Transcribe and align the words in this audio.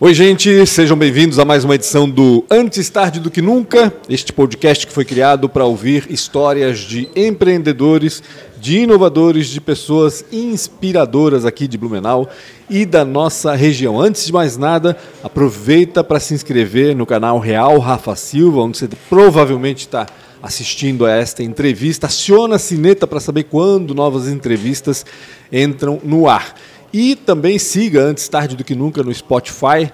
Oi, 0.00 0.14
gente, 0.14 0.64
sejam 0.64 0.96
bem-vindos 0.96 1.40
a 1.40 1.44
mais 1.44 1.64
uma 1.64 1.74
edição 1.74 2.08
do 2.08 2.44
Antes 2.48 2.88
Tarde 2.88 3.18
do 3.18 3.32
Que 3.32 3.42
Nunca, 3.42 3.92
este 4.08 4.32
podcast 4.32 4.86
que 4.86 4.92
foi 4.92 5.04
criado 5.04 5.48
para 5.48 5.64
ouvir 5.64 6.06
histórias 6.08 6.78
de 6.78 7.08
empreendedores, 7.16 8.22
de 8.60 8.78
inovadores, 8.78 9.48
de 9.48 9.60
pessoas 9.60 10.24
inspiradoras 10.30 11.44
aqui 11.44 11.66
de 11.66 11.76
Blumenau 11.76 12.28
e 12.70 12.86
da 12.86 13.04
nossa 13.04 13.56
região. 13.56 14.00
Antes 14.00 14.24
de 14.24 14.32
mais 14.32 14.56
nada, 14.56 14.96
aproveita 15.20 16.04
para 16.04 16.20
se 16.20 16.32
inscrever 16.32 16.94
no 16.94 17.04
canal 17.04 17.40
Real 17.40 17.76
Rafa 17.80 18.14
Silva, 18.14 18.60
onde 18.60 18.78
você 18.78 18.88
provavelmente 19.10 19.78
está 19.78 20.06
assistindo 20.40 21.06
a 21.06 21.10
esta 21.10 21.42
entrevista. 21.42 22.06
Aciona 22.06 22.54
a 22.54 22.60
sineta 22.60 23.04
para 23.04 23.18
saber 23.18 23.42
quando 23.44 23.96
novas 23.96 24.28
entrevistas 24.28 25.04
entram 25.50 26.00
no 26.04 26.28
ar. 26.28 26.54
E 27.00 27.14
também 27.14 27.60
siga 27.60 28.02
antes 28.02 28.28
tarde 28.28 28.56
do 28.56 28.64
que 28.64 28.74
nunca 28.74 29.04
no 29.04 29.14
Spotify. 29.14 29.88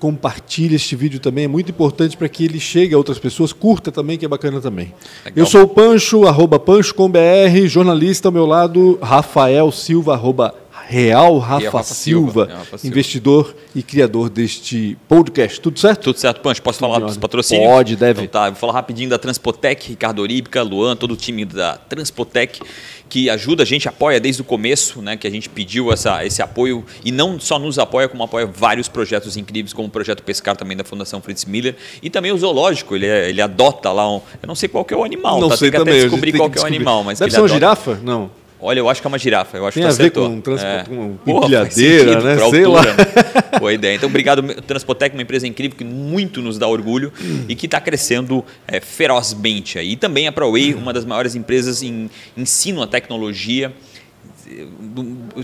Compartilhe 0.00 0.74
este 0.74 0.96
vídeo 0.96 1.20
também, 1.20 1.44
é 1.44 1.48
muito 1.48 1.70
importante 1.70 2.16
para 2.16 2.28
que 2.28 2.44
ele 2.44 2.58
chegue 2.58 2.92
a 2.92 2.98
outras 2.98 3.20
pessoas. 3.20 3.52
Curta 3.52 3.92
também, 3.92 4.18
que 4.18 4.24
é 4.24 4.28
bacana 4.28 4.60
também. 4.60 4.92
Legal. 5.24 5.32
Eu 5.36 5.46
sou 5.46 5.62
o 5.62 5.68
Pancho, 5.68 6.26
arroba 6.26 6.58
Pancho 6.58 6.92
com 6.92 7.08
BR, 7.08 7.68
jornalista 7.68 8.26
ao 8.26 8.32
meu 8.32 8.46
lado, 8.46 8.98
Rafael 9.00 9.70
Silva, 9.70 10.14
arroba 10.14 10.52
Real 10.90 11.38
Rafa, 11.38 11.60
Real 11.60 11.72
Rafa 11.72 11.94
Silva, 11.94 12.46
Silva 12.46 12.58
Rafa 12.58 12.86
investidor 12.86 13.54
e 13.76 13.80
criador 13.80 14.28
deste 14.28 14.98
podcast. 15.08 15.60
Tudo 15.60 15.78
certo? 15.78 16.02
Tudo 16.02 16.18
certo, 16.18 16.40
Pancho. 16.40 16.60
Posso 16.60 16.80
Tudo 16.80 16.92
falar 16.92 17.06
dos 17.06 17.16
patrocínios? 17.16 17.64
Pode, 17.64 17.94
deve. 17.94 18.24
Então, 18.24 18.42
tá, 18.42 18.50
vou 18.50 18.58
falar 18.58 18.72
rapidinho 18.72 19.08
da 19.08 19.16
Transpotec, 19.16 19.88
Ricardo 19.88 20.20
Oríbica, 20.20 20.62
Luan, 20.62 20.96
todo 20.96 21.12
o 21.12 21.16
time 21.16 21.44
da 21.44 21.76
Transpotec 21.76 22.60
que 23.08 23.28
ajuda 23.28 23.64
a 23.64 23.66
gente, 23.66 23.88
apoia 23.88 24.20
desde 24.20 24.40
o 24.40 24.44
começo, 24.44 25.02
né, 25.02 25.16
que 25.16 25.26
a 25.26 25.30
gente 25.30 25.48
pediu 25.48 25.92
essa, 25.92 26.24
esse 26.24 26.40
apoio 26.40 26.84
e 27.04 27.10
não 27.10 27.40
só 27.40 27.58
nos 27.58 27.76
apoia, 27.76 28.08
como 28.08 28.22
apoia 28.22 28.46
vários 28.46 28.88
projetos 28.88 29.36
incríveis, 29.36 29.72
como 29.72 29.88
o 29.88 29.90
projeto 29.90 30.22
Pescar 30.22 30.56
também 30.56 30.76
da 30.76 30.84
Fundação 30.84 31.20
Fritz 31.20 31.44
Miller 31.44 31.74
e 32.00 32.08
também 32.08 32.30
o 32.30 32.38
zoológico, 32.38 32.94
ele, 32.94 33.06
é, 33.06 33.28
ele 33.28 33.42
adota 33.42 33.90
lá 33.90 34.08
um, 34.08 34.20
eu 34.40 34.46
não 34.46 34.54
sei 34.54 34.68
qual 34.68 34.84
que 34.84 34.94
é 34.94 34.96
o 34.96 35.02
animal, 35.02 35.40
não 35.40 35.48
tá? 35.48 35.56
sei 35.56 35.72
tem 35.72 35.80
também, 35.80 35.94
até 35.94 36.02
descobrir 36.04 36.32
qual 36.32 36.48
que, 36.48 36.58
é 36.58 36.62
o 36.62 36.66
animal, 36.66 37.02
mas 37.02 37.18
Deve 37.18 37.32
ser 37.32 37.40
uma 37.40 37.48
girafa? 37.48 37.98
Não. 38.00 38.30
Olha, 38.62 38.78
eu 38.78 38.88
acho 38.88 39.00
que 39.00 39.06
é 39.06 39.08
uma 39.08 39.18
girafa. 39.18 39.56
Eu 39.56 39.66
acho 39.66 39.74
Tem 39.74 39.82
que 39.82 39.88
a 39.88 39.92
ver 39.92 40.02
acertou. 40.02 40.28
com, 40.28 40.40
trans... 40.40 40.62
é. 40.62 40.84
com 40.86 41.18
empilhadeira, 41.26 42.20
né? 42.20 42.34
Sei 42.36 42.44
altura, 42.44 42.68
lá. 42.68 42.82
Né? 42.82 42.94
Boa 43.58 43.72
ideia. 43.72 43.94
Então, 43.94 44.08
obrigado, 44.08 44.42
Transpotec, 44.62 45.14
uma 45.14 45.22
empresa 45.22 45.46
incrível 45.46 45.76
que 45.76 45.84
muito 45.84 46.42
nos 46.42 46.58
dá 46.58 46.66
orgulho 46.66 47.12
e 47.48 47.54
que 47.54 47.66
está 47.66 47.80
crescendo 47.80 48.44
é, 48.68 48.80
ferozmente. 48.80 49.78
Aí. 49.78 49.92
E 49.92 49.96
também 49.96 50.28
a 50.28 50.32
ProWay, 50.32 50.74
uma 50.74 50.92
das 50.92 51.04
maiores 51.04 51.34
empresas 51.34 51.82
em 51.82 52.10
ensino 52.36 52.82
à 52.82 52.86
tecnologia 52.86 53.72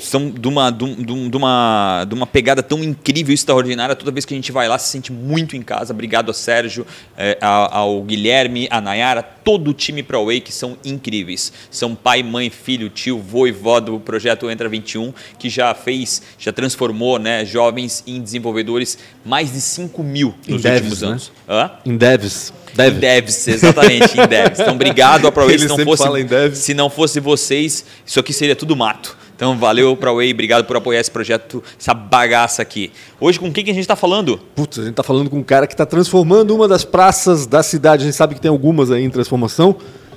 são 0.00 0.30
de 0.30 0.48
uma, 0.48 0.70
de, 0.70 0.84
uma, 1.36 2.04
de 2.08 2.14
uma 2.14 2.26
pegada 2.26 2.62
tão 2.62 2.82
incrível 2.82 3.32
e 3.32 3.34
extraordinária. 3.34 3.94
Toda 3.94 4.10
vez 4.10 4.24
que 4.24 4.34
a 4.34 4.36
gente 4.36 4.52
vai 4.52 4.68
lá, 4.68 4.78
se 4.78 4.90
sente 4.90 5.12
muito 5.12 5.56
em 5.56 5.62
casa. 5.62 5.92
Obrigado 5.92 6.30
a 6.30 6.34
Sérgio, 6.34 6.86
é, 7.16 7.38
ao 7.40 8.02
Guilherme, 8.02 8.68
a 8.70 8.80
Nayara, 8.80 9.22
todo 9.22 9.70
o 9.70 9.74
time 9.74 10.02
ProWay 10.02 10.40
que 10.40 10.52
são 10.52 10.76
incríveis. 10.84 11.52
São 11.70 11.94
pai, 11.94 12.22
mãe, 12.22 12.50
filho, 12.50 12.88
tio, 12.88 13.18
vô 13.18 13.46
e 13.46 13.52
vó 13.52 13.80
do 13.80 14.00
projeto 14.00 14.50
Entra 14.50 14.68
21, 14.68 15.12
que 15.38 15.48
já 15.48 15.74
fez, 15.74 16.22
já 16.38 16.52
transformou 16.52 17.18
né, 17.18 17.44
jovens 17.44 18.02
em 18.06 18.20
desenvolvedores 18.20 18.98
mais 19.24 19.52
de 19.52 19.60
5 19.60 20.02
mil 20.02 20.34
nos 20.48 20.64
últimos 20.64 21.02
né? 21.02 21.08
anos. 21.08 21.32
Né? 21.46 21.70
Em 21.84 21.96
devs. 21.96 22.52
Dev. 22.74 22.96
Em 22.96 23.00
devs, 23.00 23.48
exatamente, 23.48 24.20
em 24.20 24.26
devs. 24.26 24.60
Então, 24.60 24.74
obrigado 24.74 25.26
a 25.26 25.32
ProWay. 25.32 25.58
Se 25.58 25.66
não, 25.66 25.78
fosse, 25.78 26.04
se 26.54 26.74
não 26.74 26.90
fosse 26.90 27.20
vocês, 27.20 27.86
isso 28.04 28.20
aqui 28.20 28.32
seria 28.32 28.54
tudo 28.54 28.76
mato. 28.76 28.95
Então, 29.36 29.58
valeu 29.58 29.94
ProWay, 29.94 30.32
obrigado 30.32 30.64
por 30.64 30.76
apoiar 30.76 30.98
esse 30.98 31.10
projeto, 31.10 31.62
essa 31.78 31.92
bagaça 31.92 32.62
aqui. 32.62 32.90
Hoje, 33.20 33.38
com 33.38 33.52
quem 33.52 33.62
que 33.62 33.70
a 33.70 33.74
gente 33.74 33.82
está 33.82 33.94
falando? 33.94 34.38
Putz, 34.54 34.78
a 34.78 34.82
gente 34.82 34.92
está 34.92 35.02
falando 35.02 35.28
com 35.28 35.38
um 35.38 35.42
cara 35.42 35.66
que 35.66 35.74
está 35.74 35.84
transformando 35.84 36.54
uma 36.54 36.66
das 36.66 36.84
praças 36.84 37.46
da 37.46 37.62
cidade. 37.62 38.02
A 38.02 38.06
gente 38.06 38.16
sabe 38.16 38.34
que 38.34 38.40
tem 38.40 38.50
algumas 38.50 38.90
aí 38.90 39.04
em 39.04 39.10
transformação. 39.10 39.76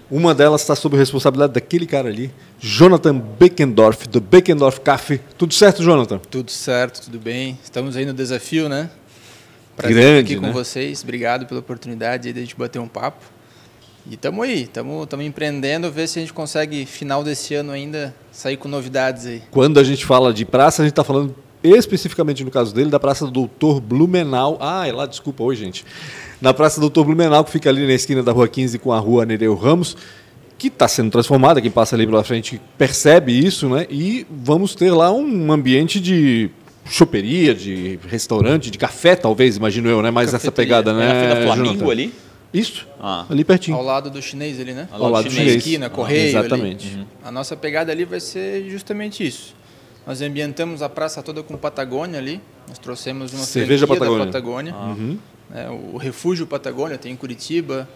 Uma 0.10 0.34
delas 0.34 0.62
está 0.62 0.74
sob 0.74 0.96
a 0.96 1.00
responsabilidade 1.00 1.54
daquele 1.54 1.86
cara 1.86 2.08
ali, 2.08 2.32
Jonathan 2.60 3.16
Beckendorf, 3.16 4.08
do 4.08 4.20
Beckendorf 4.20 4.80
Café. 4.82 5.20
Tudo 5.38 5.54
certo, 5.54 5.84
Jonathan? 5.84 6.18
Tudo 6.18 6.50
certo, 6.50 7.02
tudo 7.02 7.20
bem. 7.20 7.60
Estamos 7.64 7.96
aí 7.96 8.06
no 8.06 8.14
desafio, 8.14 8.68
né? 8.68 8.90
Prazer 9.76 9.96
Grande, 9.96 10.34
aqui 10.34 10.42
né? 10.42 10.48
com 10.48 10.54
vocês. 10.54 11.04
Obrigado 11.04 11.46
pela 11.46 11.60
oportunidade 11.60 12.34
de 12.34 12.40
a 12.40 12.42
gente 12.42 12.56
bater 12.56 12.80
um 12.80 12.88
papo. 12.88 13.24
E 14.10 14.16
estamos 14.16 14.44
aí, 14.44 14.64
estamos 14.64 15.08
empreendendo, 15.24 15.92
ver 15.92 16.08
se 16.08 16.18
a 16.18 16.22
gente 16.24 16.34
consegue, 16.34 16.84
final 16.84 17.24
desse 17.24 17.54
ano 17.54 17.72
ainda, 17.72 18.16
sair 18.32 18.58
com 18.58 18.68
novidades 18.68 19.28
aí. 19.28 19.44
Quando 19.52 19.80
a 19.80 19.84
gente 19.84 20.04
fala 20.04 20.34
de 20.34 20.46
praça, 20.46 20.82
a 20.82 20.86
gente 20.86 20.94
está 20.94 21.04
falando 21.04 21.36
especificamente 21.64 22.44
no 22.44 22.50
caso 22.50 22.74
dele, 22.74 22.90
da 22.90 23.00
Praça 23.00 23.26
do 23.26 23.32
Doutor 23.32 23.80
Blumenau. 23.80 24.58
Ah, 24.60 24.88
é 24.88 24.92
lá, 24.92 25.06
desculpa, 25.06 25.44
oi, 25.44 25.56
gente. 25.56 25.86
Na 26.42 26.56
Praça 26.56 26.78
do 26.78 26.90
Doutor 26.90 27.06
Blumenau, 27.06 27.44
que 27.44 27.52
fica 27.52 27.70
ali 27.70 27.86
na 27.86 27.94
esquina 27.94 28.24
da 28.24 28.32
Rua 28.32 28.48
15 28.48 28.80
com 28.80 28.92
a 28.92 28.98
Rua 28.98 29.28
Nereu 29.28 29.54
Ramos, 29.54 29.96
que 30.58 30.70
está 30.70 30.88
sendo 30.88 31.12
transformada, 31.12 31.62
quem 31.62 31.70
passa 31.70 31.96
ali 31.96 32.08
pela 32.08 32.24
frente 32.24 32.60
percebe 32.80 33.38
isso, 33.38 33.70
né? 33.70 33.86
E 33.92 34.26
vamos 34.28 34.74
ter 34.74 34.92
lá 34.92 35.12
um 35.12 35.52
ambiente 35.52 36.00
de 36.00 36.50
choperia, 36.90 37.54
de 37.54 38.00
restaurante, 38.08 38.72
de 38.72 38.78
café, 38.80 39.16
talvez, 39.16 39.58
imagino 39.58 39.88
eu, 39.88 40.02
né? 40.02 40.10
Mais 40.10 40.34
essa 40.34 40.52
pegada, 40.52 40.94
né? 40.94 41.26
É 41.26 41.36
na 41.36 41.42
Flamingo 41.44 41.74
Jonathan? 41.74 41.92
ali? 41.92 42.14
Isso, 42.54 42.88
ah. 43.00 43.26
ali 43.30 43.44
pertinho. 43.44 43.78
Ao 43.78 43.84
lado 43.84 44.10
do 44.10 44.22
chinês 44.22 44.60
ali, 44.60 44.74
né? 44.74 44.88
Ao, 44.92 45.04
Ao 45.04 45.12
lado 45.12 45.26
do 45.26 45.32
chinês. 45.32 45.58
esquina, 45.58 45.86
ah, 45.86 45.90
correio 45.90 46.30
Exatamente. 46.30 46.96
Uhum. 46.96 47.06
A 47.24 47.32
nossa 47.32 47.56
pegada 47.56 47.92
ali 47.92 48.06
vai 48.06 48.20
ser 48.20 48.68
justamente 48.70 49.26
isso. 49.26 49.56
Nós 50.06 50.22
ambientamos 50.22 50.82
a 50.82 50.90
praça 50.90 51.22
toda 51.22 51.44
com 51.44 51.56
Patagônia 51.56 52.18
ali. 52.18 52.42
Nós 52.68 52.80
trouxemos 52.80 53.34
uma 53.34 53.44
Cerveja 53.44 53.86
Patagônia. 53.86 54.20
da 54.20 54.26
Patagônia. 54.26 54.74
Ah. 54.76 54.88
Uhum. 54.88 55.20
É, 55.54 55.70
o 55.70 55.98
Refúgio 55.98 56.48
Patagônia 56.48 56.98
tem 56.98 57.12
em 57.12 57.16
Curitiba, 57.16 57.88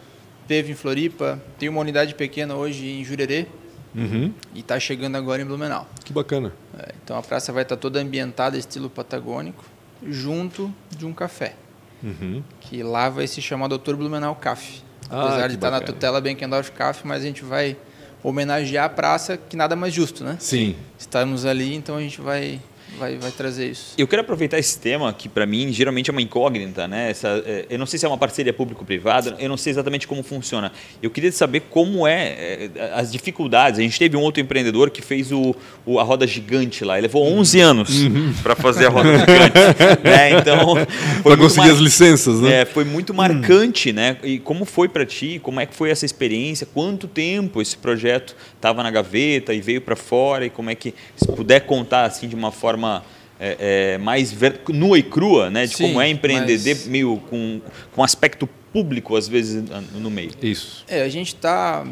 teve 0.47 0.71
em 0.71 0.75
Floripa, 0.75 1.41
tem 1.57 1.69
uma 1.69 1.81
unidade 1.81 2.13
pequena 2.13 2.55
hoje 2.55 2.85
em 2.85 3.03
Jurerê, 3.03 3.47
Uhum. 3.95 4.33
E 4.55 4.59
está 4.59 4.79
chegando 4.79 5.15
agora 5.15 5.41
em 5.41 5.45
Blumenau. 5.45 5.87
Que 6.03 6.11
bacana. 6.11 6.51
É, 6.77 6.93
então 7.03 7.17
a 7.17 7.21
praça 7.21 7.53
vai 7.53 7.63
estar 7.63 7.75
tá 7.75 7.81
toda 7.81 7.99
ambientada 7.99 8.57
estilo 8.57 8.89
patagônico, 8.89 9.63
junto 10.05 10.73
de 10.89 11.05
um 11.05 11.13
café. 11.13 11.55
Uhum. 12.03 12.43
Que 12.59 12.83
lá 12.83 13.09
vai 13.09 13.25
se 13.27 13.41
chamar 13.41 13.67
Dr. 13.67 13.95
Blumenau 13.95 14.35
Café. 14.35 14.81
Ah, 15.09 15.21
Apesar 15.21 15.47
de 15.47 15.55
estar 15.55 15.71
tá 15.71 15.79
na 15.79 15.81
tutela 15.81 16.19
Benkendorf 16.19 16.71
Café, 16.71 17.01
mas 17.05 17.23
a 17.23 17.25
gente 17.25 17.43
vai 17.43 17.77
homenagear 18.21 18.85
a 18.85 18.89
praça, 18.89 19.37
que 19.37 19.55
nada 19.55 19.75
mais 19.75 19.93
justo, 19.93 20.23
né? 20.23 20.37
Sim. 20.39 20.75
Estamos 20.97 21.45
ali, 21.45 21.75
então 21.75 21.97
a 21.97 22.01
gente 22.01 22.21
vai 22.21 22.59
vai, 22.97 23.17
vai 23.17 23.31
trazer 23.31 23.69
isso. 23.69 23.93
Eu 23.97 24.07
quero 24.07 24.21
aproveitar 24.21 24.57
esse 24.57 24.79
tema 24.79 25.11
que 25.13 25.27
para 25.27 25.45
mim 25.45 25.71
geralmente 25.71 26.09
é 26.09 26.11
uma 26.11 26.21
incógnita, 26.21 26.87
né? 26.87 27.09
Essa, 27.09 27.43
é, 27.45 27.65
eu 27.69 27.79
não 27.79 27.85
sei 27.85 27.99
se 27.99 28.05
é 28.05 28.07
uma 28.07 28.17
parceria 28.17 28.53
público-privada, 28.53 29.35
eu 29.39 29.49
não 29.49 29.57
sei 29.57 29.71
exatamente 29.71 30.07
como 30.07 30.23
funciona. 30.23 30.71
Eu 31.01 31.09
queria 31.09 31.31
saber 31.31 31.61
como 31.69 32.07
é, 32.07 32.69
é 32.75 32.91
as 32.93 33.11
dificuldades. 33.11 33.79
A 33.79 33.83
gente 33.83 33.97
teve 33.97 34.15
um 34.15 34.21
outro 34.21 34.41
empreendedor 34.41 34.89
que 34.89 35.01
fez 35.01 35.31
o, 35.31 35.55
o 35.85 35.99
a 35.99 36.03
roda 36.03 36.25
gigante 36.27 36.85
lá. 36.85 36.95
Ele 36.95 37.07
levou 37.07 37.25
11 37.25 37.59
anos 37.59 38.01
uhum. 38.03 38.33
para 38.41 38.55
fazer 38.55 38.87
a 38.87 38.89
roda 38.89 39.09
gigante. 39.19 40.03
né? 40.03 40.39
Então 40.39 40.75
para 41.23 41.37
conseguir 41.37 41.67
mar... 41.67 41.75
as 41.75 41.79
licenças, 41.79 42.39
né? 42.41 42.61
É, 42.61 42.65
foi 42.65 42.83
muito 42.83 43.13
marcante, 43.13 43.91
hum. 43.91 43.93
né? 43.93 44.17
E 44.23 44.39
como 44.39 44.65
foi 44.65 44.87
para 44.87 45.05
ti? 45.05 45.39
Como 45.41 45.59
é 45.59 45.65
que 45.65 45.75
foi 45.75 45.89
essa 45.89 46.05
experiência? 46.05 46.67
Quanto 46.73 47.07
tempo 47.07 47.61
esse 47.61 47.75
projeto 47.75 48.35
estava 48.55 48.83
na 48.83 48.91
gaveta 48.91 49.53
e 49.53 49.61
veio 49.61 49.81
para 49.81 49.95
fora? 49.95 50.45
E 50.45 50.49
como 50.49 50.69
é 50.69 50.75
que 50.75 50.93
se 51.15 51.27
puder 51.27 51.61
contar 51.61 52.05
assim 52.05 52.27
de 52.27 52.35
uma 52.35 52.51
forma 52.51 52.72
forma 52.73 53.03
é, 53.39 53.93
é, 53.93 53.97
mais 53.97 54.31
ver, 54.31 54.61
nua 54.69 54.97
e 54.97 55.03
crua, 55.03 55.49
né? 55.49 55.65
De 55.65 55.75
Sim, 55.75 55.87
como 55.87 56.01
é 56.01 56.09
empreender 56.09 56.57
mas... 56.57 56.87
meio 56.87 57.21
com, 57.29 57.61
com 57.93 58.03
aspecto 58.03 58.47
público, 58.71 59.15
às 59.15 59.27
vezes, 59.27 59.63
no 59.93 60.09
meio. 60.09 60.31
Isso. 60.41 60.83
É, 60.87 61.03
a 61.03 61.09
gente 61.09 61.27
está 61.27 61.85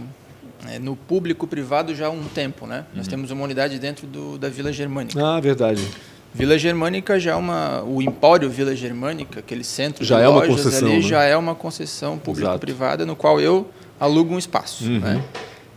é, 0.68 0.80
no 0.80 0.96
público 0.96 1.46
privado 1.46 1.94
já 1.94 2.08
há 2.08 2.10
um 2.10 2.24
tempo, 2.24 2.66
né? 2.66 2.80
Uhum. 2.80 2.98
Nós 2.98 3.08
temos 3.08 3.32
uma 3.32 3.44
unidade 3.44 3.78
dentro 3.80 4.08
do, 4.08 4.38
da 4.38 4.50
Vila 4.50 4.74
Germânica. 4.74 5.24
Ah, 5.24 5.40
verdade. 5.40 5.86
Vila 6.34 6.58
Germânica 6.58 7.20
já 7.20 7.32
é 7.32 7.36
uma. 7.36 7.84
O 7.84 8.02
Empório 8.02 8.50
Vila 8.50 8.74
Germânica, 8.74 9.42
aquele 9.42 9.66
centro 9.66 10.06
já 10.06 10.18
de 10.18 10.24
é 10.24 10.28
lojas 10.30 10.50
uma 10.50 10.56
concessão, 10.56 10.88
ali, 10.88 10.96
né? 10.96 11.02
já 11.02 11.24
é 11.24 11.36
uma 11.36 11.56
concessão 11.56 12.18
público-privada, 12.18 13.06
no 13.06 13.18
qual 13.18 13.42
eu 13.42 13.70
alugo 14.00 14.34
um 14.34 14.40
espaço. 14.40 14.86
Uhum. 14.86 15.00
Né? 15.00 15.24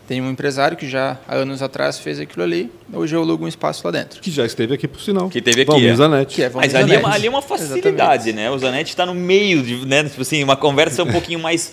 Tem 0.06 0.20
um 0.20 0.30
empresário 0.30 0.76
que 0.76 0.88
já 0.88 1.18
há 1.26 1.36
anos 1.36 1.62
atrás 1.62 1.98
fez 1.98 2.20
aquilo 2.20 2.42
ali, 2.42 2.70
hoje 2.92 3.16
eu 3.16 3.22
alugo 3.22 3.46
um 3.46 3.48
espaço 3.48 3.82
lá 3.86 3.90
dentro. 3.90 4.20
Que 4.20 4.30
já 4.30 4.44
esteve 4.44 4.74
aqui, 4.74 4.86
por 4.86 5.00
sinal. 5.00 5.30
Que 5.30 5.40
teve 5.40 5.62
aqui. 5.62 5.70
Valmir 5.70 5.90
é. 5.90 5.94
Zanetti. 5.94 6.34
Que 6.34 6.42
é 6.42 6.50
Mas 6.50 6.74
ali 6.74 6.94
é, 6.94 6.98
uma, 6.98 7.14
ali 7.14 7.26
é 7.26 7.30
uma 7.30 7.40
facilidade, 7.40 8.28
Exatamente. 8.28 8.32
né? 8.34 8.50
O 8.50 8.58
Zanetti 8.58 8.90
está 8.90 9.06
no 9.06 9.14
meio, 9.14 9.62
de, 9.62 9.86
né? 9.86 10.04
Tipo 10.04 10.20
assim, 10.20 10.44
uma 10.44 10.56
conversa 10.56 11.02
um 11.02 11.10
pouquinho 11.10 11.40
mais 11.40 11.72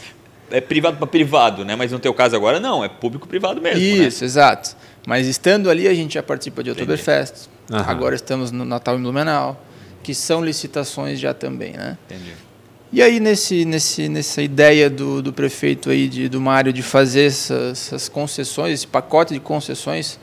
é, 0.49 0.61
privado 0.61 0.95
para 0.95 1.07
privado, 1.07 1.65
né? 1.65 1.75
Mas 1.75 1.91
no 1.91 1.99
teu 1.99 2.13
caso 2.13 2.33
agora 2.35 2.57
não, 2.57 2.83
é 2.83 2.87
público-privado 2.87 3.61
mesmo. 3.61 3.79
Né? 3.79 3.85
Isso, 3.85 4.21
né? 4.21 4.25
exato. 4.25 4.77
Mas 5.05 5.27
estando 5.27 5.69
ali, 5.69 5.87
a 5.87 5.93
gente 5.93 6.13
já 6.13 6.23
participa 6.23 6.63
de 6.63 6.71
Oktoberfest. 6.71 7.49
Agora 7.69 8.15
estamos 8.15 8.51
no 8.51 8.63
Natal 8.63 8.97
em 8.97 9.01
Blumenau, 9.01 9.61
que 10.03 10.13
são 10.13 10.43
licitações 10.43 11.19
já 11.19 11.33
também, 11.33 11.73
né? 11.73 11.97
Entendi. 12.05 12.33
E 12.93 13.01
aí, 13.01 13.21
nesse, 13.21 13.63
nesse, 13.63 14.09
nessa 14.09 14.41
ideia 14.41 14.89
do, 14.89 15.21
do 15.21 15.31
prefeito 15.31 15.89
aí, 15.89 16.09
de, 16.09 16.27
do 16.27 16.41
Mário, 16.41 16.73
de 16.73 16.81
fazer 16.81 17.27
essas, 17.27 17.87
essas 17.87 18.09
concessões, 18.09 18.73
esse 18.73 18.87
pacote 18.87 19.33
de 19.33 19.39
concessões, 19.39 20.19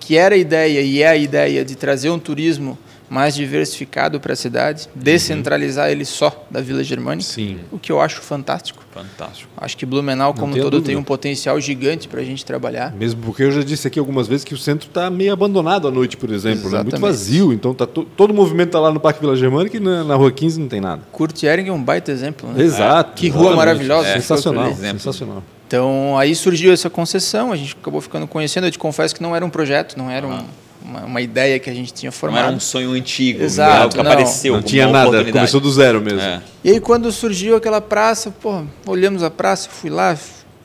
que 0.00 0.16
era 0.16 0.34
a 0.34 0.38
ideia 0.38 0.80
e 0.80 1.02
é 1.02 1.08
a 1.08 1.16
ideia 1.16 1.62
de 1.62 1.74
trazer 1.74 2.08
um 2.08 2.18
turismo 2.18 2.78
mais 3.08 3.34
diversificado 3.34 4.18
para 4.20 4.32
a 4.32 4.36
cidade, 4.36 4.88
descentralizar 4.94 5.90
ele 5.90 6.04
só 6.04 6.44
da 6.50 6.60
Vila 6.60 6.82
Germânica, 6.82 7.28
Sim. 7.30 7.58
o 7.70 7.78
que 7.78 7.90
eu 7.92 8.00
acho 8.00 8.20
fantástico. 8.20 8.84
Fantástico. 8.92 9.50
Acho 9.58 9.76
que 9.76 9.84
Blumenau, 9.84 10.32
como 10.32 10.54
todo, 10.56 10.70
dúvida. 10.70 10.86
tem 10.86 10.96
um 10.96 11.02
potencial 11.02 11.60
gigante 11.60 12.08
para 12.08 12.20
a 12.20 12.24
gente 12.24 12.44
trabalhar. 12.44 12.92
Mesmo 12.94 13.20
porque 13.22 13.42
eu 13.42 13.52
já 13.52 13.62
disse 13.62 13.86
aqui 13.86 13.98
algumas 13.98 14.26
vezes 14.26 14.42
que 14.44 14.54
o 14.54 14.58
centro 14.58 14.88
está 14.88 15.10
meio 15.10 15.32
abandonado 15.32 15.86
à 15.86 15.90
noite, 15.90 16.16
por 16.16 16.30
exemplo. 16.30 16.70
né? 16.70 16.82
Muito 16.82 16.98
vazio. 16.98 17.52
Então 17.52 17.74
tá 17.74 17.86
to- 17.86 18.04
todo 18.16 18.30
o 18.30 18.34
movimento 18.34 18.68
está 18.68 18.80
lá 18.80 18.90
no 18.90 18.98
Parque 18.98 19.20
Vila 19.20 19.36
Germânica 19.36 19.76
e 19.76 19.80
na, 19.80 20.02
na 20.02 20.14
Rua 20.14 20.32
15 20.32 20.58
não 20.60 20.66
tem 20.68 20.80
nada. 20.80 21.02
Kurt 21.12 21.42
Ehring 21.42 21.68
é 21.68 21.72
um 21.72 21.82
baita 21.82 22.10
exemplo. 22.10 22.50
Né? 22.52 22.62
Exato. 22.64 23.12
Que 23.14 23.28
rua 23.28 23.40
exatamente. 23.52 23.56
maravilhosa. 23.58 24.08
É. 24.08 24.12
Sensacional. 24.14 24.74
Sensacional. 24.74 25.42
Então 25.66 26.16
aí 26.16 26.34
surgiu 26.34 26.72
essa 26.72 26.88
concessão, 26.88 27.52
a 27.52 27.56
gente 27.56 27.76
acabou 27.80 28.00
ficando 28.00 28.26
conhecendo. 28.26 28.66
Eu 28.66 28.70
te 28.70 28.78
confesso 28.78 29.14
que 29.14 29.22
não 29.22 29.36
era 29.36 29.44
um 29.44 29.50
projeto, 29.50 29.96
não 29.98 30.10
era 30.10 30.26
um- 30.26 30.44
uma, 30.86 31.04
uma 31.04 31.20
ideia 31.20 31.58
que 31.58 31.68
a 31.68 31.74
gente 31.74 31.92
tinha 31.92 32.08
Não 32.08 32.16
formado. 32.16 32.46
era 32.46 32.56
um 32.56 32.60
sonho 32.60 32.92
antigo, 32.92 33.42
Exato, 33.42 33.70
né? 33.70 33.78
algo 33.82 33.90
que 33.94 34.02
não. 34.02 34.12
apareceu. 34.12 34.54
Não 34.54 34.62
tinha 34.62 34.86
nada. 34.86 35.24
Começou 35.24 35.60
do 35.60 35.70
zero 35.70 36.00
mesmo. 36.00 36.20
É. 36.20 36.40
E 36.62 36.70
aí 36.70 36.80
quando 36.80 37.10
surgiu 37.10 37.56
aquela 37.56 37.80
praça, 37.80 38.30
pô, 38.30 38.64
olhamos 38.86 39.22
a 39.22 39.30
praça, 39.30 39.68
fui 39.68 39.90
lá, 39.90 40.16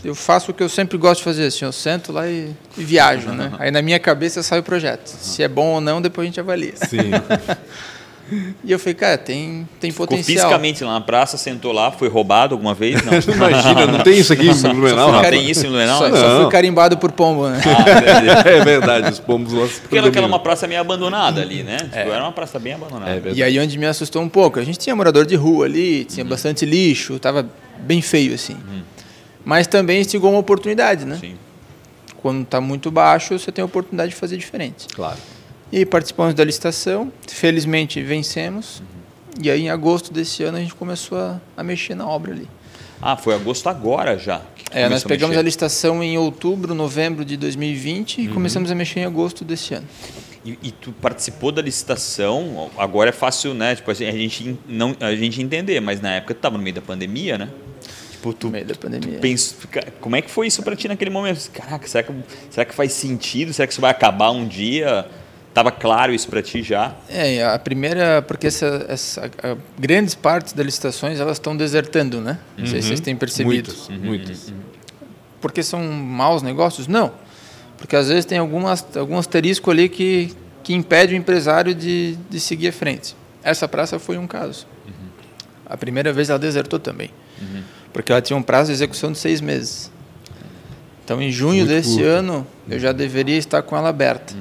eu 0.04 0.16
faço 0.16 0.52
o 0.52 0.54
que 0.54 0.64
eu 0.64 0.70
sempre 0.70 0.98
gosto 0.98 1.20
de 1.20 1.24
fazer, 1.26 1.46
assim, 1.46 1.66
eu 1.66 1.72
sento 1.72 2.12
lá 2.12 2.28
e, 2.28 2.52
e 2.78 2.84
viajo, 2.84 3.30
né? 3.30 3.52
Aí 3.60 3.72
na 3.72 3.82
minha 3.82 4.00
cabeça 4.00 4.42
sai 4.42 4.60
o 4.60 4.64
projeto. 4.64 5.08
Se 5.08 5.44
é 5.44 5.48
bom 5.48 5.76
ou 5.76 5.82
não, 5.82 6.02
depois 6.02 6.26
a 6.26 6.28
gente 6.28 6.40
avalia. 6.40 6.74
Sim. 6.76 7.12
E 8.64 8.72
eu 8.72 8.80
falei, 8.80 8.94
cara, 8.94 9.18
tem, 9.18 9.68
tem 9.80 9.92
Ficou 9.92 10.08
potencial. 10.08 10.46
fisicamente 10.46 10.84
lá 10.84 10.94
na 10.94 11.02
praça, 11.02 11.38
sentou 11.38 11.72
lá, 11.72 11.92
foi 11.92 12.08
roubado 12.08 12.56
alguma 12.56 12.74
vez? 12.74 13.02
Não. 13.04 13.12
Imagina, 13.36 13.88
não 13.88 14.00
tem 14.00 14.20
isso 14.20 14.32
aqui 14.32 14.48
em 14.48 14.54
Blumenau, 14.54 15.12
Não 15.12 15.22
tem 15.22 15.50
isso 15.50 15.66
em 15.66 15.70
Blumenau? 15.70 15.98
Só, 15.98 16.16
só 16.16 16.42
fui 16.42 16.52
carimbado 16.52 16.98
por 16.98 17.12
pombo, 17.12 17.50
né? 17.50 17.62
Ah. 17.66 18.42
É 18.52 18.64
verdade, 18.64 19.12
os 19.12 19.20
pombos 19.20 19.54
lá 19.54 19.68
se 19.68 19.82
Porque 19.82 19.98
era 19.98 20.08
aquela 20.08 20.28
uma 20.28 20.40
praça 20.40 20.68
meio 20.68 20.80
abandonada 20.80 21.42
ali, 21.42 21.64
né? 21.64 21.78
Tipo, 21.78 21.96
Era 21.96 22.24
uma 22.24 22.32
praça 22.32 22.58
bem 22.58 22.74
abandonada. 22.74 23.30
É. 23.30 23.34
E 23.34 23.44
aí 23.44 23.60
onde 23.60 23.78
me 23.78 23.86
assustou 23.86 24.22
um 24.22 24.30
pouco, 24.30 24.60
a 24.60 24.64
gente 24.64 24.80
tinha 24.80 24.96
morador 24.96 25.26
de 25.26 25.36
rua 25.36 25.66
ali, 25.66 26.06
tinha 26.06 26.26
bastante 26.26 26.66
lixo, 26.66 27.20
tava 27.20 27.48
bem 27.80 28.02
feio 28.02 28.34
assim. 28.34 28.58
Mas 29.44 29.68
também 29.68 30.02
instigou 30.02 30.30
uma 30.32 30.40
oportunidade, 30.40 31.06
né? 31.06 31.18
Sim. 31.20 31.36
Quando 32.22 32.44
está 32.44 32.62
muito 32.62 32.92
baixo, 32.92 33.38
você 33.38 33.52
tem 33.52 33.64
a 33.64 33.66
oportunidade 33.66 34.12
de 34.12 34.16
fazer 34.16 34.38
diferente. 34.38 34.88
Claro. 34.94 35.18
E 35.72 35.78
aí 35.78 35.86
participamos 35.86 36.34
da 36.34 36.44
licitação, 36.44 37.12
felizmente 37.28 38.02
vencemos. 38.02 38.82
E 39.42 39.50
aí 39.50 39.62
em 39.62 39.70
agosto 39.70 40.12
desse 40.14 40.44
ano 40.44 40.58
a 40.58 40.60
gente 40.62 40.76
começou 40.76 41.18
a, 41.18 41.40
a 41.56 41.64
mexer 41.64 41.96
na 41.96 42.08
obra 42.08 42.34
ali. 42.34 42.48
Ah, 43.02 43.16
foi 43.18 43.34
agosto 43.34 43.68
agora 43.68 44.18
já. 44.18 44.42
que 44.56 44.66
É, 44.78 44.88
nós 44.90 45.04
a 45.06 45.08
pegamos 45.08 45.36
a 45.36 45.38
mexer. 45.40 45.46
licitação 45.46 46.04
em 46.04 46.18
outubro, 46.18 46.76
novembro 46.76 47.24
de 47.26 47.36
2020 47.38 48.18
Uhum. 48.18 48.24
e 48.26 48.28
começamos 48.28 48.70
a 48.70 48.76
mexer 48.76 49.00
em 49.00 49.06
agosto 49.06 49.44
desse 49.46 49.74
ano. 49.74 49.88
E, 50.46 50.58
e 50.62 50.72
tu 50.72 50.92
participou 50.92 51.52
da 51.52 51.62
licitação, 51.62 52.70
agora 52.78 53.10
é 53.10 53.14
fácil, 53.14 53.54
né? 53.54 53.76
Tipo, 53.76 53.92
assim, 53.92 54.06
a 54.08 54.12
gente 54.12 54.58
não 54.68 54.96
a 55.00 55.16
gente 55.16 55.42
entender, 55.42 55.80
mas 55.80 56.02
na 56.02 56.16
época 56.16 56.34
tu 56.34 56.40
tava 56.40 56.58
no 56.58 56.64
meio 56.64 56.76
da 56.76 56.82
pandemia, 56.82 57.38
né? 57.38 57.48
Tipo, 58.12 58.34
tu, 58.34 58.48
No 58.48 58.54
meio 58.54 58.66
da 58.66 58.76
pandemia. 58.76 59.20
pensa, 59.20 59.56
como 60.00 60.16
é 60.16 60.22
que 60.22 60.30
foi 60.30 60.48
isso 60.48 60.62
para 60.62 60.76
ti 60.76 60.88
naquele 60.88 61.10
momento? 61.12 61.50
Caraca, 61.52 61.88
será 61.88 62.04
que, 62.04 62.14
será 62.50 62.66
que 62.66 62.74
faz 62.76 62.92
sentido? 62.94 63.54
Será 63.54 63.66
que 63.66 63.74
isso 63.74 63.82
vai 63.82 63.92
acabar 63.92 64.32
um 64.32 64.48
dia? 64.48 65.08
Tava 65.54 65.70
claro 65.72 66.14
isso 66.14 66.30
para 66.30 66.42
ti 66.42 66.64
já? 66.64 66.96
É, 67.10 67.44
a 67.44 67.60
primeira, 67.60 68.22
porque 68.22 68.48
essa, 68.48 68.86
essa- 68.88 69.26
a- 69.44 69.58
grandes 69.78 70.16
partes 70.16 70.54
das 70.54 70.66
licitações 70.66 71.20
elas 71.20 71.38
estão 71.38 71.56
desertando, 71.58 72.22
né? 72.22 72.40
Não 72.58 72.66
sei 72.66 72.82
se 72.82 72.88
vocês 72.88 73.00
têm 73.02 73.16
percebido. 73.18 73.74
Muitas, 73.90 73.90
muitas. 74.00 74.54
Porque 75.42 75.62
são 75.62 75.82
maus 75.84 76.42
negócios? 76.42 76.88
Não. 76.88 77.12
Porque 77.78 77.96
às 77.96 78.08
vezes 78.08 78.24
tem 78.26 78.38
algumas, 78.38 78.86
algum 78.96 79.18
asterisco 79.18 79.70
ali 79.72 79.90
que, 79.90 80.34
que 80.64 80.74
impede 80.74 81.14
o 81.14 81.18
empresário 81.18 81.76
de, 81.76 82.16
de 82.30 82.40
seguir 82.40 82.70
à 82.70 82.72
frente. 82.72 83.16
Essa 83.44 83.68
praça 83.68 83.98
foi 84.00 84.18
um 84.18 84.28
caso. 84.28 84.66
A 85.66 85.76
primeira 85.76 86.14
vez 86.14 86.30
ela 86.30 86.38
desertou 86.40 86.80
também. 86.80 87.10
Porque 87.92 88.12
ela 88.12 88.22
tinha 88.22 88.38
um 88.38 88.44
prazo 88.44 88.68
de 88.68 88.74
execução 88.74 89.12
de 89.12 89.18
seis 89.18 89.42
meses. 89.42 89.92
Então, 91.04 91.22
em 91.22 91.32
junho 91.32 91.66
Muito 91.66 91.70
desse 91.70 91.96
curta. 91.96 92.06
ano, 92.08 92.48
eu 92.70 92.80
já 92.80 92.92
deveria 92.94 93.36
estar 93.38 93.62
com 93.64 93.76
ela 93.76 93.90
aberta. 93.90 94.34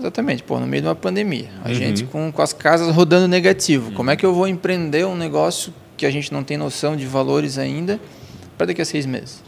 Exatamente, 0.00 0.42
pô, 0.42 0.58
no 0.58 0.66
meio 0.66 0.82
de 0.82 0.88
uma 0.88 0.94
pandemia. 0.94 1.48
A 1.62 1.72
gente 1.74 2.04
com, 2.04 2.32
com 2.32 2.42
as 2.42 2.52
casas 2.54 2.94
rodando 2.94 3.28
negativo. 3.28 3.92
Como 3.92 4.10
é 4.10 4.16
que 4.16 4.24
eu 4.24 4.32
vou 4.34 4.48
empreender 4.48 5.06
um 5.06 5.14
negócio 5.14 5.72
que 5.96 6.06
a 6.06 6.10
gente 6.10 6.32
não 6.32 6.42
tem 6.42 6.56
noção 6.56 6.96
de 6.96 7.04
valores 7.06 7.58
ainda 7.58 8.00
para 8.56 8.68
daqui 8.68 8.80
a 8.80 8.84
seis 8.84 9.04
meses? 9.04 9.42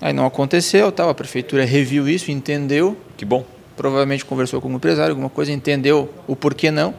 Aí 0.00 0.14
não 0.14 0.24
aconteceu, 0.24 0.90
tal, 0.90 1.10
a 1.10 1.14
prefeitura 1.14 1.62
reviu 1.66 2.08
isso, 2.08 2.30
entendeu, 2.30 2.96
Que 3.18 3.24
bom. 3.26 3.44
provavelmente 3.76 4.24
conversou 4.24 4.58
com 4.62 4.68
o 4.68 4.72
empresário, 4.72 5.10
alguma 5.10 5.28
coisa, 5.28 5.52
entendeu 5.52 6.08
o 6.26 6.34
porquê 6.34 6.70
não, 6.70 6.94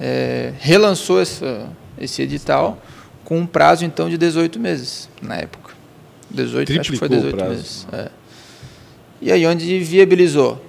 é, 0.00 0.54
relançou 0.58 1.20
essa, 1.20 1.68
esse 2.00 2.22
edital 2.22 2.80
com 3.22 3.38
um 3.38 3.44
prazo 3.46 3.84
então 3.84 4.08
de 4.08 4.16
18 4.16 4.58
meses 4.58 5.10
na 5.20 5.36
época. 5.36 5.74
18, 6.30 6.80
acho 6.80 6.90
que 6.92 6.96
foi 6.96 7.08
Triplicou 7.10 7.18
o 7.18 7.32
18 7.32 7.36
prazo. 7.36 7.50
meses. 7.54 7.86
é. 7.92 8.10
E 9.20 9.30
aí 9.30 9.46
onde 9.46 9.78
viabilizou? 9.80 10.64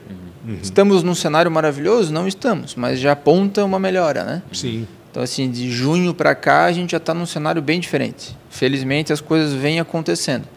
Estamos 0.62 1.04
num 1.04 1.16
cenário 1.16 1.50
maravilhoso? 1.50 2.12
Não 2.12 2.28
estamos, 2.28 2.76
mas 2.76 3.00
já 3.00 3.14
aponta 3.14 3.64
uma 3.64 3.80
melhora, 3.80 4.24
né? 4.24 4.42
Sim. 4.52 4.88
Então, 5.10 5.22
assim, 5.22 5.50
de 5.50 5.70
junho 5.72 6.14
para 6.14 6.34
cá, 6.34 6.66
a 6.66 6.72
gente 6.72 6.92
já 6.92 6.98
está 6.98 7.14
num 7.14 7.26
cenário 7.26 7.62
bem 7.62 7.80
diferente. 7.80 8.36
Felizmente, 8.50 9.14
as 9.14 9.22
coisas 9.22 9.54
vêm 9.54 9.80
acontecendo. 9.80 10.48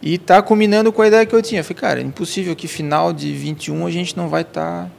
E 0.00 0.14
está 0.14 0.42
combinando 0.42 0.92
com 0.92 1.00
a 1.00 1.08
ideia 1.08 1.24
que 1.24 1.34
eu 1.34 1.40
tinha. 1.40 1.60
Eu 1.60 1.64
falei, 1.64 1.80
cara, 1.80 2.00
é 2.00 2.02
impossível 2.02 2.54
que 2.54 2.68
final 2.68 3.12
de 3.12 3.32
21 3.32 3.86
a 3.86 3.90
gente 3.90 4.16
não 4.16 4.28
vai 4.28 4.42
estar, 4.42 4.90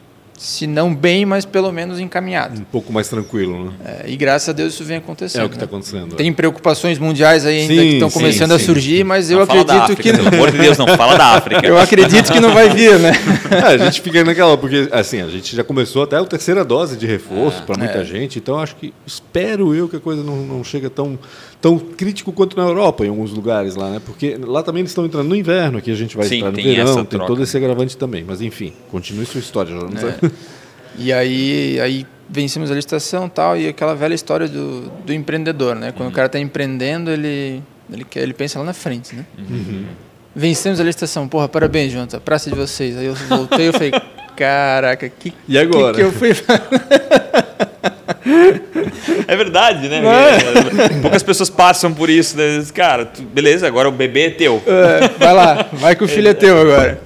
se 0.44 0.68
não 0.68 0.94
bem, 0.94 1.26
mas 1.26 1.46
pelo 1.46 1.72
menos 1.72 2.02
encaminhado. 2.02 2.60
Um 2.60 2.66
pouco 2.66 2.92
mais 2.92 3.08
tranquilo, 3.08 3.64
né? 3.64 3.72
É, 3.86 4.10
e 4.12 4.18
graças 4.18 4.50
a 4.50 4.52
Deus 4.52 4.74
isso 4.74 4.84
vem 4.84 4.98
acontecendo. 4.98 5.42
É 5.42 5.46
o 5.46 5.48
que 5.48 5.56
está 5.56 5.66
né? 5.66 5.70
acontecendo. 5.70 6.16
Tem 6.18 6.34
preocupações 6.34 7.00
mundiais 7.00 7.46
aí 7.46 7.62
ainda 7.62 7.74
Sim, 7.74 7.80
que 7.80 7.94
estão 7.94 8.10
sim, 8.10 8.20
começando 8.20 8.52
a 8.52 8.60
sim. 8.60 8.66
surgir, 8.66 9.06
mas 9.06 9.32
eu 9.32 9.38
Não 9.38 9.44
acredito 9.46 9.72
África, 9.72 10.04
que 10.04 10.12
Pelo 10.12 10.28
amor 10.28 10.52
de 10.52 10.58
Deus, 10.58 10.78
não 10.78 10.86
fala 10.98 11.18
da 11.18 11.28
África. 11.38 11.62
eu 11.66 11.78
acredito 11.78 12.30
que 12.30 12.42
não 12.42 12.54
vai 12.54 12.68
vir, 12.68 13.00
né? 13.00 13.14
É, 13.52 13.58
a 13.68 13.78
gente 13.78 14.02
fica 14.02 14.22
naquela, 14.22 14.58
porque 14.58 14.90
assim, 14.92 15.22
a 15.22 15.30
gente 15.30 15.56
já 15.56 15.64
começou 15.64 16.04
até 16.04 16.18
a 16.18 16.26
terceira 16.26 16.66
dose 16.66 16.98
de 16.98 17.08
reforço 17.08 17.64
para 17.64 17.78
muita 17.78 18.00
É. 18.00 18.04
gente, 18.04 18.38
então 18.38 18.60
acho 18.60 18.76
que 18.76 18.94
espero 19.08 19.74
eu 19.74 19.88
que 19.88 19.96
a 19.96 20.00
coisa 20.02 20.22
não, 20.22 20.36
não 20.36 20.62
chega 20.62 20.90
tão, 20.90 21.18
tão 21.64 21.80
crítico 21.80 22.34
quanto 22.34 22.58
na 22.58 22.64
Europa, 22.64 23.06
em 23.06 23.08
alguns 23.08 23.32
lugares 23.32 23.78
lá, 23.78 23.90
né? 23.90 24.02
Porque 24.06 24.36
lá 24.38 24.62
também 24.62 24.82
eles 24.82 24.92
estão 24.92 25.06
entrando 25.06 25.30
no 25.30 25.36
inverno, 25.36 25.78
aqui 25.78 25.90
a 25.90 25.96
gente 25.96 26.18
vai 26.18 26.26
Sim, 26.26 26.40
entrar 26.40 26.52
no 26.52 26.58
tem 26.58 26.66
verão, 26.66 26.84
essa 26.84 26.96
tem 26.96 27.06
troca. 27.06 27.26
todo 27.26 27.42
esse 27.42 27.56
agravante 27.56 27.96
também. 27.96 28.22
Mas 28.28 28.42
enfim, 28.42 28.74
continue 28.92 29.26
sua 29.26 29.40
história, 29.40 29.72
já 29.74 29.80
não 29.80 30.10
É. 30.10 30.32
E 30.98 31.14
aí, 31.14 31.80
aí 31.80 32.06
vencemos 32.30 32.70
a 32.70 32.76
licitação 32.76 33.28
e 33.28 33.30
tal, 33.30 33.58
e 33.58 33.70
aquela 33.70 33.96
velha 33.96 34.14
história 34.14 34.46
do, 34.46 34.92
do 35.06 35.14
empreendedor, 35.14 35.74
né? 35.74 35.94
Quando 35.94 36.10
o 36.10 36.12
cara 36.12 36.26
está 36.26 36.38
empreendendo, 36.38 37.10
ele, 37.10 37.64
ele, 37.90 38.04
quer, 38.04 38.24
ele 38.24 38.34
pensa 38.34 38.60
lá 38.60 38.66
na 38.66 38.74
frente, 38.74 39.16
né? 39.16 39.26
Vencemos 40.36 40.82
a 40.82 40.84
licitação. 40.84 41.30
Porra, 41.30 41.48
parabéns, 41.48 41.94
Jonathan. 41.94 42.20
Praça 42.20 42.50
de 42.50 42.58
vocês. 42.58 42.98
Aí 42.98 43.06
eu 43.06 43.16
voltei 43.16 43.70
e 43.70 43.72
falei, 43.72 43.92
caraca, 44.36 45.08
que, 45.08 45.34
E 45.48 45.58
agora? 45.58 45.94
que, 45.94 46.02
que 46.02 46.08
eu 46.08 46.12
fui 46.12 46.32
É 49.34 49.36
verdade, 49.36 49.90
né? 49.90 50.02
é? 50.06 51.02
Poucas 51.02 51.24
pessoas 51.24 51.50
passam 51.50 51.94
por 51.94 52.10
isso. 52.10 52.38
Né? 52.38 52.64
Cara, 52.74 53.06
tu- 53.06 53.22
beleza, 53.24 53.66
agora 53.66 53.90
o 53.90 53.92
bebê 53.92 54.28
é 54.28 54.30
teu. 54.30 54.62
É, 54.68 55.08
vai 55.18 55.34
lá, 55.34 55.68
vai 55.74 55.96
que 55.96 56.04
o 56.04 56.08
filho 56.10 56.28
é 56.30 56.34
teu 56.34 56.60
agora. 56.62 57.02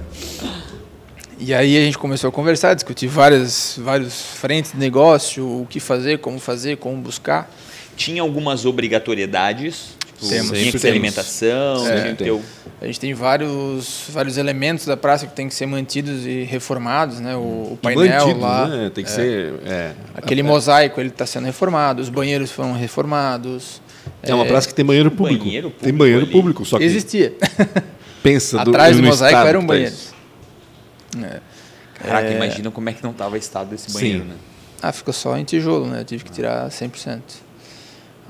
E 1.40 1.54
aí 1.54 1.76
a 1.76 1.80
gente 1.80 1.96
começou 1.96 2.28
a 2.28 2.32
conversar, 2.32 2.74
discutir 2.74 3.06
várias, 3.06 3.78
vários 3.82 4.20
frentes 4.34 4.72
de 4.72 4.78
negócio, 4.78 5.44
o 5.46 5.66
que 5.70 5.78
fazer, 5.80 6.18
como 6.18 6.38
fazer, 6.38 6.76
como 6.76 6.96
buscar. 6.96 7.48
Tinha 7.96 8.22
algumas 8.22 8.64
obrigatoriedades. 8.64 9.96
Temos. 10.20 10.58
Tinha 10.58 10.72
que 10.72 10.78
ter 10.78 10.88
alimentação, 10.88 11.86
É, 11.86 12.00
tinha 12.00 12.10
que 12.10 12.16
tem. 12.16 12.26
ter 12.26 12.30
o... 12.32 12.42
A 12.80 12.86
gente 12.86 13.00
tem 13.00 13.12
vários, 13.14 14.04
vários 14.08 14.36
elementos 14.36 14.86
da 14.86 14.96
praça 14.96 15.26
que 15.26 15.34
tem 15.34 15.48
que 15.48 15.54
ser 15.54 15.66
mantidos 15.66 16.24
e 16.26 16.44
reformados, 16.44 17.18
né? 17.20 17.34
O, 17.36 17.40
o 17.40 17.78
E 17.80 17.82
painel 17.82 18.26
mantido, 18.26 18.40
lá, 18.40 18.66
né? 18.68 18.90
Tem 18.94 19.04
que 19.04 19.10
ser. 19.10 19.54
É, 19.66 19.92
aquele 20.14 20.42
mosaico, 20.42 21.00
ele 21.00 21.08
está 21.08 21.26
sendo 21.26 21.44
reformado, 21.46 22.00
os 22.00 22.08
banheiros 22.08 22.50
foram 22.52 22.72
reformados. 22.72 23.80
é 24.22 24.32
uma 24.34 24.46
praça 24.46 24.68
que 24.68 24.74
tem 24.74 24.84
banheiro 24.84 25.10
público. 25.10 25.44
banheiro 25.44 25.70
tem 25.70 25.76
público 25.78 25.98
banheiro 25.98 26.22
ali. 26.22 26.32
público, 26.32 26.64
só 26.64 26.78
que 26.78 26.84
Existia. 26.84 27.34
pensa 28.22 28.62
do, 28.64 28.70
Atrás 28.70 28.96
do 28.96 29.02
mosaico 29.02 29.34
estado 29.34 29.48
era 29.48 29.58
um 29.58 29.66
banheiro. 29.66 29.94
É. 31.22 31.40
Caraca, 31.94 32.30
imagina 32.30 32.70
como 32.70 32.88
é 32.88 32.92
que 32.92 33.02
não 33.02 33.12
tava 33.12 33.34
o 33.34 33.38
estado 33.38 33.70
desse 33.70 33.92
banheiro, 33.92 34.20
Sim. 34.22 34.28
né? 34.28 34.34
Ah, 34.80 34.92
ficou 34.92 35.12
só 35.12 35.36
em 35.36 35.42
tijolo, 35.44 35.86
né? 35.86 36.00
Eu 36.00 36.04
tive 36.04 36.22
que 36.22 36.30
tirar 36.30 36.68
100%. 36.68 37.20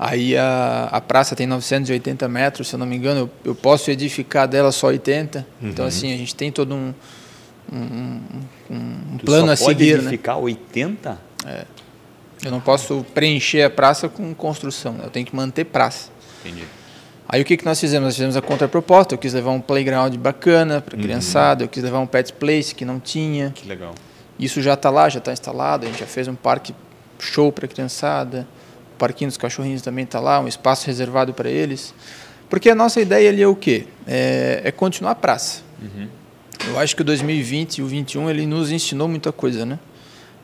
Aí 0.01 0.37
a, 0.37 0.87
a 0.93 1.01
praça 1.01 1.35
tem 1.35 1.45
980 1.45 2.25
metros, 2.29 2.69
se 2.69 2.75
eu 2.75 2.79
não 2.79 2.85
me 2.85 2.95
engano, 2.95 3.19
eu, 3.43 3.51
eu 3.51 3.55
posso 3.55 3.91
edificar 3.91 4.47
dela 4.47 4.71
só 4.71 4.87
80. 4.87 5.45
Então, 5.61 5.83
Uhum. 5.83 5.89
assim, 5.89 6.13
a 6.13 6.17
gente 6.17 6.33
tem 6.33 6.49
todo 6.51 6.73
um, 6.73 6.93
um, 7.71 8.21
um- 8.71 9.17
plano 9.25 9.51
a 9.51 9.57
pode 9.57 9.77
seguir, 9.77 9.97
né? 9.97 10.03
edificar 10.03 10.37
80? 10.39 11.19
Eu 12.43 12.51
não 12.51 12.61
posso 12.61 13.05
preencher 13.13 13.63
a 13.63 13.69
praça 13.69 14.07
com 14.07 14.33
construção, 14.33 14.93
né? 14.93 15.01
eu 15.03 15.09
tenho 15.09 15.25
que 15.25 15.35
manter 15.35 15.65
praça. 15.65 16.09
Entendi. 16.45 16.63
Aí 17.27 17.41
o 17.41 17.45
que, 17.45 17.57
que 17.57 17.65
nós 17.65 17.79
fizemos? 17.79 18.05
Nós 18.07 18.15
fizemos 18.15 18.37
a 18.37 18.41
contraproposta, 18.41 19.13
eu 19.13 19.17
quis 19.17 19.33
levar 19.33 19.51
um 19.51 19.59
playground 19.61 20.15
bacana 20.15 20.79
para 20.81 20.97
criançada, 20.97 21.63
eu 21.63 21.67
quis 21.67 21.83
levar 21.83 21.99
um 21.99 22.07
pet 22.07 22.31
place 22.33 22.73
que 22.73 22.85
não 22.85 22.99
tinha. 22.99 23.51
Que 23.53 23.67
legal. 23.67 23.93
Isso 24.39 24.61
já 24.61 24.73
está 24.73 24.89
lá, 24.89 25.09
já 25.09 25.19
está 25.19 25.31
instalado. 25.33 25.85
A 25.85 25.89
gente 25.89 25.99
já 25.99 26.07
fez 26.07 26.27
um 26.29 26.33
parque 26.33 26.73
show 27.19 27.51
para 27.51 27.65
a 27.65 27.67
criançada. 27.67 28.47
O 28.99 29.07
parquinho 29.07 29.29
dos 29.29 29.37
cachorrinhos 29.37 29.81
também 29.81 30.03
está 30.03 30.19
lá, 30.19 30.41
um 30.41 30.47
espaço 30.47 30.85
reservado 30.85 31.33
para 31.33 31.49
eles. 31.49 31.93
Porque 32.49 32.69
a 32.69 32.75
nossa 32.75 32.99
ideia 32.99 33.29
ali 33.29 33.41
é 33.41 33.47
o 33.47 33.55
quê? 33.55 33.85
É, 34.05 34.61
é 34.65 34.71
continuar 34.71 35.11
a 35.11 35.15
praça. 35.15 35.61
Uhum. 35.81 36.07
Eu 36.67 36.77
acho 36.77 36.97
que 36.97 37.01
o 37.01 37.05
2020 37.05 37.77
e 37.77 37.81
o 37.81 37.85
2021 37.85 38.29
ele 38.29 38.45
nos 38.45 38.71
ensinou 38.71 39.07
muita 39.07 39.31
coisa, 39.31 39.65
né? 39.65 39.79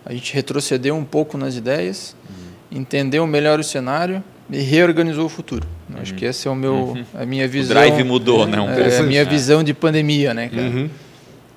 A 0.06 0.14
gente 0.14 0.34
retrocedeu 0.34 0.96
um 0.96 1.04
pouco 1.04 1.38
nas 1.38 1.58
ideias, 1.58 2.16
uhum. 2.30 2.80
entendeu 2.80 3.28
melhor 3.28 3.60
o 3.60 3.64
cenário 3.64 4.24
e 4.50 4.62
reorganizou 4.62 5.26
o 5.26 5.30
futuro. 5.30 5.68
Uhum. 5.90 6.02
Acho 6.02 6.14
que 6.14 6.26
essa 6.26 6.48
é 6.48 6.52
o 6.52 6.56
meu, 6.56 6.76
uhum. 6.76 7.06
a 7.14 7.26
minha 7.26 7.48
visão. 7.50 7.76
O 7.76 7.80
drive 7.80 8.04
mudou, 8.06 8.48
né? 8.48 8.58
Um 8.62 8.70
é, 8.70 9.00
a 9.00 9.04
minha 9.04 9.26
visão 9.26 9.64
de 9.64 9.74
pandemia, 9.74 10.34
né, 10.34 10.48
cara? 10.48 10.62
Uhum. 10.62 10.90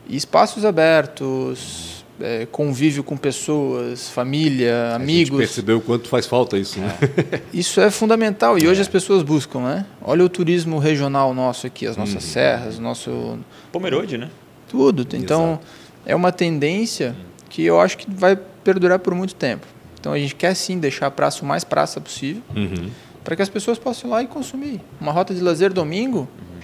E 0.08 0.16
espaços 0.16 0.64
abertos, 0.64 1.97
é, 2.20 2.46
convívio 2.46 3.02
com 3.04 3.16
pessoas, 3.16 4.08
família, 4.08 4.94
amigos. 4.94 5.38
A 5.38 5.42
gente 5.42 5.48
percebeu 5.48 5.78
o 5.78 5.80
quanto 5.80 6.08
faz 6.08 6.26
falta 6.26 6.58
isso, 6.58 6.80
né? 6.80 6.96
É. 7.32 7.40
Isso 7.52 7.80
é 7.80 7.90
fundamental 7.90 8.58
e 8.58 8.66
hoje 8.68 8.80
é. 8.80 8.82
as 8.82 8.88
pessoas 8.88 9.22
buscam, 9.22 9.60
né? 9.60 9.86
Olha 10.02 10.24
o 10.24 10.28
turismo 10.28 10.78
regional 10.78 11.32
nosso 11.32 11.66
aqui, 11.66 11.86
as 11.86 11.96
nossas 11.96 12.14
uhum. 12.14 12.20
serras, 12.20 12.78
nosso 12.78 13.38
Pomerode, 13.72 14.18
né? 14.18 14.30
Tudo. 14.68 15.06
Então 15.14 15.52
Exato. 15.52 15.66
é 16.04 16.14
uma 16.14 16.32
tendência 16.32 17.14
que 17.48 17.64
eu 17.64 17.80
acho 17.80 17.96
que 17.98 18.10
vai 18.10 18.36
perdurar 18.36 18.98
por 18.98 19.14
muito 19.14 19.34
tempo. 19.34 19.66
Então 19.98 20.12
a 20.12 20.18
gente 20.18 20.34
quer 20.34 20.54
sim 20.54 20.78
deixar 20.78 21.06
a 21.06 21.10
praça 21.10 21.42
o 21.42 21.46
mais 21.46 21.64
praça 21.64 22.00
possível, 22.00 22.42
uhum. 22.54 22.90
para 23.24 23.36
que 23.36 23.42
as 23.42 23.48
pessoas 23.48 23.78
possam 23.78 24.08
ir 24.08 24.12
lá 24.12 24.22
e 24.22 24.26
consumir. 24.26 24.80
Uma 25.00 25.12
rota 25.12 25.34
de 25.34 25.40
lazer 25.40 25.72
domingo, 25.72 26.20
uhum. 26.20 26.60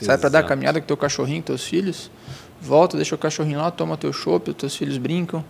sai 0.00 0.18
para 0.18 0.28
dar 0.28 0.42
caminhada 0.42 0.80
com 0.80 0.86
teu 0.86 0.96
cachorrinho, 0.96 1.42
teus 1.42 1.64
filhos, 1.64 2.10
volta, 2.66 2.96
deixa 2.96 3.14
o 3.14 3.18
cachorrinho 3.18 3.58
lá, 3.58 3.70
toma 3.70 3.96
teu 3.96 4.12
chopp, 4.12 4.52
teus 4.52 4.76
filhos 4.76 4.98
brincam, 4.98 5.44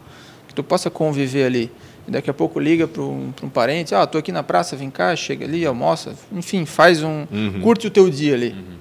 que 0.46 0.54
tu 0.54 0.62
possa 0.62 0.90
conviver 0.90 1.44
ali. 1.44 1.72
E 2.06 2.10
daqui 2.10 2.30
a 2.30 2.34
pouco 2.34 2.60
liga 2.60 2.86
para 2.86 3.02
um, 3.02 3.32
um 3.42 3.48
parente, 3.48 3.94
ah, 3.94 4.06
tô 4.06 4.18
aqui 4.18 4.30
na 4.30 4.42
praça, 4.42 4.76
vem 4.76 4.90
cá, 4.90 5.14
chega 5.16 5.44
ali, 5.44 5.66
almoça, 5.66 6.14
enfim, 6.32 6.64
faz 6.64 7.02
um, 7.02 7.26
uhum. 7.30 7.60
curte 7.62 7.88
o 7.88 7.90
teu 7.90 8.08
dia 8.08 8.34
ali. 8.34 8.50
Uhum. 8.50 8.76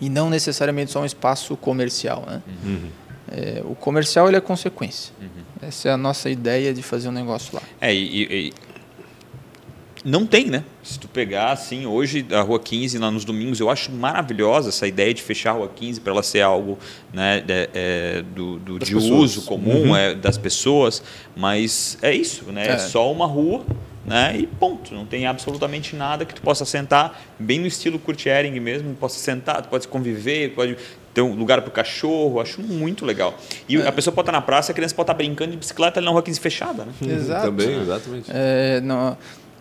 E 0.00 0.08
não 0.10 0.28
necessariamente 0.28 0.90
só 0.90 1.00
um 1.00 1.06
espaço 1.06 1.56
comercial, 1.56 2.24
né? 2.26 2.42
Uhum. 2.64 2.88
É, 3.30 3.62
o 3.64 3.74
comercial 3.74 4.28
ele 4.28 4.36
é 4.36 4.40
consequência. 4.40 5.12
Uhum. 5.20 5.68
Essa 5.68 5.88
é 5.88 5.92
a 5.92 5.96
nossa 5.96 6.28
ideia 6.28 6.74
de 6.74 6.82
fazer 6.82 7.08
um 7.08 7.12
negócio 7.12 7.54
lá. 7.54 7.62
É, 7.80 7.94
e, 7.94 8.48
e, 8.48 8.52
não 10.04 10.26
tem, 10.26 10.46
né? 10.46 10.64
Se 10.82 10.98
tu 10.98 11.08
pegar 11.08 11.52
assim, 11.52 11.86
hoje 11.86 12.26
a 12.32 12.40
Rua 12.40 12.58
15 12.58 12.98
lá 12.98 13.10
nos 13.10 13.24
domingos, 13.24 13.60
eu 13.60 13.68
acho 13.68 13.92
maravilhosa 13.92 14.70
essa 14.70 14.86
ideia 14.86 15.12
de 15.12 15.22
fechar 15.22 15.50
a 15.50 15.54
Rua 15.54 15.70
15 15.74 16.00
para 16.00 16.12
ela 16.12 16.22
ser 16.22 16.40
algo 16.40 16.78
né, 17.12 17.40
de, 17.40 17.68
é, 17.74 18.24
do, 18.34 18.58
do 18.58 18.78
de 18.78 18.94
pessoas. 18.94 19.36
uso 19.36 19.42
comum 19.42 19.88
uhum. 19.88 19.96
é, 19.96 20.14
das 20.14 20.38
pessoas, 20.38 21.02
mas 21.36 21.98
é 22.00 22.14
isso, 22.14 22.44
né? 22.50 22.66
É. 22.66 22.72
é 22.72 22.78
só 22.78 23.10
uma 23.12 23.26
rua 23.26 23.64
né? 24.04 24.36
E 24.38 24.46
ponto. 24.46 24.94
Não 24.94 25.04
tem 25.06 25.26
absolutamente 25.26 25.94
nada 25.94 26.24
que 26.24 26.34
tu 26.34 26.42
possa 26.42 26.64
sentar, 26.64 27.20
bem 27.38 27.60
no 27.60 27.66
estilo 27.66 27.98
Kurt 27.98 28.26
Ehring 28.26 28.58
mesmo, 28.58 28.94
possa 28.94 29.18
sentar, 29.18 29.62
tu 29.62 29.68
pode 29.68 29.86
conviver, 29.86 30.50
pode 30.54 30.76
ter 31.12 31.22
um 31.22 31.34
lugar 31.34 31.60
para 31.60 31.68
o 31.68 31.72
cachorro, 31.72 32.40
acho 32.40 32.62
muito 32.62 33.04
legal. 33.04 33.34
E 33.68 33.76
é. 33.76 33.86
a 33.86 33.92
pessoa 33.92 34.14
pode 34.14 34.28
estar 34.28 34.32
na 34.32 34.40
praça, 34.40 34.72
a 34.72 34.74
criança 34.74 34.94
pode 34.94 35.04
estar 35.04 35.14
brincando 35.14 35.52
de 35.52 35.56
bicicleta 35.56 36.00
ali 36.00 36.06
na 36.06 36.12
rua 36.12 36.22
15 36.22 36.40
fechada, 36.40 36.84
né? 36.84 36.92
Exato. 37.02 37.46
Também, 37.46 37.80
exatamente. 37.80 38.30
É, 38.32 38.80
não, 38.80 39.16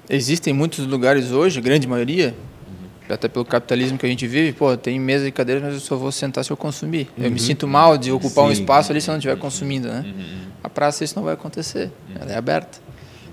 existem 0.09 0.53
muitos 0.53 0.85
lugares 0.85 1.31
hoje, 1.31 1.61
grande 1.61 1.87
maioria, 1.87 2.35
uhum. 2.67 3.13
até 3.13 3.27
pelo 3.27 3.45
capitalismo 3.45 3.97
que 3.97 4.05
a 4.05 4.09
gente 4.09 4.25
vive, 4.27 4.53
pô, 4.53 4.75
tem 4.75 4.99
mesa 4.99 5.27
e 5.27 5.31
cadeira, 5.31 5.61
mas 5.61 5.73
eu 5.75 5.79
só 5.79 5.95
vou 5.95 6.11
sentar 6.11 6.43
se 6.43 6.51
eu 6.51 6.57
consumir. 6.57 7.07
Uhum. 7.17 7.25
Eu 7.25 7.31
me 7.31 7.39
uhum. 7.39 7.45
sinto 7.45 7.67
mal 7.67 7.97
de 7.97 8.11
ocupar 8.11 8.45
Sim. 8.45 8.49
um 8.49 8.51
espaço 8.51 8.91
ali 8.91 8.99
se 8.99 9.09
eu 9.09 9.13
não 9.13 9.19
estiver 9.19 9.37
consumindo, 9.37 9.87
né? 9.87 10.03
Uhum. 10.05 10.49
A 10.63 10.69
praça 10.69 11.03
isso 11.03 11.15
não 11.15 11.23
vai 11.23 11.33
acontecer, 11.33 11.91
ela 12.19 12.31
é 12.31 12.37
aberta. 12.37 12.79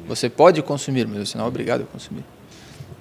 Você 0.07 0.29
pode 0.29 0.63
consumir, 0.63 1.07
mas 1.07 1.29
você 1.29 1.39
não 1.39 1.45
é 1.45 1.49
obrigado 1.49 1.83
a 1.83 1.85
consumir. 1.85 2.25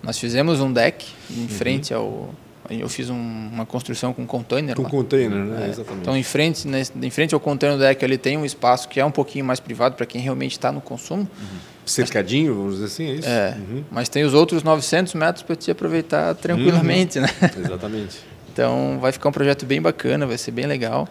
Nós 0.02 0.18
fizemos 0.18 0.60
um 0.60 0.72
deck 0.72 1.06
em 1.30 1.42
uhum. 1.42 1.48
frente 1.50 1.94
ao. 1.94 2.34
Eu 2.70 2.90
fiz 2.90 3.10
um, 3.10 3.16
uma 3.16 3.66
construção 3.66 4.14
com 4.14 4.26
container. 4.26 4.76
Com 4.76 4.84
lá. 4.84 4.90
container, 4.90 5.38
né? 5.38 5.66
É. 5.66 5.70
Exatamente. 5.70 6.02
Então, 6.02 6.18
em 6.18 6.24
frente, 6.24 6.68
né, 6.68 6.84
em 7.02 7.10
frente 7.10 7.34
ao 7.34 7.40
container 7.40 7.78
deck, 7.78 8.04
ele 8.04 8.18
tem 8.18 8.38
um 8.38 8.46
espaço 8.46 8.88
que 8.90 9.00
é 9.00 9.06
um 9.06 9.12
pouquinho 9.12 9.46
mais 9.46 9.60
privado 9.60 9.96
para 9.96 10.06
quem 10.06 10.22
realmente 10.22 10.54
está 10.54 10.72
no 10.72 10.82
consumo. 10.82 11.22
Uhum. 11.22 11.76
Cercadinho, 11.86 12.56
vamos 12.56 12.76
dizer 12.76 12.86
assim, 12.86 13.06
é 13.06 13.14
isso? 13.14 13.30
É. 13.30 13.58
Uhum. 13.58 13.84
Mas 13.92 14.10
tem 14.10 14.24
os 14.24 14.34
outros 14.34 14.64
900 14.64 15.14
metros 15.14 15.44
para 15.44 15.56
te 15.56 15.70
aproveitar 15.70 16.34
tranquilamente, 16.36 17.20
uhum. 17.20 17.26
né? 17.26 17.30
Exatamente. 17.64 18.18
Então, 18.52 18.98
vai 19.00 19.12
ficar 19.12 19.30
um 19.30 19.32
projeto 19.32 19.66
bem 19.66 19.82
bacana, 19.82 20.26
vai 20.26 20.38
ser 20.38 20.52
bem 20.52 20.66
legal. 20.66 21.08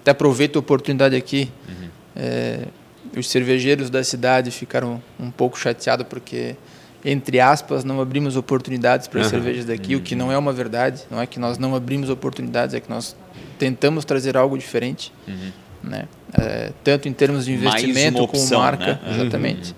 Até 0.00 0.10
aproveito 0.10 0.56
a 0.56 0.60
oportunidade 0.60 1.14
aqui. 1.14 1.50
Uhum. 1.68 1.88
É, 2.16 2.60
os 3.16 3.28
cervejeiros 3.28 3.90
da 3.90 4.02
cidade 4.02 4.50
ficaram 4.50 5.02
um 5.18 5.30
pouco 5.30 5.58
chateados 5.58 6.06
porque, 6.08 6.56
entre 7.08 7.38
aspas, 7.38 7.84
não 7.84 8.00
abrimos 8.00 8.36
oportunidades 8.36 9.06
para 9.06 9.20
as 9.20 9.26
uhum. 9.26 9.30
cervejas 9.30 9.64
daqui, 9.64 9.94
uhum. 9.94 10.00
o 10.00 10.02
que 10.02 10.16
não 10.16 10.32
é 10.32 10.36
uma 10.36 10.52
verdade. 10.52 11.04
Não 11.08 11.22
é 11.22 11.26
que 11.26 11.38
nós 11.38 11.56
não 11.56 11.76
abrimos 11.76 12.10
oportunidades, 12.10 12.74
é 12.74 12.80
que 12.80 12.90
nós 12.90 13.14
tentamos 13.60 14.04
trazer 14.04 14.36
algo 14.36 14.58
diferente. 14.58 15.12
Uhum. 15.28 15.52
Né? 15.84 16.08
É, 16.36 16.72
tanto 16.82 17.08
em 17.08 17.12
termos 17.12 17.44
de 17.44 17.52
investimento 17.52 18.20
opção, 18.20 18.48
como 18.48 18.60
marca. 18.60 19.00
Né? 19.04 19.14
Exatamente. 19.14 19.70
Uhum. 19.70 19.76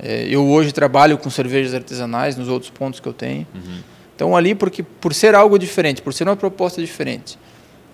É, 0.00 0.26
eu 0.28 0.46
hoje 0.46 0.70
trabalho 0.70 1.16
com 1.16 1.30
cervejas 1.30 1.72
artesanais 1.72 2.36
nos 2.36 2.48
outros 2.48 2.70
pontos 2.70 3.00
que 3.00 3.08
eu 3.08 3.14
tenho. 3.14 3.46
Uhum. 3.54 3.78
Então, 4.14 4.36
ali, 4.36 4.54
porque 4.54 4.82
por 4.82 5.14
ser 5.14 5.34
algo 5.34 5.58
diferente, 5.58 6.02
por 6.02 6.12
ser 6.12 6.24
uma 6.24 6.36
proposta 6.36 6.82
diferente, 6.82 7.38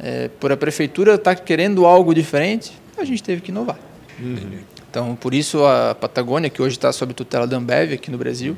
é, 0.00 0.28
por 0.40 0.50
a 0.50 0.56
prefeitura 0.56 1.14
estar 1.14 1.36
tá 1.36 1.40
querendo 1.40 1.86
algo 1.86 2.12
diferente, 2.12 2.72
a 2.98 3.04
gente 3.04 3.22
teve 3.22 3.40
que 3.40 3.52
inovar. 3.52 3.78
Uhum. 4.18 4.58
Então, 4.94 5.16
por 5.16 5.34
isso 5.34 5.66
a 5.66 5.92
Patagônia, 5.92 6.48
que 6.48 6.62
hoje 6.62 6.76
está 6.76 6.92
sob 6.92 7.12
tutela 7.14 7.48
da 7.48 7.56
Ambev 7.56 7.94
aqui 7.94 8.12
no 8.12 8.16
Brasil, 8.16 8.56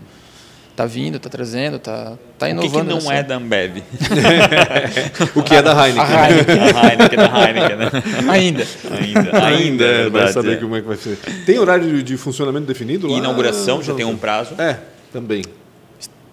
está 0.70 0.84
vindo, 0.84 1.16
está 1.16 1.30
trazendo, 1.30 1.76
está 1.76 2.12
tá 2.38 2.50
inovando. 2.50 2.68
O 2.68 2.72
que, 2.72 2.84
que 2.84 2.88
não 2.90 2.96
nessa... 2.96 3.14
é 3.14 3.22
da 3.22 3.36
Ambev? 3.36 3.78
o 5.34 5.42
que 5.42 5.54
é 5.54 5.62
da 5.62 5.72
Heineken? 5.72 6.14
A 6.14 6.28
Heineken. 6.28 6.60
a 6.60 6.90
Heineken 6.90 7.16
da 7.16 7.48
Heineken, 7.48 7.76
né? 7.78 7.90
Ainda. 8.30 8.66
Ainda. 9.00 9.46
Ainda, 9.46 9.84
é, 9.86 10.10
vai 10.10 10.30
saber 10.30 10.52
é. 10.52 10.56
como 10.56 10.76
é 10.76 10.82
que 10.82 10.86
vai 10.86 10.98
ser. 10.98 11.16
Tem 11.46 11.58
horário 11.58 12.02
de 12.02 12.18
funcionamento 12.18 12.66
definido 12.66 13.06
lá? 13.06 13.16
Inauguração, 13.16 13.82
já 13.82 13.94
tem 13.94 14.04
um 14.04 14.18
prazo. 14.18 14.60
É, 14.60 14.76
também. 15.10 15.42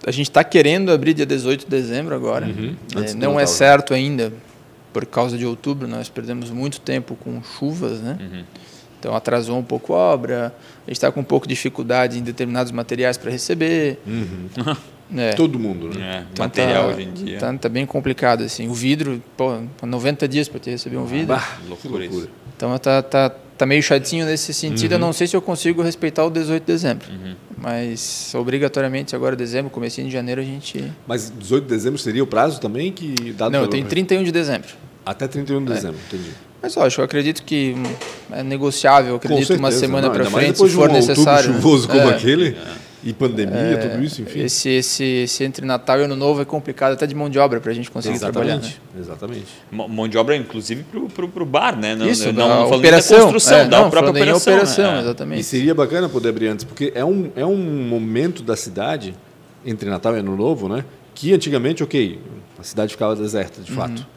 A 0.06 0.10
gente 0.10 0.28
está 0.28 0.44
querendo 0.44 0.92
abrir 0.92 1.14
dia 1.14 1.24
18 1.24 1.60
de 1.60 1.70
dezembro 1.70 2.14
agora. 2.14 2.44
Uhum. 2.44 2.76
É, 2.94 3.14
não 3.14 3.40
é 3.40 3.46
certo 3.46 3.94
ainda, 3.94 4.34
por 4.92 5.06
causa 5.06 5.38
de 5.38 5.46
outubro, 5.46 5.88
nós 5.88 6.10
perdemos 6.10 6.50
muito 6.50 6.78
tempo 6.78 7.16
com 7.16 7.42
chuvas, 7.42 8.02
né? 8.02 8.18
Uhum. 8.20 8.44
Então 9.04 9.14
atrasou 9.14 9.58
um 9.58 9.62
pouco 9.62 9.92
a 9.92 9.98
obra, 9.98 10.46
a 10.86 10.90
gente 10.90 10.96
está 10.96 11.12
com 11.12 11.20
um 11.20 11.24
pouco 11.24 11.46
de 11.46 11.52
dificuldade 11.52 12.18
em 12.18 12.22
determinados 12.22 12.72
materiais 12.72 13.18
para 13.18 13.30
receber. 13.30 13.98
Uhum. 14.06 14.48
É. 15.14 15.34
Todo 15.34 15.58
mundo, 15.58 15.90
né? 15.90 16.00
É, 16.00 16.24
então 16.32 16.46
material 16.46 16.84
tá, 16.84 16.88
hoje 16.88 17.02
em 17.02 17.12
dia. 17.12 17.34
Está 17.34 17.52
tá 17.52 17.68
bem 17.68 17.84
complicado, 17.84 18.42
assim. 18.42 18.68
O 18.68 18.72
vidro, 18.72 19.22
pô, 19.36 19.60
90 19.82 20.26
dias 20.26 20.48
para 20.48 20.58
te 20.58 20.70
receber 20.70 20.96
um 20.96 21.04
vidro. 21.04 21.26
Bah, 21.26 21.58
loucura, 21.68 22.04
loucura. 22.04 22.28
Então 22.56 22.76
tá, 22.78 23.02
tá, 23.02 23.28
tá 23.28 23.66
meio 23.66 23.82
chatinho 23.82 24.24
nesse 24.24 24.54
sentido. 24.54 24.92
Uhum. 24.92 24.96
Eu 24.96 25.00
não 25.00 25.12
sei 25.12 25.26
se 25.26 25.36
eu 25.36 25.42
consigo 25.42 25.82
respeitar 25.82 26.24
o 26.24 26.30
18 26.30 26.62
de 26.62 26.66
dezembro. 26.66 27.06
Uhum. 27.12 27.34
Mas 27.58 28.34
obrigatoriamente 28.34 29.14
agora 29.14 29.36
dezembro, 29.36 29.70
comecinho 29.70 30.06
de 30.06 30.12
janeiro 30.12 30.40
a 30.40 30.44
gente. 30.44 30.82
Mas 31.06 31.30
18 31.38 31.64
de 31.64 31.68
dezembro 31.68 31.98
seria 31.98 32.24
o 32.24 32.26
prazo 32.26 32.58
também 32.58 32.90
que 32.90 33.14
dado 33.34 33.52
Não, 33.52 33.68
tem 33.68 33.84
31 33.84 34.24
de 34.24 34.32
dezembro. 34.32 34.70
Até 35.04 35.28
31 35.28 35.64
de 35.66 35.70
é. 35.70 35.74
dezembro, 35.74 36.00
entendi. 36.08 36.30
Mas 36.64 36.74
lógico, 36.76 37.02
eu 37.02 37.04
acredito 37.04 37.42
que 37.42 37.76
é 38.32 38.42
negociável, 38.42 39.10
eu 39.10 39.16
acredito 39.16 39.48
certeza, 39.48 39.58
uma 39.58 39.70
semana 39.70 40.08
para 40.08 40.24
frente, 40.24 40.56
se 40.56 40.68
for 40.70 40.88
de 40.88 40.94
um 40.94 40.96
necessário. 40.96 41.52
chuvoso 41.52 41.86
como 41.86 42.00
é. 42.00 42.14
aquele, 42.14 42.56
e 43.04 43.12
pandemia, 43.12 43.54
é, 43.54 43.76
tudo 43.76 44.02
isso, 44.02 44.22
enfim. 44.22 44.40
Esse, 44.40 44.70
esse, 44.70 45.04
esse 45.04 45.44
entre 45.44 45.66
Natal 45.66 46.00
e 46.00 46.04
Ano 46.04 46.16
Novo 46.16 46.40
é 46.40 46.44
complicado 46.46 46.94
até 46.94 47.06
de 47.06 47.14
mão 47.14 47.28
de 47.28 47.38
obra 47.38 47.60
para 47.60 47.70
a 47.70 47.74
gente 47.74 47.90
conseguir 47.90 48.14
Exatamente. 48.14 48.46
trabalhar. 48.46 48.66
Né? 48.94 48.98
Exatamente. 48.98 49.46
Mão 49.70 50.08
de 50.08 50.16
obra, 50.16 50.34
inclusive, 50.36 50.86
para 51.14 51.42
o 51.42 51.44
bar, 51.44 51.78
né? 51.78 51.94
Não, 51.94 52.08
isso, 52.08 52.32
não, 52.32 52.48
não 52.48 52.70
operação, 52.70 53.18
da 53.18 53.22
construção, 53.24 53.58
é, 53.58 53.64
da 53.66 53.80
não, 53.80 53.90
própria 53.90 54.10
operação. 54.10 54.54
operação 54.54 54.92
né? 54.92 55.00
exatamente. 55.02 55.40
E 55.42 55.44
seria 55.44 55.74
bacana 55.74 56.08
poder 56.08 56.30
abrir 56.30 56.48
antes, 56.48 56.64
porque 56.64 56.92
é 56.94 57.04
um, 57.04 57.30
é 57.36 57.44
um 57.44 57.58
momento 57.58 58.42
da 58.42 58.56
cidade, 58.56 59.14
entre 59.66 59.90
Natal 59.90 60.16
e 60.16 60.20
Ano 60.20 60.34
Novo, 60.34 60.66
né? 60.66 60.82
Que 61.14 61.34
antigamente, 61.34 61.82
ok, 61.82 62.18
a 62.58 62.62
cidade 62.62 62.92
ficava 62.92 63.14
deserta, 63.14 63.60
de 63.60 63.70
uhum. 63.70 63.76
fato. 63.76 64.13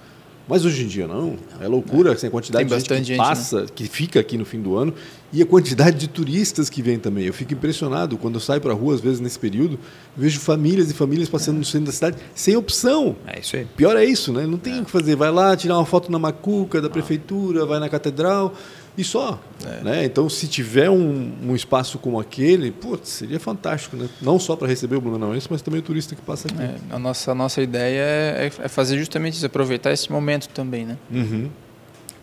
Mas 0.48 0.64
hoje 0.64 0.84
em 0.84 0.88
dia 0.88 1.08
não. 1.08 1.36
É 1.60 1.68
loucura 1.68 2.14
assim, 2.14 2.28
a 2.28 2.32
quantidade 2.32 2.68
Tem 2.68 2.78
de 2.78 2.84
gente 2.84 3.00
que 3.02 3.04
gente, 3.04 3.18
passa, 3.18 3.62
né? 3.62 3.68
que 3.76 3.86
fica 3.86 4.20
aqui 4.20 4.38
no 4.38 4.46
fim 4.46 4.62
do 4.62 4.76
ano 4.78 4.94
e 5.32 5.42
a 5.42 5.46
quantidade 5.46 5.98
de 5.98 6.08
turistas 6.08 6.70
que 6.70 6.82
vem 6.82 6.98
também. 6.98 7.26
Eu 7.26 7.34
fico 7.34 7.54
impressionado 7.54 8.18
quando 8.18 8.36
eu 8.36 8.40
saio 8.40 8.62
para 8.62 8.72
a 8.72 8.76
rua, 8.76 8.96
às 8.96 9.02
vezes 9.02 9.20
nesse 9.20 9.38
período, 9.38 9.78
vejo 10.16 10.40
famílias 10.40 10.90
e 10.90 10.94
famílias 10.94 11.28
passando 11.28 11.58
no 11.58 11.66
centro 11.66 11.88
da 11.88 11.92
cidade 11.92 12.18
sem 12.34 12.56
opção. 12.56 13.16
É 13.28 13.40
isso 13.40 13.58
aí. 13.58 13.66
Pior 13.76 13.98
é 13.98 14.06
isso, 14.06 14.32
né? 14.32 14.48
Não 14.48 14.58
tem 14.58 14.78
é. 14.78 14.82
o 14.82 14.86
que 14.86 14.92
fazer. 14.92 15.16
Vai 15.16 15.32
lá 15.32 15.56
tirar 15.58 15.76
uma 15.76 15.86
foto 15.86 16.10
na 16.12 16.18
macuca 16.18 16.82
da 16.82 16.90
prefeitura, 16.90 17.66
vai 17.66 17.80
na 17.80 17.90
catedral 17.90 18.54
e 18.98 19.04
só. 19.04 19.40
É. 19.64 19.84
Né? 19.84 20.06
Então, 20.06 20.28
se 20.28 20.48
tiver 20.48 20.90
um, 20.90 21.32
um 21.44 21.56
espaço 21.56 22.00
como 22.00 22.20
aquele, 22.20 22.72
putz, 22.72 23.10
seria 23.10 23.40
fantástico, 23.40 23.96
né? 23.96 24.10
Não 24.22 24.40
só 24.40 24.56
para 24.56 24.68
receber 24.68 24.96
o 24.96 25.02
Blumenauense, 25.02 25.48
mas 25.50 25.62
também 25.62 25.80
o 25.80 25.84
turista 25.84 26.16
que 26.16 26.22
passa 26.22 26.48
aqui. 26.48 26.60
É, 26.62 26.76
a, 26.90 26.98
nossa, 26.98 27.32
a 27.32 27.36
nossa 27.36 27.62
ideia 27.62 28.02
é, 28.02 28.52
é, 28.64 28.68
fazer 28.68 28.98
justamente 28.98 29.36
isso, 29.36 29.46
aproveitar 29.46 29.92
esse 29.92 30.12
momento 30.12 30.50
também, 30.50 30.86
né? 30.86 30.98
Uhum. 31.12 31.50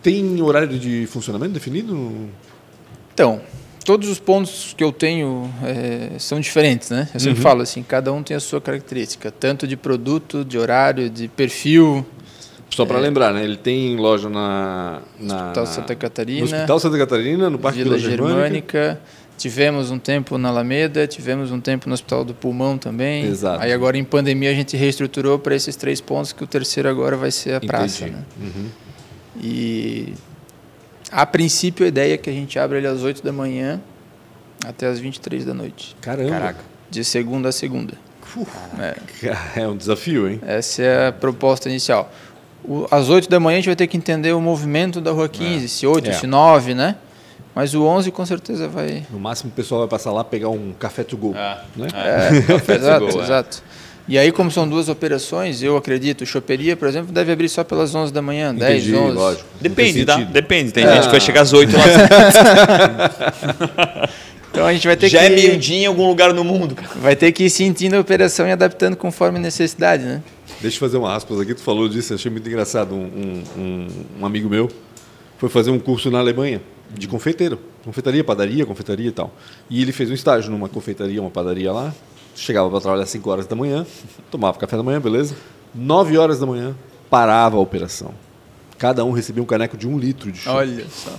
Tem 0.03 0.41
horário 0.41 0.77
de 0.77 1.07
funcionamento 1.07 1.53
definido? 1.53 2.29
Então, 3.13 3.41
todos 3.85 4.09
os 4.09 4.19
pontos 4.19 4.73
que 4.77 4.83
eu 4.83 4.91
tenho 4.91 5.49
é, 5.63 6.19
são 6.19 6.39
diferentes, 6.39 6.89
né? 6.89 7.07
Eu 7.13 7.19
sempre 7.19 7.37
Uhum. 7.37 7.43
falo 7.43 7.61
assim, 7.61 7.81
cada 7.81 8.11
um 8.11 8.21
tem 8.21 8.35
a 8.35 8.39
sua 8.39 8.59
característica, 8.59 9.31
tanto 9.31 9.65
de 9.65 9.77
produto, 9.77 10.43
de 10.43 10.57
horário, 10.57 11.09
de 11.09 11.27
perfil. 11.27 12.05
Só 12.69 12.85
para 12.85 12.99
lembrar, 12.99 13.33
né? 13.33 13.43
Ele 13.43 13.57
tem 13.57 13.95
loja 13.95 14.29
na, 14.29 15.01
na 15.19 15.43
Hospital 15.43 15.65
Santa 15.65 15.95
Catarina, 15.95 16.39
no 16.39 16.45
Hospital 16.45 16.79
Santa 16.79 16.97
Catarina, 16.97 17.49
no 17.49 17.59
Parque 17.59 17.83
Vila 17.83 17.97
Vila 17.97 18.09
Germânica. 18.09 18.77
Germânica. 18.77 19.01
Tivemos 19.37 19.91
um 19.91 19.99
tempo 19.99 20.37
na 20.37 20.47
Alameda, 20.49 21.05
tivemos 21.05 21.51
um 21.51 21.59
tempo 21.59 21.89
no 21.89 21.93
Hospital 21.93 22.23
do 22.23 22.33
Pulmão 22.33 22.77
também. 22.77 23.25
Exato. 23.25 23.61
Aí 23.61 23.71
agora 23.73 23.97
em 23.97 24.03
pandemia 24.03 24.49
a 24.49 24.53
gente 24.53 24.77
reestruturou 24.77 25.37
para 25.37 25.53
esses 25.55 25.75
três 25.75 25.99
pontos, 25.99 26.31
que 26.31 26.43
o 26.43 26.47
terceiro 26.47 26.87
agora 26.87 27.17
vai 27.17 27.31
ser 27.31 27.55
a 27.55 27.59
praça. 27.61 28.05
Entendi. 28.05 28.17
Né? 28.17 28.23
Uhum. 28.41 28.65
E 29.41 30.13
a 31.11 31.25
princípio 31.25 31.85
a 31.85 31.89
ideia 31.89 32.13
é 32.13 32.17
que 32.17 32.29
a 32.29 32.33
gente 32.33 32.57
abra 32.57 32.77
ele 32.77 32.87
às 32.87 33.03
8 33.03 33.23
da 33.23 33.33
manhã 33.33 33.81
até 34.65 34.87
às 34.87 34.99
23 34.99 35.45
da 35.45 35.53
noite, 35.53 35.95
Caramba. 36.01 36.29
Caraca. 36.29 36.59
de 36.89 37.03
segunda 37.03 37.49
a 37.49 37.51
segunda. 37.51 37.93
É, 38.79 38.95
É 39.61 39.67
um 39.67 39.77
desafio, 39.77 40.29
hein? 40.29 40.39
essa 40.45 40.81
é 40.81 41.07
a 41.07 41.11
proposta 41.11 41.69
inicial. 41.69 42.11
O, 42.67 42.87
às 42.89 43.09
8 43.09 43.29
da 43.29 43.39
manhã 43.39 43.57
a 43.57 43.59
gente 43.59 43.67
vai 43.67 43.75
ter 43.75 43.87
que 43.87 43.95
entender 43.97 44.33
o 44.33 44.41
movimento 44.41 44.99
da 44.99 45.11
rua 45.11 45.29
15, 45.29 45.67
se 45.69 45.85
8, 45.85 46.09
É. 46.09 46.13
se 46.13 46.25
9, 46.27 46.73
né? 46.73 46.95
Mas 47.53 47.73
o 47.73 47.83
11 47.85 48.11
com 48.11 48.25
certeza 48.25 48.67
vai. 48.67 49.03
No 49.09 49.19
máximo 49.19 49.49
o 49.49 49.53
pessoal 49.53 49.81
vai 49.81 49.89
passar 49.89 50.11
lá 50.11 50.23
pegar 50.23 50.49
um 50.49 50.73
café 50.77 51.03
to 51.03 51.15
go. 51.15 51.33
Ah, 51.37 51.61
Né? 51.75 51.87
é. 51.93 52.41
Café 52.41 52.75
to 52.77 52.81
exato, 52.83 53.07
go, 53.07 53.19
é. 53.19 53.23
exato. 53.23 53.63
E 54.07 54.19
aí, 54.19 54.31
como 54.31 54.51
são 54.51 54.67
duas 54.69 54.87
operações, 54.87 55.63
eu 55.63 55.75
acredito, 55.75 56.23
choperia, 56.27 56.77
por 56.77 56.87
exemplo, 56.87 57.11
deve 57.11 57.31
abrir 57.31 57.49
só 57.49 57.63
pelas 57.63 57.95
11 57.95 58.13
da 58.13 58.21
manhã, 58.21 58.53
10, 58.53 58.83
Entendi, 58.83 58.95
11. 58.95 59.15
lógico. 59.17 59.45
Depende, 59.59 59.93
tem 59.93 60.05
tá? 60.05 60.17
Depende. 60.17 60.71
Tem 60.71 60.85
É. 60.85 60.93
gente 60.95 61.05
que 61.05 61.11
vai 61.11 61.19
chegar 61.21 61.41
às 61.41 61.53
8 61.53 61.75
lá. 61.75 61.83
Então 64.51 64.65
a 64.65 64.71
gente 64.71 64.87
vai 64.87 64.95
ter 64.95 65.09
Já 65.09 65.19
que 65.19 65.25
é 65.25 65.29
meio-dia 65.29 65.79
em 65.79 65.85
algum 65.85 66.07
lugar 66.07 66.33
no 66.33 66.41
mundo, 66.41 66.75
cara. 66.75 66.87
vai 66.95 67.13
ter 67.13 67.29
que 67.33 67.43
ir 67.43 67.49
sentindo 67.49 67.95
a 67.95 67.99
operação 67.99 68.47
e 68.47 68.53
adaptando 68.53 68.95
conforme 68.95 69.37
necessidade, 69.37 70.03
né? 70.05 70.21
Deixa 70.61 70.77
eu 70.77 70.79
fazer 70.79 70.97
uma 70.97 71.13
aspas 71.15 71.39
aqui. 71.39 71.53
Tu 71.53 71.61
falou 71.61 71.87
disso, 71.87 72.13
achei 72.13 72.31
muito 72.31 72.47
engraçado. 72.47 72.93
Um, 72.95 73.43
um- 73.57 73.87
um- 74.21 74.25
amigo 74.25 74.49
meu 74.49 74.69
foi 75.37 75.49
fazer 75.49 75.71
um 75.71 75.79
curso 75.79 76.09
na 76.09 76.19
Alemanha 76.19 76.61
de 76.93 77.07
confeiteiro. 77.07 77.59
Confeitaria, 77.83 78.23
padaria, 78.23 78.65
confeitaria 78.65 79.07
e 79.07 79.11
tal. 79.11 79.33
E 79.69 79.81
ele 79.81 79.91
fez 79.91 80.09
um 80.09 80.13
estágio 80.13 80.49
numa 80.51 80.67
confeitaria, 80.69 81.21
uma 81.21 81.29
padaria 81.31 81.71
lá. 81.71 81.93
Chegava 82.35 82.69
para 82.69 82.81
trabalhar 82.81 83.03
às 83.03 83.09
5 83.09 83.29
horas 83.29 83.47
da 83.47 83.55
manhã, 83.55 83.85
tomava 84.29 84.57
café 84.57 84.75
da 84.75 84.83
manhã, 84.83 84.99
beleza? 84.99 85.35
9 85.73 86.17
horas 86.17 86.39
da 86.39 86.45
manhã, 86.45 86.75
parava 87.09 87.55
a 87.57 87.59
operação. 87.59 88.13
Cada 88.77 89.05
um 89.05 89.11
recebia 89.11 89.41
um 89.41 89.45
caneco 89.45 89.77
de 89.77 89.87
um 89.87 89.97
litro 89.97 90.31
de 90.31 90.39
chopp. 90.39 90.57
Olha 90.57 90.85
só. 90.89 91.11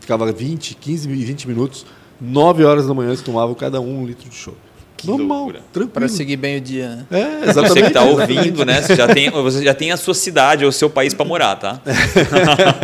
Ficava 0.00 0.30
20, 0.30 0.74
15, 0.76 1.08
20 1.08 1.48
minutos. 1.48 1.84
9 2.20 2.64
horas 2.64 2.86
da 2.86 2.94
manhã 2.94 3.08
eles 3.10 3.22
tomavam 3.22 3.54
cada 3.54 3.80
um 3.80 4.02
um 4.02 4.06
litro 4.06 4.28
de 4.28 4.34
chopp. 4.36 4.56
Que 5.02 5.08
Normal, 5.08 5.36
loucura. 5.38 5.60
tranquilo. 5.72 5.92
Para 5.92 6.08
seguir 6.08 6.36
bem 6.36 6.58
o 6.58 6.60
dia, 6.60 6.88
né? 6.88 7.06
É, 7.10 7.50
exatamente. 7.50 7.72
Você 7.72 7.80
que 7.82 7.88
está 7.88 8.02
ouvindo, 8.04 8.64
né? 8.64 8.80
Você 8.82 8.94
já, 8.94 9.08
tem, 9.08 9.30
você 9.30 9.64
já 9.64 9.74
tem 9.74 9.90
a 9.92 9.96
sua 9.96 10.14
cidade 10.14 10.64
ou 10.64 10.70
o 10.70 10.72
seu 10.72 10.88
país 10.88 11.12
para 11.12 11.24
morar, 11.26 11.56
tá? 11.56 11.80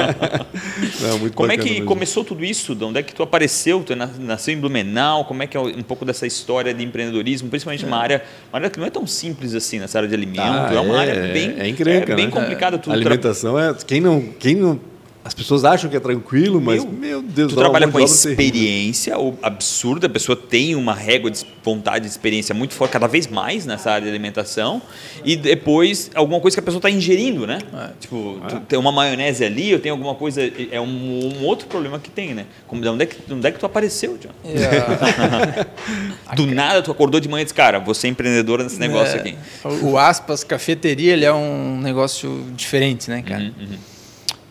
Não, 1.00 1.18
muito 1.18 1.34
Como 1.34 1.50
é 1.52 1.56
que 1.56 1.70
mesmo. 1.70 1.86
começou 1.86 2.24
tudo 2.24 2.44
isso? 2.44 2.74
De 2.74 2.84
onde 2.84 2.98
é 2.98 3.02
que 3.02 3.14
tu 3.14 3.22
apareceu? 3.22 3.82
Tu 3.84 3.94
na- 3.94 4.08
nasceu 4.18 4.54
em 4.54 4.58
Blumenau? 4.58 5.24
Como 5.24 5.42
é 5.42 5.46
que 5.46 5.56
é 5.56 5.60
um 5.60 5.82
pouco 5.82 6.04
dessa 6.04 6.26
história 6.26 6.72
de 6.74 6.84
empreendedorismo? 6.84 7.48
Principalmente 7.48 7.84
uma 7.84 7.96
área, 7.98 8.22
uma 8.52 8.58
área 8.58 8.70
que 8.70 8.78
não 8.78 8.86
é 8.86 8.90
tão 8.90 9.06
simples 9.06 9.54
assim, 9.54 9.78
nessa 9.78 9.98
área 9.98 10.08
de 10.08 10.14
alimento. 10.14 10.40
Ah, 10.40 10.70
é 10.74 10.80
uma 10.80 10.96
é, 10.96 10.98
área 11.10 11.32
bem, 11.32 11.54
é 11.58 11.68
encrenca, 11.68 12.12
é 12.12 12.16
bem 12.16 12.26
né? 12.26 12.30
complicada. 12.32 12.78
Tu, 12.78 12.90
A 12.90 12.94
tra- 12.94 13.00
alimentação 13.00 13.58
é. 13.58 13.74
Quem 13.86 14.00
não, 14.00 14.20
quem 14.38 14.54
não. 14.54 14.80
As 15.24 15.34
pessoas 15.34 15.62
acham 15.64 15.90
que 15.90 15.96
é 15.96 16.00
tranquilo, 16.00 16.58
mas, 16.60 16.82
Meu, 16.84 16.92
meu 16.92 17.22
Deus 17.22 17.52
Tu 17.52 17.56
trabalha 17.58 17.86
com 17.86 17.98
terrível. 17.98 18.14
experiência 18.14 19.18
o- 19.18 19.36
absurda, 19.42 20.06
a 20.06 20.10
pessoa 20.10 20.34
tem 20.34 20.74
uma 20.74 20.94
régua 20.94 21.30
de 21.30 21.44
vontade 21.62 22.04
de 22.06 22.10
experiência 22.10 22.54
muito 22.54 22.72
forte, 22.72 22.92
cada 22.92 23.06
vez 23.06 23.26
mais 23.26 23.66
nessa 23.66 23.90
área 23.90 24.04
de 24.04 24.08
alimentação, 24.10 24.80
e 25.24 25.36
depois 25.36 26.10
alguma 26.14 26.40
coisa 26.40 26.56
que 26.56 26.60
a 26.60 26.62
pessoa 26.62 26.78
está 26.78 26.88
ingerindo, 26.88 27.46
né? 27.46 27.58
Tipo, 28.00 28.40
tu 28.48 28.60
tem 28.60 28.78
uma 28.78 28.90
maionese 28.92 29.44
ali, 29.44 29.70
eu 29.70 29.80
tenho 29.80 29.94
alguma 29.94 30.14
coisa. 30.14 30.40
É 30.70 30.80
um, 30.80 30.86
um 30.86 31.44
outro 31.44 31.66
problema 31.66 31.98
que 31.98 32.08
tem, 32.10 32.32
né? 32.34 32.46
Como, 32.66 32.80
de 32.80 32.88
onde, 32.88 33.02
é 33.02 33.06
que, 33.06 33.16
de 33.20 33.34
onde 33.34 33.46
é 33.46 33.50
que 33.50 33.58
tu 33.58 33.66
apareceu, 33.66 34.16
John? 34.18 34.30
E 34.44 34.56
a- 34.64 36.32
Do 36.36 36.46
nada 36.46 36.80
tu 36.80 36.90
acordou 36.90 37.20
de 37.20 37.28
manhã 37.28 37.42
e 37.42 37.44
disse, 37.44 37.54
cara, 37.54 37.78
vou 37.78 37.92
ser 37.92 38.08
empreendedora 38.08 38.62
nesse 38.62 38.78
negócio 38.78 39.16
É, 39.16 39.20
aqui. 39.20 39.36
O, 39.64 39.90
o 39.90 39.98
aspas 39.98 40.42
cafeteria 40.44 41.12
ele 41.12 41.24
é 41.24 41.32
um 41.32 41.78
negócio 41.80 42.46
diferente, 42.54 43.10
né, 43.10 43.20
cara? 43.22 43.42
Uhum, 43.58 43.76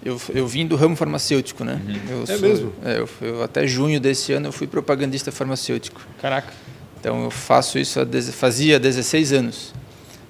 Eu, 0.07 0.21
eu 0.33 0.47
vim 0.47 0.65
do 0.65 0.75
ramo 0.77 0.95
farmacêutico, 0.95 1.63
né? 1.65 1.81
Eu 2.09 2.23
É 2.33 2.37
mesmo? 2.37 2.73
é, 2.85 2.99
eu, 2.99 3.09
eu- 3.21 3.43
até 3.43 3.67
junho 3.67 3.99
desse 3.99 4.31
ano 4.31 4.47
eu 4.47 4.51
fui 4.53 4.65
propagandista 4.65 5.31
farmacêutico. 5.33 5.99
Caraca. 6.21 6.53
Então 6.99 7.25
eu 7.25 7.29
faço 7.29 7.77
isso 7.77 7.99
fazia 8.31 8.79
16 8.79 9.33
anos. 9.33 9.73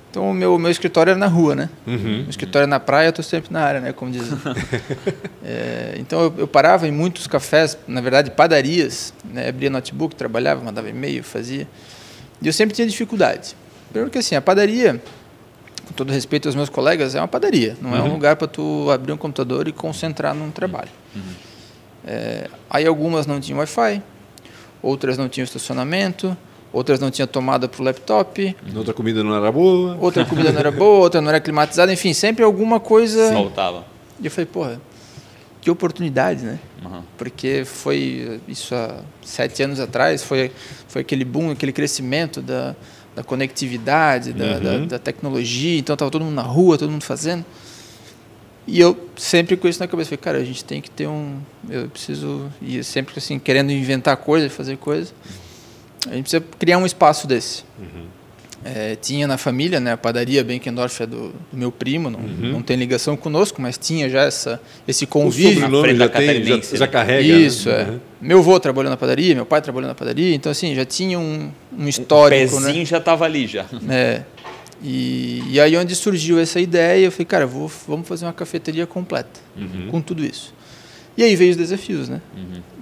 Então 0.10 0.32
o 0.32 0.34
meu, 0.34 0.58
meu 0.58 0.72
escritório 0.72 1.12
era 1.12 1.20
na 1.20 1.28
rua, 1.28 1.54
né? 1.54 1.70
Uhum. 1.86 2.26
O 2.26 2.30
escritório 2.30 2.64
é 2.64 2.68
na 2.68 2.80
praia, 2.80 3.08
eu 3.08 3.10
estou 3.12 3.24
sempre 3.24 3.54
na 3.54 3.62
área, 3.62 3.80
né? 3.80 3.94
Como 3.94 4.10
dizem. 4.12 4.36
É, 5.44 5.96
então 5.98 6.22
eu, 6.24 6.34
eu 6.40 6.48
parava 6.48 6.88
em 6.88 6.92
muitos 6.92 7.26
cafés, 7.28 7.78
na 7.88 8.02
verdade 8.02 8.32
padarias, 8.32 9.14
né? 9.24 9.48
abria 9.48 9.70
notebook, 9.70 10.14
trabalhava, 10.16 10.62
mandava 10.64 10.90
e-mail, 10.90 11.24
fazia. 11.24 11.68
E 12.42 12.48
eu 12.48 12.52
sempre 12.54 12.76
tinha 12.76 12.86
dificuldade. 12.88 13.56
Primeiro 13.90 14.12
que 14.12 14.18
assim, 14.18 14.36
a 14.36 14.42
padaria, 14.42 15.02
com 15.88 15.94
todo 15.94 16.12
respeito 16.12 16.48
aos 16.48 16.56
meus 16.56 16.70
colegas, 16.70 17.16
é 17.16 17.22
uma 17.22 17.28
padaria. 17.28 17.78
Não 17.82 17.96
é 17.96 18.02
um 18.02 18.12
lugar 18.12 18.36
para 18.36 18.48
tu 18.48 18.90
abrir 18.92 19.14
um 19.14 19.18
computador 19.18 19.68
e 19.68 19.72
concentrar 19.72 20.36
num 20.36 20.52
trabalho. 20.52 20.90
É, 22.06 22.50
aí 22.70 22.86
algumas 22.86 23.26
não 23.26 23.40
tinham 23.40 23.60
Wi-Fi, 23.60 24.02
outras 24.82 25.18
não 25.18 25.28
tinham 25.28 25.44
estacionamento, 25.44 26.36
outras 26.72 27.00
não 27.00 27.10
tinham 27.10 27.28
tomada 27.28 27.68
para 27.68 27.82
o 27.82 27.86
laptop, 27.86 28.56
Outra 28.76 28.94
comida 28.94 29.24
não 29.24 29.36
era 29.36 29.52
boa. 29.52 29.98
outra 30.00 30.26
comida 30.26 30.52
não 30.52 30.60
era 30.60 30.72
boa, 30.72 31.00
outra 31.00 31.22
não 31.22 31.30
era 31.30 31.40
climatizada, 31.40 31.92
enfim, 31.92 32.14
sempre 32.14 32.44
alguma 32.44 32.80
coisa. 32.80 33.32
Faltava. 33.34 33.86
E 34.20 34.26
eu 34.26 34.32
falei, 34.32 34.46
porra, 34.46 34.82
que 35.62 35.70
oportunidade, 35.70 36.44
né? 36.44 36.60
Uhum. 36.84 37.02
Porque 37.18 37.64
foi 37.66 38.40
isso 38.48 38.74
há 38.74 39.02
sete 39.22 39.64
anos 39.64 39.80
atrás, 39.80 40.24
foi, 40.24 40.52
foi 40.88 41.02
aquele 41.02 41.26
boom, 41.26 41.52
aquele 41.52 41.72
crescimento 41.72 42.42
da, 42.42 42.76
da 43.18 43.24
conectividade, 43.24 44.32
da, 44.32 44.60
da, 44.60 44.78
da 44.86 45.00
tecnologia. 45.00 45.80
Então 45.80 45.96
estava 45.96 46.12
todo 46.12 46.24
mundo 46.24 46.36
na 46.36 46.44
rua, 46.44 46.78
todo 46.78 46.92
mundo 46.92 47.02
fazendo. 47.02 47.44
E 48.68 48.80
eu 48.80 48.96
sempre 49.16 49.58
com 49.58 49.68
isso 49.68 49.80
na 49.80 49.88
cabeça, 49.88 50.10
falei, 50.10 50.22
cara, 50.22 50.38
a 50.38 50.44
gente 50.44 50.64
tem 50.64 50.80
que 50.80 50.92
ter 50.92 51.08
um. 51.08 51.40
Eu 51.68 51.90
preciso. 51.90 52.48
E 52.62 52.84
sempre 52.84 53.16
assim, 53.18 53.40
querendo 53.40 53.72
inventar 53.72 54.16
coisas, 54.18 54.54
fazer 54.54 54.78
coisas. 54.78 55.16
A 56.06 56.14
gente 56.14 56.24
precisa 56.24 56.46
criar 56.60 56.78
um 56.78 56.86
espaço 56.86 57.26
desse. 57.26 57.64
É, 58.76 58.96
tinha 58.96 59.26
na 59.28 59.38
família, 59.38 59.80
né, 59.80 59.94
a 59.94 59.98
padaria 59.98 60.44
Benkendorf 60.44 61.02
é 61.02 61.06
do, 61.06 61.30
do 61.30 61.58
meu 61.58 61.72
primo, 61.72 62.10
não, 62.10 62.20
não 62.20 62.62
tem 62.62 62.76
ligação 62.76 63.16
conosco, 63.16 63.62
mas 63.62 63.78
tinha 63.78 64.10
já 64.10 64.24
essa, 64.24 64.62
esse 64.86 65.06
O 65.06 65.08
convívio. 65.08 65.54
sobrenome 65.62 65.84
frente 65.84 65.98
já, 65.98 66.10
tem, 66.10 66.26
já, 66.28 66.34
catarinense, 66.34 66.78
já 66.78 66.86
né? 66.86 66.92
carrega. 66.92 67.34
né? 67.34 67.40
Isso, 67.40 67.70
é. 67.70 67.84
Uhum. 67.84 68.00
Meu 68.20 68.40
avô 68.40 68.60
trabalhou 68.60 68.90
na 68.90 68.98
padaria, 68.98 69.34
meu 69.34 69.46
pai 69.46 69.62
trabalhou 69.62 69.88
na 69.88 69.96
padaria, 69.96 70.36
então 70.36 70.52
assim, 70.52 70.76
já 70.76 70.84
tinha 70.84 71.18
um, 71.18 71.50
um 71.72 71.86
O 71.86 71.88
histórico, 71.88 72.58
pezinho 72.58 72.80
né? 72.80 72.86
já 72.86 72.98
estava 72.98 73.24
ali 73.24 73.48
já. 73.48 73.66
É. 73.90 74.24
E, 74.84 75.44
e 75.50 75.60
aí 75.60 75.76
onde 75.78 75.96
surgiu 75.96 76.38
essa 76.38 76.60
ideia, 76.60 77.06
eu 77.06 77.12
falei, 77.12 77.26
cara, 77.26 77.48
vou, 77.48 77.72
vamos 77.88 78.08
fazer 78.08 78.26
uma 78.26 78.34
cafeteria 78.34 78.86
completa, 78.86 79.40
com 79.90 80.02
tudo 80.02 80.26
isso. 80.26 80.54
E 81.18 81.24
aí 81.24 81.36
veio 81.36 81.52
os 81.52 81.58
desafios, 81.58 82.10
né? 82.10 82.22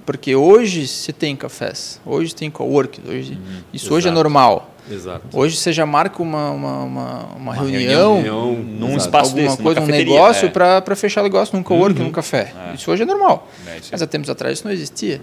Porque 0.06 0.36
hoje 0.36 0.86
se 0.86 1.12
tem 1.12 1.34
cafés, 1.34 2.00
hoje 2.06 2.32
tem 2.32 2.48
coworking, 2.48 3.02
hoje, 3.08 3.36
isso 3.72 3.92
hoje 3.92 4.06
é 4.06 4.10
Exato. 4.10 4.14
normal. 4.14 4.72
Exato. 4.88 5.26
Hoje 5.32 5.56
você 5.56 5.72
já 5.72 5.84
marca 5.84 6.22
uma, 6.22 6.50
uma, 6.50 6.82
uma, 6.84 7.24
uma 7.36 7.54
reunião, 7.54 8.22
reunião, 8.22 8.52
num 8.52 8.86
exato. 8.90 9.00
espaço 9.00 9.30
alguma 9.30 9.48
desse, 9.48 9.62
coisa, 9.62 9.80
um 9.80 9.86
negócio 9.86 10.46
é. 10.46 10.48
para 10.48 10.94
fechar 10.94 11.24
negócio 11.24 11.56
num 11.56 11.62
coworking, 11.64 12.04
num 12.04 12.12
café. 12.12 12.52
Isso 12.72 12.88
hoje 12.88 13.02
é 13.02 13.06
normal. 13.06 13.50
É, 13.66 13.80
Mas 13.90 14.00
há 14.00 14.06
tempos 14.06 14.30
atrás 14.30 14.58
isso 14.58 14.64
não 14.64 14.72
existia. 14.72 15.20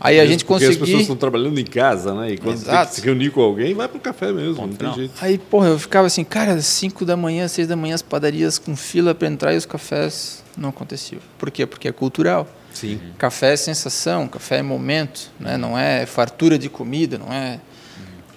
Aí 0.00 0.18
a 0.18 0.26
gente 0.26 0.44
Porque 0.44 0.64
as 0.64 0.70
pessoas 0.70 0.78
conseguiu. 0.80 1.00
estão 1.02 1.16
trabalhando 1.16 1.58
em 1.60 1.64
casa, 1.64 2.14
né? 2.14 2.32
E 2.32 2.38
quando 2.38 2.56
tem 2.56 2.64
Exato. 2.64 2.90
que 2.90 2.96
se 2.96 3.06
reunir 3.06 3.30
com 3.30 3.42
alguém, 3.42 3.74
vai 3.74 3.86
para 3.86 3.96
o 3.98 4.00
café 4.00 4.32
mesmo, 4.32 4.62
não 4.62 4.68
tem 4.68 4.76
final. 4.78 4.94
jeito. 4.94 5.14
Aí, 5.20 5.38
porra, 5.38 5.68
eu 5.68 5.78
ficava 5.78 6.08
assim, 6.08 6.24
cara, 6.24 6.60
5 6.60 7.04
da 7.04 7.16
manhã, 7.16 7.46
6 7.46 7.68
da 7.68 7.76
manhã, 7.76 7.94
as 7.94 8.02
padarias 8.02 8.58
com 8.58 8.74
fila 8.74 9.14
para 9.14 9.28
entrar 9.28 9.54
e 9.54 9.56
os 9.56 9.66
cafés 9.66 10.42
não 10.56 10.70
aconteciam. 10.70 11.20
Por 11.38 11.48
quê? 11.52 11.64
Porque 11.64 11.86
é 11.86 11.92
cultural. 11.92 12.48
Sim. 12.80 13.00
Café 13.18 13.52
é 13.52 13.56
sensação, 13.56 14.28
café 14.28 14.58
é 14.58 14.62
momento, 14.62 15.30
né? 15.40 15.56
não 15.56 15.78
é 15.78 16.04
fartura 16.06 16.58
de 16.58 16.68
comida, 16.68 17.16
não 17.18 17.32
é. 17.32 17.60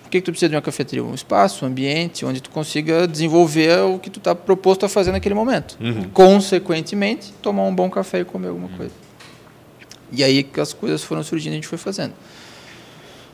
Por 0.03 0.09
que, 0.11 0.19
que 0.21 0.25
tu 0.25 0.31
precisa 0.31 0.49
de 0.49 0.55
uma 0.55 0.61
cafeteria? 0.61 1.03
Um 1.03 1.13
espaço, 1.13 1.63
um 1.63 1.67
ambiente 1.67 2.25
onde 2.25 2.41
tu 2.41 2.49
consiga 2.49 3.07
desenvolver 3.07 3.79
o 3.81 3.99
que 3.99 4.09
tu 4.09 4.17
está 4.17 4.33
proposto 4.33 4.83
a 4.85 4.89
fazer 4.89 5.11
naquele 5.11 5.35
momento. 5.35 5.77
Consequentemente, 6.13 7.31
tomar 7.41 7.63
um 7.63 7.75
bom 7.75 7.89
café 7.89 8.21
e 8.21 8.25
comer 8.25 8.47
alguma 8.47 8.69
coisa. 8.69 8.91
E 10.11 10.23
aí 10.23 10.41
que 10.43 10.59
as 10.59 10.73
coisas 10.73 11.03
foram 11.03 11.21
surgindo 11.23 11.51
e 11.51 11.53
a 11.53 11.57
gente 11.57 11.67
foi 11.67 11.77
fazendo. 11.77 12.13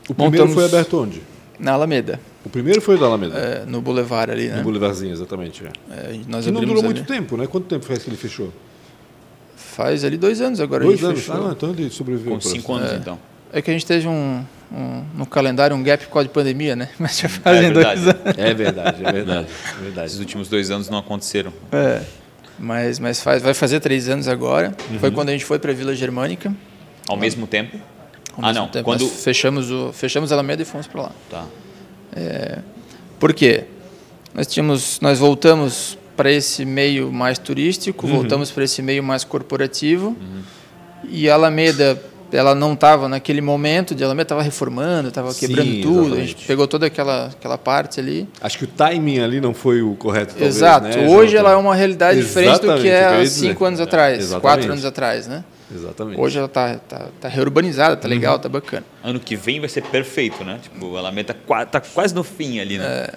O 0.08 0.14
primeiro 0.14 0.46
Montamos- 0.46 0.54
foi 0.54 0.64
aberto 0.78 1.02
onde? 1.02 1.22
Na 1.58 1.72
Alameda, 1.72 2.20
O 2.44 2.50
primeiro 2.50 2.82
foi 2.82 2.98
da 2.98 3.06
Alameda. 3.06 3.34
é, 3.38 3.64
no 3.64 3.80
Boulevard 3.80 4.30
ali, 4.30 4.48
né? 4.48 4.56
No 4.58 4.62
Boulevardzinho, 4.64 5.10
exatamente. 5.10 5.64
É. 5.64 5.70
É, 5.94 6.20
nós 6.28 6.44
Que 6.44 6.50
não 6.50 6.60
durou 6.60 6.76
ali. 6.84 6.84
muito 6.84 7.04
tempo, 7.04 7.36
né? 7.38 7.46
Quanto 7.46 7.66
tempo 7.66 7.84
faz 7.86 8.02
que 8.02 8.10
ele 8.10 8.16
fechou? 8.18 8.52
Faz 9.56 10.04
ali 10.04 10.18
dois 10.18 10.40
anos 10.40 10.60
agora 10.60 10.84
Dois 10.84 11.02
a 11.02 11.08
anos. 11.08 11.20
fechou. 11.20 11.48
Ah, 11.48 11.52
então 11.56 11.70
ele 11.70 11.90
sobreviveu. 11.90 12.34
Com 12.34 12.40
cinco 12.40 12.74
anos, 12.74 12.92
É. 12.92 12.96
então. 12.96 13.18
É 13.52 13.62
que 13.62 13.70
a 13.70 13.72
gente 13.72 13.86
teve 13.86 14.06
um, 14.06 14.44
um, 14.70 15.04
no 15.14 15.24
calendário 15.24 15.74
um 15.74 15.82
gap 15.82 16.04
por 16.04 16.12
causa 16.12 16.28
de 16.28 16.34
pandemia, 16.34 16.76
né? 16.76 16.90
Mas 16.98 17.18
já 17.18 17.26
É 17.26 17.30
fazem 17.30 17.72
verdade. 17.72 18.00
dois 18.02 18.16
anos. 18.16 18.38
É 18.38 18.54
verdade, 18.54 19.04
é 19.04 19.12
verdade. 19.12 19.48
é 19.80 19.82
verdade. 19.82 20.06
Esses 20.08 20.18
últimos 20.20 20.48
dois 20.48 20.70
anos 20.70 20.90
não 20.90 20.98
aconteceram. 20.98 21.52
É. 21.72 22.02
Mas, 22.58 22.98
mas 22.98 23.20
faz, 23.22 23.42
vai 23.42 23.52
fazer 23.54 23.80
três 23.80 24.08
anos 24.08 24.28
agora. 24.28 24.74
Uhum. 24.90 24.98
Foi 24.98 25.10
quando 25.10 25.28
a 25.30 25.32
gente 25.32 25.44
foi 25.44 25.58
para 25.58 25.72
a 25.72 25.74
Vila 25.74 25.94
Germânica. 25.94 26.54
Ao 27.08 27.16
mesmo 27.16 27.46
tempo? 27.46 27.76
Ao 28.36 28.44
ah, 28.44 28.48
mesmo 28.48 28.62
não. 28.62 28.68
tempo. 28.68 28.84
Quando. 28.84 29.02
Nós 29.02 29.24
fechamos, 29.24 29.70
o, 29.70 29.92
fechamos 29.92 30.32
a 30.32 30.34
Alameda 30.34 30.62
e 30.62 30.64
fomos 30.64 30.86
para 30.86 31.02
lá. 31.02 31.12
Tá. 31.30 31.46
Por 33.18 33.32
quê? 33.32 33.64
Nós, 34.34 34.46
tínhamos, 34.46 35.00
nós 35.00 35.18
voltamos 35.18 35.96
para 36.16 36.30
esse 36.30 36.64
meio 36.64 37.12
mais 37.12 37.38
turístico, 37.38 38.06
voltamos 38.06 38.50
para 38.50 38.64
esse 38.64 38.80
meio 38.82 39.02
mais 39.02 39.22
corporativo. 39.24 40.16
E 41.08 41.28
a 41.30 41.34
Alameda, 41.34 42.00
ela 42.32 42.54
não 42.54 42.72
estava 42.72 43.08
naquele 43.08 43.40
momento 43.40 43.94
de 43.94 44.02
Alameda, 44.02 44.22
estava 44.24 44.42
reformando, 44.42 45.08
estava 45.08 45.30
Sim, 45.32 45.40
quebrando 45.46 45.80
tudo. 45.82 45.98
A 45.98 46.02
exatamente. 46.02 46.28
gente 46.28 46.46
pegou 46.46 46.66
toda 46.66 46.86
aquela, 46.86 47.26
aquela 47.26 47.58
parte 47.58 48.00
ali. 48.00 48.26
Acho 48.40 48.58
que 48.58 48.64
o 48.64 48.66
timing 48.66 49.20
ali 49.20 49.40
não 49.40 49.54
foi 49.54 49.82
o 49.82 49.94
correto, 49.94 50.32
talvez, 50.34 50.56
Exato. 50.56 50.88
né, 50.88 51.06
Hoje 51.08 51.36
ela 51.36 51.52
é 51.52 51.56
uma 51.56 51.74
realidade 51.74 52.20
diferente 52.20 52.60
do 52.60 52.80
que 52.80 52.88
é 52.88 53.04
há 53.04 53.26
cinco 53.26 53.64
anos 53.64 53.80
atrás, 53.80 54.18
Exatamente. 54.18 54.42
quatro 54.42 54.72
anos 54.72 54.84
atrás, 54.84 55.26
né? 55.28 55.44
Exatamente. 55.72 56.20
Hoje 56.20 56.38
ela 56.38 56.46
está 56.46 56.74
tá, 56.76 57.06
tá 57.20 57.28
reurbanizada, 57.28 57.96
tá 57.96 58.06
Uhum. 58.08 58.14
legal, 58.14 58.38
tá 58.38 58.48
bacana. 58.48 58.84
Ano 59.02 59.18
que 59.20 59.34
vem 59.36 59.58
vai 59.60 59.68
ser 59.68 59.82
perfeito, 59.82 60.44
né? 60.44 60.58
Tipo, 60.62 60.96
a 60.96 61.00
Alameda 61.00 61.34
tá, 61.34 61.66
tá 61.66 61.80
quase 61.80 62.14
no 62.14 62.22
fim 62.24 62.60
ali, 62.60 62.78
né? 62.78 63.08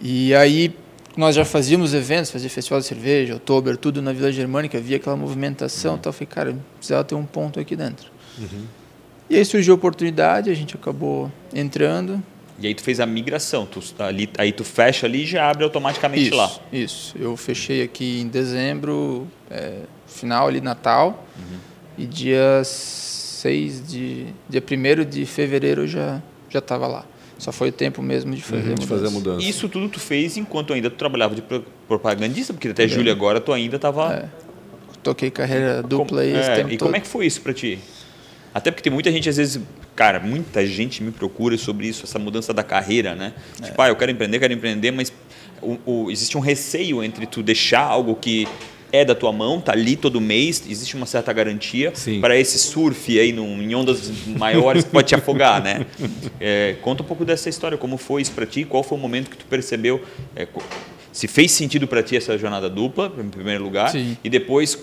E 0.00 0.34
aí 0.34 0.74
nós 1.16 1.34
já 1.34 1.44
fazíamos 1.44 1.94
eventos, 1.94 2.30
fazia 2.30 2.50
festival 2.50 2.80
de 2.80 2.86
cerveja, 2.86 3.34
outubro, 3.34 3.76
tudo 3.76 4.02
na 4.02 4.12
Vila 4.12 4.30
Germânica, 4.30 4.78
via 4.78 4.96
aquela 4.96 5.16
movimentação, 5.16 5.92
Uhum. 5.92 5.98
então 5.98 6.10
eu 6.10 6.14
falei, 6.14 6.26
cara, 6.26 6.56
precisava 6.76 7.04
ter 7.04 7.14
um 7.14 7.24
ponto 7.24 7.58
aqui 7.58 7.74
dentro. 7.74 8.10
E 9.28 9.36
aí 9.36 9.44
surgiu 9.44 9.74
a 9.74 9.76
oportunidade, 9.76 10.50
a 10.50 10.54
gente 10.54 10.74
acabou 10.76 11.32
entrando. 11.54 12.22
E 12.58 12.66
aí 12.66 12.74
tu 12.74 12.82
fez 12.82 13.00
a 13.00 13.06
migração. 13.06 13.66
Tu, 13.66 13.82
ali, 13.98 14.30
aí 14.38 14.50
tu 14.52 14.62
fecha 14.64 15.06
ali 15.06 15.24
e 15.24 15.26
já 15.26 15.50
abre 15.50 15.64
automaticamente 15.64 16.28
Isso, 16.28 16.36
lá. 16.36 16.50
isso. 16.72 17.14
Eu 17.18 17.36
fechei 17.36 17.82
aqui 17.82 18.20
em 18.20 18.28
dezembro, 18.28 19.26
é, 19.50 19.80
final 20.06 20.46
ali, 20.48 20.60
Natal, 20.60 21.26
Uhum. 21.38 21.58
e 21.98 22.06
dia 22.06 22.62
6 22.64 23.86
de... 23.86 24.26
dia 24.48 24.62
1 24.62 25.04
de 25.08 25.26
fevereiro 25.26 25.82
eu 25.82 25.86
já 25.86 26.22
já 26.48 26.60
estava 26.60 26.86
lá. 26.86 27.04
Só 27.38 27.52
foi 27.52 27.68
o 27.68 27.72
tempo 27.72 28.02
mesmo 28.02 28.34
de 28.34 28.42
fazer, 28.42 28.68
Uhum, 28.68 28.72
a 28.72 28.74
de 28.76 28.86
fazer 28.86 29.06
a 29.06 29.10
mudança. 29.10 29.46
Isso 29.46 29.68
tudo 29.68 29.88
tu 29.88 30.00
fez 30.00 30.36
enquanto 30.36 30.72
ainda 30.72 30.88
tu 30.88 30.96
trabalhava 30.96 31.34
de 31.34 31.42
pro- 31.42 31.64
propagandista, 31.86 32.52
porque 32.54 32.68
até 32.68 32.88
julho 32.88 33.12
agora 33.12 33.40
tu 33.40 33.52
ainda 33.52 33.76
estava. 33.76 34.12
É, 34.14 34.46
Toquei 35.02 35.30
carreira 35.30 35.82
dupla 35.82 36.22
aí 36.22 36.36
esse 36.36 36.50
é, 36.50 36.54
tempo 36.56 36.70
E 36.70 36.76
todo. 36.78 36.86
como 36.88 36.96
é 36.96 37.00
que 37.00 37.06
foi 37.06 37.26
isso 37.26 37.40
para 37.42 37.52
ti? 37.52 37.78
Até 38.52 38.70
porque 38.70 38.82
tem 38.82 38.92
muita 38.92 39.12
gente, 39.12 39.28
às 39.28 39.36
vezes, 39.36 39.62
cara, 39.94 40.18
muita 40.18 40.66
gente 40.66 41.02
me 41.02 41.12
procura 41.12 41.56
sobre 41.58 41.86
isso, 41.86 42.04
essa 42.04 42.18
mudança 42.18 42.54
da 42.54 42.62
carreira, 42.62 43.14
né? 43.14 43.34
É. 43.60 43.66
Tipo, 43.66 43.82
ah, 43.82 43.88
eu 43.88 43.96
quero 43.96 44.10
empreender, 44.10 44.38
quero 44.38 44.52
empreender, 44.54 44.90
mas 44.92 45.12
o, 45.60 45.76
o- 45.84 46.10
existe 46.10 46.36
um 46.38 46.40
receio 46.40 47.04
entre 47.04 47.26
tu 47.26 47.42
deixar 47.42 47.82
algo 47.82 48.16
que 48.16 48.48
é 48.92 49.04
da 49.04 49.14
tua 49.14 49.32
mão, 49.32 49.60
tá 49.60 49.72
ali 49.72 49.96
todo 49.96 50.20
mês, 50.20 50.62
existe 50.68 50.96
uma 50.96 51.06
certa 51.06 51.32
garantia 51.32 51.92
para 52.20 52.36
esse 52.36 52.58
surf 52.58 53.18
aí 53.18 53.32
num, 53.32 53.62
em 53.62 53.74
ondas 53.74 54.10
maiores 54.26 54.84
que 54.84 54.90
pode 54.90 55.08
te 55.08 55.14
afogar, 55.14 55.62
né? 55.62 55.86
É, 56.40 56.76
conta 56.82 57.02
um 57.02 57.06
pouco 57.06 57.24
dessa 57.24 57.48
história, 57.48 57.76
como 57.76 57.96
foi 57.96 58.22
isso 58.22 58.32
para 58.32 58.46
ti, 58.46 58.64
qual 58.64 58.82
foi 58.82 58.96
o 58.96 59.00
momento 59.00 59.30
que 59.30 59.36
tu 59.36 59.46
percebeu 59.46 60.02
é, 60.34 60.46
se 61.12 61.26
fez 61.26 61.50
sentido 61.52 61.86
para 61.86 62.02
ti 62.02 62.16
essa 62.16 62.36
jornada 62.36 62.68
dupla, 62.68 63.12
em 63.18 63.28
primeiro 63.28 63.64
lugar, 63.64 63.90
Sim. 63.90 64.16
e 64.22 64.28
depois 64.28 64.78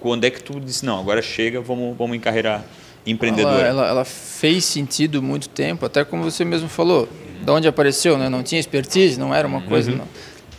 quando 0.00 0.24
é 0.24 0.30
que 0.30 0.42
tu 0.42 0.58
disse 0.60 0.84
não, 0.84 0.98
agora 0.98 1.22
chega, 1.22 1.60
vamos 1.60 1.96
vamos 1.96 2.16
encarreirar 2.16 2.64
empreendedora. 3.06 3.66
Ela, 3.66 3.82
ela, 3.82 3.88
ela 3.88 4.04
fez 4.04 4.64
sentido 4.64 5.22
muito 5.22 5.48
tempo, 5.48 5.86
até 5.86 6.04
como 6.04 6.24
você 6.24 6.44
mesmo 6.44 6.68
falou, 6.68 7.08
de 7.40 7.50
onde 7.50 7.68
apareceu, 7.68 8.18
né? 8.18 8.28
Não 8.28 8.42
tinha 8.42 8.60
expertise, 8.60 9.18
não 9.18 9.34
era 9.34 9.46
uma 9.46 9.62
coisa. 9.62 9.92
Não. 9.92 10.06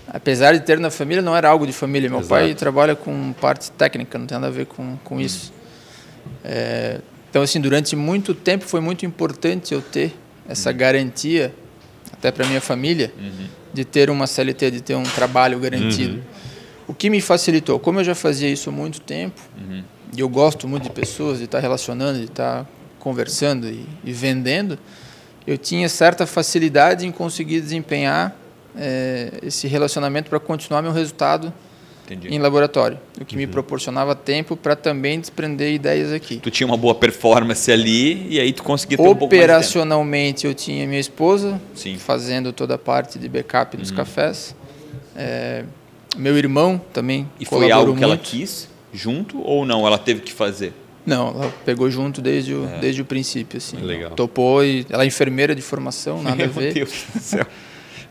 Apesar 0.08 0.54
de 0.54 0.62
ter 0.62 0.80
na 0.80 0.90
família, 0.90 1.22
não 1.22 1.36
era 1.36 1.50
algo 1.50 1.68
de 1.68 1.74
família. 1.74 2.10
Meu 2.10 2.22
pai 2.22 2.46
Exato. 2.46 2.60
trabalha 2.60 2.96
com 2.96 3.34
parte 3.34 3.72
técnica, 3.72 4.18
não 4.18 4.26
tem 4.26 4.36
nada 4.36 4.48
a 4.48 4.52
ver 4.52 4.66
com, 4.66 4.98
com 5.04 5.20
isso. 5.20 5.54
É, 6.44 7.02
então, 7.30 7.42
assim, 7.42 7.60
durante 7.60 7.96
muito 7.96 8.34
tempo 8.34 8.66
foi 8.66 8.80
muito 8.80 9.06
importante 9.06 9.74
eu 9.74 9.82
ter 9.82 10.14
essa 10.48 10.72
garantia, 10.72 11.54
até 12.12 12.32
para 12.32 12.46
minha 12.48 12.62
família, 12.62 13.14
de 13.74 13.84
ter 13.84 14.10
uma 14.10 14.26
CLT, 14.26 14.72
de 14.72 14.82
ter 14.82 14.96
um 14.96 15.04
trabalho 15.04 15.60
garantido. 15.60 16.24
O 16.88 16.94
que 16.94 17.10
me 17.10 17.20
facilitou, 17.20 17.80
como 17.80 18.00
eu 18.00 18.04
já 18.04 18.16
fazia 18.16 18.50
isso 18.50 18.70
há 18.70 18.74
muito 18.74 19.02
tempo, 19.02 19.42
e 20.16 20.22
eu 20.22 20.30
gosto 20.30 20.68
muito 20.68 20.84
de 20.84 20.90
pessoas, 20.90 21.38
de 21.40 21.44
estar 21.44 21.60
relacionando, 21.60 22.18
de 22.20 22.26
estar 22.26 22.66
conversando 22.98 23.68
e, 23.68 23.86
e 24.06 24.14
vendendo, 24.14 24.80
eu 25.46 25.58
tinha 25.58 25.88
certa 25.90 26.26
facilidade 26.26 27.06
em 27.06 27.12
conseguir 27.12 27.62
desempenhar 27.62 28.36
eh, 28.78 29.32
esse 29.44 29.68
relacionamento 29.68 30.30
para 30.30 30.40
continuar 30.40 30.82
meu 30.82 30.92
resultado 30.92 31.52
Entendi. 32.06 32.30
em 32.34 32.40
laboratório, 32.40 32.98
o 33.20 33.26
que 33.26 33.36
me 33.36 33.46
proporcionava 33.48 34.16
tempo 34.16 34.56
para 34.56 34.76
também 34.76 35.20
desprender 35.20 35.74
ideias 35.74 36.12
aqui. 36.14 36.38
Tu 36.38 36.50
tinha 36.52 36.66
uma 36.68 36.78
boa 36.78 36.96
performance 36.96 37.70
ali 37.72 38.28
e 38.30 38.40
aí 38.40 38.54
tu 38.54 38.64
conseguia 38.64 38.96
ter 38.98 39.04
um 39.04 39.06
pouco 39.08 39.26
mais. 39.28 39.44
Operacionalmente, 39.44 40.48
eu 40.48 40.54
tinha 40.54 40.88
minha 40.88 41.00
esposa 41.00 41.60
Sim. 41.76 41.94
Uhum. 41.94 42.00
fazendo 42.00 42.54
toda 42.54 42.76
a 42.76 42.78
parte 42.78 43.20
de 43.20 43.28
backup 43.28 43.76
dos 43.76 43.92
cafés. 43.92 44.56
Eh, 45.16 45.64
meu 46.16 46.38
irmão 46.38 46.80
também 46.94 47.28
E 47.40 47.46
foi 47.46 47.72
algo 47.72 47.96
que 47.96 48.04
ela 48.04 48.18
quis 48.18 48.70
junto 48.94 49.42
ou 49.42 49.66
não? 49.66 49.86
Ela 49.86 49.98
teve 49.98 50.22
que 50.22 50.32
fazer? 50.32 50.74
Não, 51.06 51.30
ela 51.30 51.54
pegou 51.66 51.90
junto 51.90 52.22
desde 52.22 52.54
o, 52.54 52.66
É. 52.66 52.80
desde 52.80 53.02
o 53.02 53.06
princípio, 53.06 53.58
assim. 53.58 53.78
Legal. 53.78 54.12
Topou 54.12 54.64
e 54.64 54.86
ela 54.90 55.04
é 55.04 55.08
enfermeira 55.08 55.54
de 55.56 55.62
formação, 55.62 56.22
nada 56.22 56.36
a 56.44 56.48
Meu 56.48 56.50
ver. 56.50 56.74
Deus 56.74 57.06
do 57.14 57.20
céu. 57.22 57.46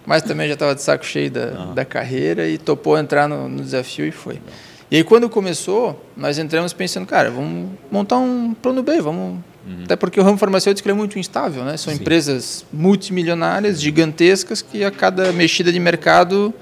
Mas 0.06 0.22
também 0.22 0.46
já 0.46 0.54
estava 0.54 0.74
de 0.74 0.82
saco 0.82 1.04
cheio 1.04 1.30
da, 1.30 1.46
da 1.74 1.84
carreira 1.84 2.48
e 2.48 2.56
topou 2.56 2.96
entrar 2.96 3.28
no, 3.28 3.48
no 3.48 3.62
desafio 3.62 4.06
e 4.06 4.12
foi. 4.12 4.40
E 4.88 4.96
aí 4.96 5.04
quando 5.04 5.28
começou, 5.28 6.00
nós 6.16 6.38
entramos 6.38 6.72
pensando, 6.72 7.06
cara, 7.06 7.30
vamos 7.30 7.70
montar 7.90 8.18
um 8.18 8.54
plano 8.54 8.82
B, 8.82 9.00
vamos... 9.00 9.40
Até 9.82 9.96
porque 9.96 10.20
o 10.20 10.22
ramo 10.22 10.38
farmacêutico 10.38 10.88
é 10.88 10.92
muito 10.92 11.18
instável, 11.18 11.64
né? 11.64 11.76
São 11.76 11.92
empresas 11.92 12.64
multimilionárias, 12.72 13.80
gigantescas, 13.80 14.62
que 14.62 14.84
a 14.84 14.92
cada 14.92 15.32
mexida 15.32 15.72
de 15.72 15.80
mercado, 15.80 16.54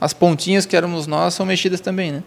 as 0.00 0.14
pontinhas 0.14 0.64
que 0.64 0.74
éramos 0.74 1.06
nós 1.06 1.34
são 1.34 1.44
mexidas 1.44 1.78
também, 1.78 2.12
né? 2.12 2.22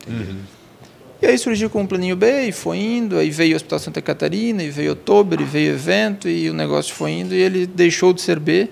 E 1.20 1.26
aí 1.26 1.38
surgiu 1.40 1.72
com 1.72 1.82
um 1.82 1.88
planinho 1.88 2.16
B 2.16 2.44
e 2.44 2.52
foi 2.52 2.78
indo, 2.78 3.18
aí 3.18 3.32
veio 3.32 3.54
o 3.54 3.56
Hospital 3.56 3.80
Santa 3.80 4.00
Catarina, 4.00 4.62
e 4.62 4.70
veio 4.70 4.92
outubro, 4.92 5.42
e 5.42 5.46
veio 5.46 5.74
evento, 5.74 6.30
e 6.30 6.52
o 6.52 6.54
negócio 6.54 6.94
foi 6.94 7.12
indo, 7.12 7.34
e 7.34 7.40
ele 7.42 7.66
deixou 7.66 8.14
de 8.14 8.22
ser 8.22 8.40
B, 8.40 8.70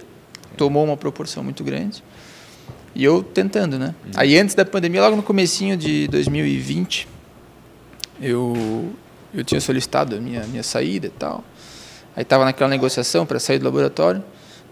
tomou 0.58 0.84
uma 0.84 0.98
proporção 0.98 1.44
muito 1.44 1.64
grande. 1.64 2.04
E 2.96 3.04
eu 3.04 3.22
tentando, 3.22 3.78
né? 3.78 3.94
Aí 4.16 4.38
antes 4.38 4.56
da 4.56 4.66
pandemia, 4.66 5.02
logo 5.02 5.16
no 5.16 5.24
comecinho 5.24 5.78
de 5.78 6.08
2020, 6.08 7.08
eu, 8.20 8.92
eu 9.34 9.44
tinha 9.44 9.62
solicitado 9.62 10.16
a 10.16 10.20
minha, 10.20 10.44
minha 10.48 10.64
saída 10.64 11.06
e 11.08 11.12
tal. 11.12 11.44
Aí 12.16 12.24
estava 12.24 12.44
naquela 12.44 12.70
negociação 12.70 13.26
para 13.26 13.40
sair 13.40 13.60
do 13.60 13.66
laboratório, 13.66 14.24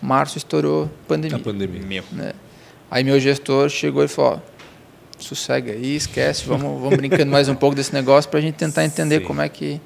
março 0.01 0.39
estourou 0.39 0.89
pandemia. 1.07 1.37
A 1.37 1.39
pandemia. 1.39 2.03
Né? 2.11 2.33
Aí 2.89 3.03
meu 3.03 3.19
gestor 3.19 3.69
chegou 3.69 4.03
e 4.03 4.07
falou, 4.07 4.41
ó, 4.41 4.55
sossega 5.19 5.71
aí, 5.73 5.95
esquece, 5.95 6.45
vamos, 6.45 6.81
vamos 6.81 6.97
brincando 6.97 7.31
mais 7.31 7.47
um 7.47 7.55
pouco 7.55 7.75
desse 7.75 7.93
negócio 7.93 8.29
para 8.29 8.39
a 8.39 8.41
gente 8.41 8.55
tentar 8.55 8.83
entender 8.83 9.19
Sim. 9.19 9.25
como 9.25 9.41
é 9.41 9.49
que 9.49 9.79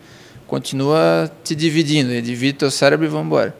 continua 0.48 1.30
te 1.44 1.54
dividindo, 1.54 2.12
e 2.12 2.22
divide 2.22 2.54
teu 2.54 2.72
cérebro 2.72 3.06
e 3.06 3.10
vamos 3.10 3.28
embora. 3.28 3.56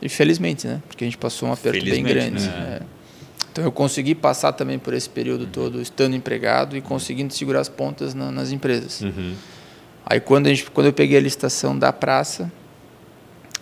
E 0.00 0.08
felizmente, 0.08 0.66
né? 0.66 0.80
Porque 0.86 1.04
a 1.04 1.06
gente 1.06 1.18
passou 1.18 1.48
um 1.48 1.52
aperto 1.52 1.84
bem 1.84 2.02
grande. 2.04 2.46
né? 2.46 2.80
é. 2.80 2.98
Então 3.50 3.64
eu 3.64 3.72
consegui 3.72 4.14
passar 4.14 4.52
também 4.52 4.78
por 4.78 4.94
esse 4.94 5.08
período 5.08 5.46
todo 5.46 5.80
estando 5.82 6.14
empregado 6.14 6.76
e 6.76 6.80
conseguindo 6.80 7.32
segurar 7.34 7.60
as 7.60 7.68
pontas 7.68 8.14
na- 8.14 8.30
nas 8.30 8.52
empresas. 8.52 9.00
Uhum. 9.00 9.34
Aí 10.06 10.20
quando, 10.20 10.46
a 10.46 10.50
gente, 10.50 10.70
quando 10.70 10.86
eu 10.86 10.92
peguei 10.92 11.18
a 11.18 11.20
licitação 11.20 11.76
da 11.76 11.92
praça, 11.92 12.50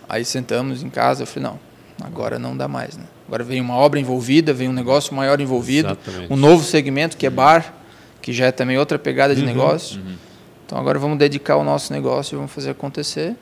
aí 0.07 0.23
sentamos 0.23 0.83
em 0.83 0.89
casa, 0.89 1.23
eu 1.23 1.27
falei, 1.27 1.49
não, 1.49 1.59
agora 2.05 2.37
não 2.37 2.55
dá 2.55 2.67
mais, 2.67 2.95
né? 2.95 3.03
Agora 3.27 3.43
vem 3.43 3.59
uma 3.59 3.73
obra 3.75 3.99
envolvida, 3.99 4.53
vem 4.53 4.69
um 4.69 4.73
negócio 4.73 5.13
maior 5.15 5.41
envolvido, 5.41 5.89
Exatamente. 5.89 6.31
um 6.31 6.35
novo 6.37 6.63
segmento 6.63 7.17
que 7.17 7.25
é 7.25 7.29
bar, 7.29 7.73
que 8.21 8.31
já 8.31 8.45
é 8.45 8.51
também 8.51 8.77
outra 8.77 8.99
pegada 8.99 9.35
de 9.35 9.41
negócio. 9.43 9.99
Então 10.65 10.77
agora 10.77 10.99
vamos 10.99 11.17
dedicar 11.17 11.55
o 11.57 11.63
nosso 11.63 11.91
negócio 11.91 12.35
e 12.35 12.37
vamos 12.37 12.51
fazer 12.51 12.69
acontecer. 12.69 13.35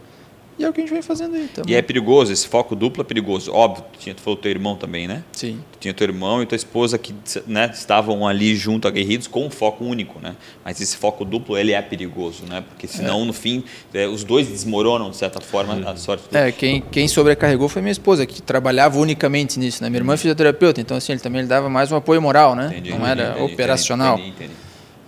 E 0.58 0.64
é 0.64 0.70
o 0.70 0.74
que 0.74 0.80
a 0.80 0.84
gente 0.84 0.94
vem 0.94 1.02
fazendo 1.02 1.36
aí. 1.36 1.48
Tamo... 1.48 1.70
E 1.70 1.76
é 1.76 1.82
perigoso, 1.82 2.32
esse 2.32 2.48
foco 2.48 2.76
duplo 2.76 3.02
é 3.02 3.04
perigoso. 3.04 3.52
Óbvio, 3.52 3.84
tu, 3.92 4.00
tinha, 4.00 4.16
tu 4.16 4.22
falou 4.22 4.38
teu 4.38 4.50
irmão 4.50 4.76
também, 4.76 5.08
né? 5.08 5.24
Sim. 5.34 5.60
Tu 5.74 5.80
tinha 5.80 5.94
teu 5.94 6.08
irmão 6.08 6.42
e 6.42 6.46
tua 6.46 6.56
esposa 6.56 6.98
que 6.98 7.14
né, 7.46 7.70
estavam 7.74 8.26
ali 8.26 8.56
junto, 8.56 8.88
aguerridos, 8.88 9.28
com 9.28 9.46
um 9.46 9.50
foco 9.50 9.84
único, 9.84 10.20
né? 10.20 10.36
Mas 10.64 10.80
esse 10.80 10.96
foco 10.96 11.26
duplo, 11.26 11.58
ele 11.58 11.74
é 11.74 11.82
perigoso, 11.82 12.46
né? 12.46 12.64
Porque 12.70 12.88
senão, 12.88 13.26
no 13.26 13.34
fim, 13.34 13.64
é, 13.94 14.08
os 14.08 14.24
dois 14.24 14.48
desmoronam, 14.48 15.10
de 15.10 15.18
certa 15.18 15.42
forma, 15.42 15.90
a 15.90 15.96
sorte 15.98 16.30
do... 16.30 16.38
É, 16.38 16.52
quem, 16.52 16.82
quem 16.82 17.08
sobrecarregou 17.08 17.68
foi 17.68 17.82
minha 17.82 17.92
esposa, 17.92 18.26
que 18.26 18.42
trabalhava 18.42 18.98
unicamente 18.98 19.60
nisso. 19.60 19.84
Né? 19.84 19.90
Minha 19.90 20.00
irmã 20.00 20.14
é 20.14 20.18
fisioterapeuta, 20.18 20.80
então 20.80 20.96
assim, 20.96 21.12
ele 21.12 21.22
também 21.22 21.40
ele 21.40 21.50
dava 21.50 21.70
mais 21.70 21.92
um 21.92 21.98
apoio 21.98 22.22
moral, 22.22 22.56
né? 22.56 22.68
Entendi, 22.68 22.92
Não 22.92 23.06
era 23.06 23.24
entendi, 23.24 23.40
entendi, 23.40 23.54
operacional. 23.54 24.18
entendi, 24.18 24.30
entendi. 24.30 24.65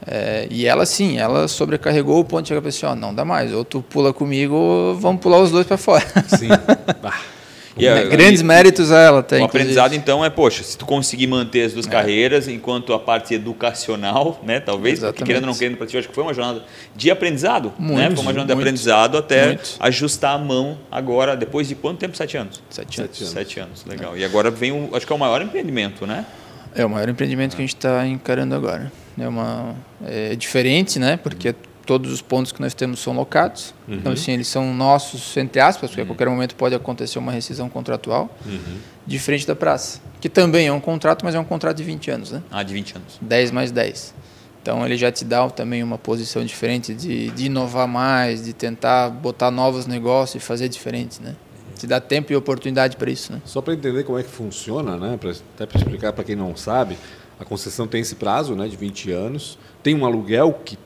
É, 0.08 0.48
e 0.50 0.66
ela 0.66 0.86
sim, 0.86 1.18
ela 1.18 1.48
sobrecarregou 1.50 2.20
o 2.20 2.24
ponto 2.24 2.44
de 2.44 2.48
chegar 2.50 2.62
para 2.62 2.70
assim, 2.70 2.86
ó, 2.86 2.96
não 2.96 3.14
dá 3.14 3.26
mais, 3.26 3.54
ou 3.54 3.66
tu 3.66 3.82
pula 3.82 4.14
comigo 4.14 4.56
ou 4.56 4.96
vamos 4.96 5.22
pular 5.22 5.40
os 5.40 5.52
dois 5.52 5.68
para 5.68 5.78
fora. 5.78 6.06
Sim. 6.28 6.48
E, 7.78 7.86
é, 7.86 8.06
Grandes 8.08 8.42
e, 8.42 8.44
méritos 8.44 8.92
a 8.92 9.00
ela 9.00 9.24
tem. 9.24 9.42
O 9.44 9.46
aprendizado, 9.46 9.94
então, 9.94 10.26
é, 10.26 10.30
poxa, 10.30 10.64
se 10.64 10.78
tu 10.78 10.86
conseguir 10.86 11.28
manter 11.28 11.64
as 11.64 11.74
duas 11.74 11.86
é. 11.86 11.90
carreiras, 11.90 12.48
enquanto 12.48 12.92
a 12.92 13.00
parte 13.00 13.36
educacional, 13.36 14.42
né, 14.44 14.60
talvez, 14.60 15.00
porque 15.00 15.24
querendo 15.24 15.44
ou 15.44 15.50
não 15.50 15.56
querendo 15.56 15.78
para 15.78 15.86
ti, 15.86 15.98
acho 15.98 16.10
que 16.10 16.16
foi 16.16 16.24
uma 16.24 16.34
jornada 16.34 16.64
de 16.96 17.12
aprendizado, 17.12 17.72
muito, 17.78 17.98
né? 17.98 18.10
Foi 18.10 18.24
uma 18.24 18.34
jornada 18.34 18.34
muito, 18.34 18.48
de 18.48 18.54
aprendizado 18.54 19.18
até 19.18 19.48
muito. 19.48 19.76
ajustar 19.80 20.36
a 20.36 20.38
mão 20.40 20.78
agora, 20.92 21.36
depois 21.36 21.68
de 21.68 21.76
quanto 21.76 22.00
tempo? 22.00 22.18
Sete 22.18 22.38
anos? 22.38 22.62
Sete 22.70 23.00
anos. 23.00 23.30
Sete 23.30 23.60
anos, 23.60 23.86
legal. 23.86 24.16
É. 24.16 24.20
E 24.20 24.26
agora 24.26 24.50
vem, 24.50 24.72
o, 24.72 24.96
acho 24.96 25.06
que 25.06 25.14
é 25.14 25.16
o 25.16 25.20
maior 25.20 25.42
empreendimento, 25.42 26.08
né? 26.08 26.26
É 26.74 26.84
o 26.84 26.90
maior 26.90 27.08
empreendimento 27.10 27.56
que 27.56 27.62
a 27.62 27.66
gente 27.66 27.76
está 27.76 28.08
encarando 28.08 28.56
agora. 28.56 28.92
É, 29.18 29.28
uma, 29.28 29.76
é 30.06 30.36
diferente, 30.36 31.00
né? 31.00 31.18
Porque 31.18 31.56
todos 31.88 32.12
os 32.12 32.22
pontos 32.22 32.52
que 32.52 32.62
nós 32.62 32.74
temos 32.74 33.00
são 33.00 33.14
locados. 33.14 33.74
Uhum. 33.88 33.96
Então, 33.96 34.12
assim, 34.12 34.34
eles 34.34 34.48
são 34.48 34.74
nossos, 34.74 35.36
entre 35.38 35.62
aspas, 35.62 35.90
porque 35.90 36.02
uhum. 36.02 36.06
a 36.06 36.10
qualquer 36.10 36.30
momento 36.30 36.54
pode 36.56 36.76
acontecer 36.76 37.18
uma 37.18 37.32
rescisão 37.32 37.70
contratual, 37.70 38.30
uhum. 38.46 38.78
diferente 39.08 39.48
da 39.48 39.56
praça, 39.56 40.00
que 40.20 40.28
também 40.28 40.68
é 40.68 40.72
um 40.72 40.82
contrato, 40.82 41.24
mas 41.24 41.34
é 41.34 41.40
um 41.40 41.46
contrato 41.46 41.78
de 41.78 41.84
20 41.84 42.12
anos, 42.12 42.32
né? 42.32 42.44
Ah, 42.52 42.62
de 42.62 42.74
20 42.74 42.98
anos. 42.98 43.18
10 43.22 43.52
mais 43.52 43.72
10. 43.72 44.14
Então, 44.62 44.86
ele 44.86 44.98
já 44.98 45.10
te 45.10 45.24
dá 45.24 45.50
também 45.50 45.82
uma 45.82 45.98
posição 45.98 46.44
diferente 46.44 46.94
de, 46.94 47.32
de 47.32 47.46
inovar 47.46 47.88
mais, 47.88 48.44
de 48.44 48.52
tentar 48.52 49.10
botar 49.10 49.50
novos 49.50 49.88
negócios 49.88 50.44
e 50.44 50.46
fazer 50.46 50.68
diferente, 50.68 51.24
né? 51.24 51.36
Te 51.80 51.88
dá 51.88 52.02
tempo 52.02 52.34
e 52.34 52.36
oportunidade 52.36 52.98
para 52.98 53.10
isso, 53.10 53.32
né? 53.32 53.42
Só 53.46 53.62
para 53.62 53.74
entender 53.74 54.04
como 54.04 54.18
é 54.18 54.24
que 54.24 54.30
funciona, 54.30 54.98
né? 54.98 55.16
Pra, 55.16 55.32
até 55.32 55.66
para 55.66 55.78
explicar 55.78 56.12
para 56.12 56.24
quem 56.26 56.36
não 56.36 56.54
sabe, 56.58 56.98
a 57.40 57.46
concessão 57.46 57.88
tem 57.88 58.02
esse 58.02 58.16
prazo, 58.16 58.56
né, 58.56 58.68
de 58.68 58.76
20 58.76 59.12
anos. 59.12 59.58
Tem 59.84 59.96
um 59.96 60.06
aluguel 60.06 60.60
que 60.66 60.78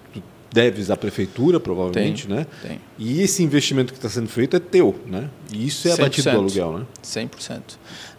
deves 0.52 0.92
à 0.92 0.98
prefeitura, 0.98 1.60
provavelmente, 1.60 2.28
tem, 2.28 2.36
né? 2.36 2.46
Tem. 2.62 2.82
E 3.00 3.22
esse 3.22 3.42
investimento 3.42 3.94
que 3.94 3.98
está 3.98 4.10
sendo 4.10 4.28
feito 4.28 4.56
é 4.56 4.60
teu, 4.60 5.00
né? 5.06 5.30
E 5.52 5.66
isso 5.66 5.88
é 5.88 5.94
abatido 5.94 6.30
do 6.30 6.38
aluguel, 6.38 6.80
né? 6.80 6.86
100%. 7.02 7.62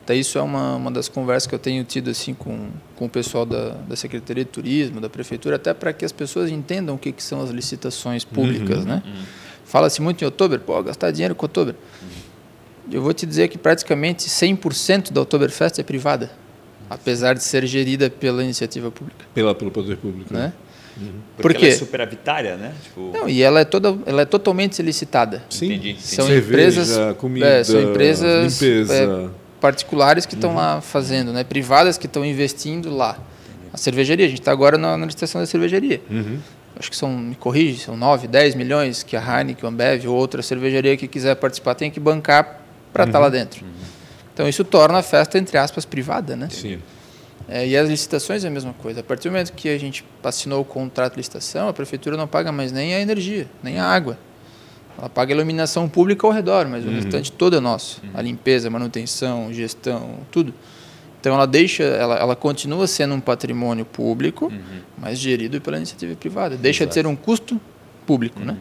Até 0.03 0.16
isso 0.16 0.38
é 0.38 0.42
uma, 0.42 0.75
uma 0.75 0.90
das 0.90 1.09
conversas 1.09 1.47
que 1.47 1.55
eu 1.55 1.59
tenho 1.59 1.85
tido 1.85 2.11
assim 2.11 2.35
com, 2.35 2.71
com 2.97 3.05
o 3.05 3.09
pessoal 3.09 3.47
da, 3.47 3.71
da 3.71 3.95
Secretaria 3.95 4.45
de 4.45 4.51
Turismo, 4.51 5.01
da 5.01 5.09
Prefeitura, 5.09 5.57
até 5.57 5.73
para 5.73 5.92
que 5.92 6.05
as 6.05 6.11
pessoas 6.11 6.51
entendam 6.51 6.95
o 6.97 6.99
que, 6.99 7.12
que 7.12 7.23
são 7.23 7.40
as 7.40 7.51
licitações 7.51 8.25
públicas, 8.25 8.79
uhum, 8.79 8.85
né? 8.85 9.03
Uhum. 9.05 9.23
Fala-se 9.64 10.03
muito 10.03 10.23
em 10.23 10.25
outubro, 10.25 10.59
pô, 10.59 10.83
gastar 10.83 11.11
dinheiro 11.11 11.35
com 11.35 11.45
outubro. 11.45 11.77
Uhum. 12.03 12.09
Eu 12.90 13.03
vou 13.03 13.12
te 13.12 13.25
dizer 13.25 13.47
que 13.49 13.57
praticamente 13.57 14.29
100% 14.29 15.12
da 15.12 15.21
Oktoberfest 15.21 15.79
é 15.79 15.85
privada, 15.85 16.31
apesar 16.94 17.35
de 17.35 17.42
ser 17.42 17.66
gerida 17.66 18.11
pela 18.11 18.42
iniciativa 18.42 18.90
pública. 18.90 19.24
Pela, 19.35 19.55
pelo 19.55 19.70
poder 19.70 19.96
público, 19.96 20.33
né? 20.33 20.40
né? 20.40 20.52
Uhum. 21.00 21.12
Porque 21.38 21.59
Por 21.59 21.64
ela 21.64 21.74
é 21.74 21.76
superavitária, 21.76 22.57
né? 22.57 22.74
Tipo... 22.83 23.11
Não, 23.12 23.28
e 23.28 23.42
ela 23.42 23.61
é, 23.61 23.64
toda, 23.64 23.96
ela 24.05 24.22
é 24.22 24.24
totalmente 24.24 24.83
licitada. 24.83 25.42
Sim, 25.48 25.66
entendi, 25.66 25.90
entendi. 25.90 26.07
São 26.07 26.26
Cerveja, 26.26 26.81
empresas, 26.83 27.16
comida, 27.16 27.46
é, 27.46 27.64
são 27.64 27.81
empresas 27.81 28.61
limpeza. 28.61 28.94
É, 28.94 29.28
particulares 29.61 30.26
que 30.26 30.35
estão 30.35 30.50
uhum. 30.50 30.57
lá 30.57 30.81
fazendo, 30.81 31.33
né? 31.33 31.44
privadas 31.44 31.96
que 31.96 32.07
estão 32.07 32.24
investindo 32.24 32.94
lá. 32.94 33.18
A 33.72 33.78
cervejaria, 33.78 34.26
a 34.26 34.28
gente 34.28 34.40
está 34.40 34.52
agora 34.52 34.76
na, 34.76 34.98
na 34.98 35.07
licitação 35.07 35.40
da 35.40 35.46
cervejaria. 35.46 36.02
Uhum. 36.11 36.38
Acho 36.78 36.90
que 36.90 36.96
são, 36.96 37.11
me 37.11 37.35
corrige, 37.35 37.81
são 37.81 37.96
9, 37.96 38.28
10 38.28 38.55
milhões 38.55 39.02
que 39.02 39.16
a 39.16 39.20
Heineken, 39.20 39.64
a 39.64 39.68
Ambev 39.68 40.07
ou 40.09 40.16
outra 40.16 40.42
cervejaria 40.42 40.96
que 40.96 41.09
quiser 41.09 41.35
participar 41.37 41.74
tem 41.74 41.90
que 41.90 42.00
bancar 42.00 42.61
para 42.92 43.05
estar 43.05 43.12
tá 43.12 43.18
lá 43.18 43.26
uhum. 43.26 43.33
dentro. 43.33 43.64
Então 44.33 44.49
isso 44.49 44.64
torna 44.64 44.99
a 44.99 45.03
festa, 45.03 45.38
entre 45.38 45.59
aspas, 45.59 45.85
privada, 45.85 46.37
né? 46.37 46.49
Sim. 46.51 46.79
É, 47.49 47.66
e 47.66 47.77
as 47.77 47.88
licitações 47.88 48.45
é 48.45 48.49
a 48.49 48.51
mesma 48.51 48.73
coisa. 48.73 49.01
A 49.01 49.03
partir 49.03 49.29
do 49.29 49.33
momento 49.33 49.53
que 49.53 49.68
a 49.68 49.79
gente 49.79 50.05
assinou 50.23 50.61
o 50.61 50.64
contrato 50.64 51.12
de 51.12 51.18
licitação, 51.18 51.68
a 51.68 51.73
prefeitura 51.73 52.16
não 52.16 52.27
paga 52.27 52.53
mais 52.53 52.73
nem 52.73 52.95
a 52.95 53.01
energia, 53.01 53.49
nem 53.62 53.79
a 53.79 53.85
água. 53.85 54.16
Ela 54.99 55.09
paga 55.09 55.33
a 55.33 55.35
iluminação 55.35 55.88
pública 55.88 56.27
ao 56.27 56.33
redor, 56.33 56.66
mas 56.68 56.85
uhum. 56.85 56.92
o 56.92 56.95
restante 56.95 57.33
todo 57.33 57.57
é 57.57 57.61
nosso. 57.61 58.01
Uhum. 58.03 58.11
A 58.14 58.23
limpeza, 58.23 58.71
manutenção, 58.71 59.53
gestão, 59.53 60.18
tudo. 60.31 60.55
Então 61.21 61.35
ela 61.35 61.47
deixa, 61.47 61.83
ela, 61.83 62.16
ela 62.16 62.37
continua 62.37 62.87
sendo 62.87 63.14
um 63.14 63.21
patrimônio 63.21 63.85
público, 63.85 64.47
uhum. 64.47 64.81
mas 64.99 65.18
gerido 65.18 65.61
pela 65.61 65.77
iniciativa 65.77 66.14
privada. 66.16 66.57
Deixa 66.57 66.85
Exato. 66.85 66.88
de 66.88 66.95
ser 66.95 67.07
um 67.07 67.16
custo 67.16 67.61
público, 68.07 68.40
né? 68.40 68.53
Uhum. 68.53 68.59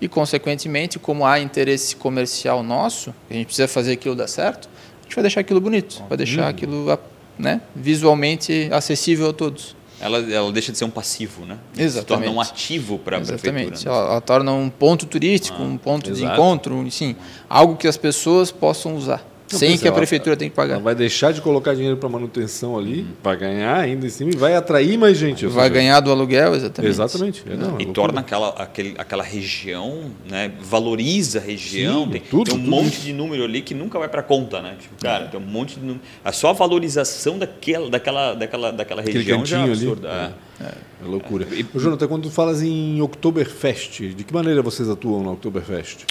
E 0.00 0.08
consequentemente, 0.08 0.98
como 0.98 1.24
há 1.24 1.40
interesse 1.40 1.96
comercial 1.96 2.62
nosso, 2.62 3.14
a 3.30 3.32
gente 3.32 3.46
precisa 3.46 3.66
fazer 3.66 3.92
aquilo 3.92 4.14
dar 4.14 4.28
certo, 4.28 4.68
a 5.06 5.08
gente 5.08 5.14
vai 5.14 5.22
deixar 5.22 5.40
aquilo 5.40 5.60
bonito, 5.60 6.02
vai 6.08 6.18
deixar 6.18 6.48
aquilo 6.48 6.98
né, 7.38 7.60
visualmente 7.74 8.68
acessível 8.72 9.30
a 9.30 9.32
todos. 9.32 9.76
Ela, 9.98 10.18
ela 10.30 10.52
deixa 10.52 10.72
de 10.72 10.76
ser 10.76 10.84
um 10.84 10.90
passivo, 10.90 11.46
né? 11.46 11.58
Exatamente. 11.76 12.00
Se 12.00 12.04
torna 12.04 12.30
um 12.30 12.40
ativo 12.40 12.98
para 12.98 13.16
a 13.16 13.20
prefeitura. 13.20 13.62
Exatamente. 13.62 13.86
Né? 13.86 13.90
Ela, 13.90 14.10
ela, 14.10 14.20
torna 14.20 14.52
um 14.52 14.68
ponto 14.68 15.06
turístico, 15.06 15.62
ah, 15.62 15.64
um 15.64 15.78
ponto 15.78 16.10
exato. 16.10 16.26
de 16.26 16.32
encontro, 16.32 16.86
enfim, 16.86 17.16
algo 17.48 17.76
que 17.76 17.88
as 17.88 17.96
pessoas 17.96 18.50
possam 18.50 18.94
usar. 18.94 19.24
Não, 19.50 19.58
sem 19.58 19.78
que 19.78 19.86
a 19.86 19.92
prefeitura 19.92 20.36
tenha 20.36 20.50
que 20.50 20.56
pagar. 20.56 20.74
Ela 20.74 20.82
vai 20.82 20.94
deixar 20.94 21.32
de 21.32 21.40
colocar 21.40 21.74
dinheiro 21.74 21.96
para 21.96 22.08
manutenção 22.08 22.76
ali, 22.76 23.00
uhum. 23.00 23.06
vai 23.22 23.36
ganhar 23.36 23.78
ainda 23.78 24.06
em 24.06 24.10
cima 24.10 24.30
e 24.32 24.36
vai 24.36 24.56
atrair 24.56 24.98
mais 24.98 25.16
gente. 25.16 25.46
Vai 25.46 25.70
ganhar 25.70 26.00
do 26.00 26.10
aluguel, 26.10 26.54
exatamente. 26.54 26.90
Exatamente. 26.90 27.44
É, 27.48 27.56
não, 27.56 27.80
e 27.80 27.86
torna 27.86 28.20
aquela, 28.20 28.48
aquele, 28.50 28.94
aquela 28.98 29.22
região, 29.22 30.10
né, 30.28 30.50
valoriza 30.60 31.38
a 31.38 31.42
região. 31.42 32.04
Sim, 32.04 32.10
tem, 32.10 32.20
tudo, 32.20 32.50
tem 32.50 32.54
um 32.54 32.58
tudo 32.58 32.70
monte 32.70 32.94
isso. 32.94 33.02
de 33.02 33.12
número 33.12 33.44
ali 33.44 33.62
que 33.62 33.74
nunca 33.74 33.98
vai 33.98 34.08
para 34.08 34.22
conta, 34.22 34.60
né? 34.60 34.76
Tipo, 34.80 34.94
cara, 35.00 35.26
tem 35.26 35.38
um 35.38 35.44
monte 35.44 35.76
de 35.76 35.80
número. 35.80 36.00
A 36.24 36.32
só 36.32 36.50
a 36.50 36.52
valorização 36.52 37.38
daquela, 37.38 37.88
daquela, 37.88 38.34
daquela, 38.34 38.72
daquela 38.72 39.02
região 39.02 39.46
já 39.46 39.60
é 39.60 39.64
absurda. 39.64 40.10
Ali. 40.10 40.34
É. 40.60 40.64
É. 40.64 40.68
é 41.04 41.06
loucura. 41.06 41.46
E, 41.52 41.64
Jonathan, 41.78 42.08
quando 42.08 42.24
tu 42.24 42.30
falas 42.30 42.62
em 42.62 43.00
Oktoberfest, 43.00 44.00
de 44.14 44.24
que 44.24 44.32
maneira 44.32 44.62
vocês 44.62 44.88
atuam 44.88 45.22
na 45.22 45.30
Oktoberfest? 45.32 46.04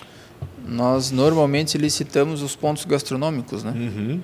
Nós 0.68 1.12
normalmente 1.12 1.78
licitamos 1.78 2.42
os 2.42 2.56
pontos 2.56 2.86
gastronômicos, 2.86 3.64
né? 3.64 3.72
Uhum. 3.72 4.22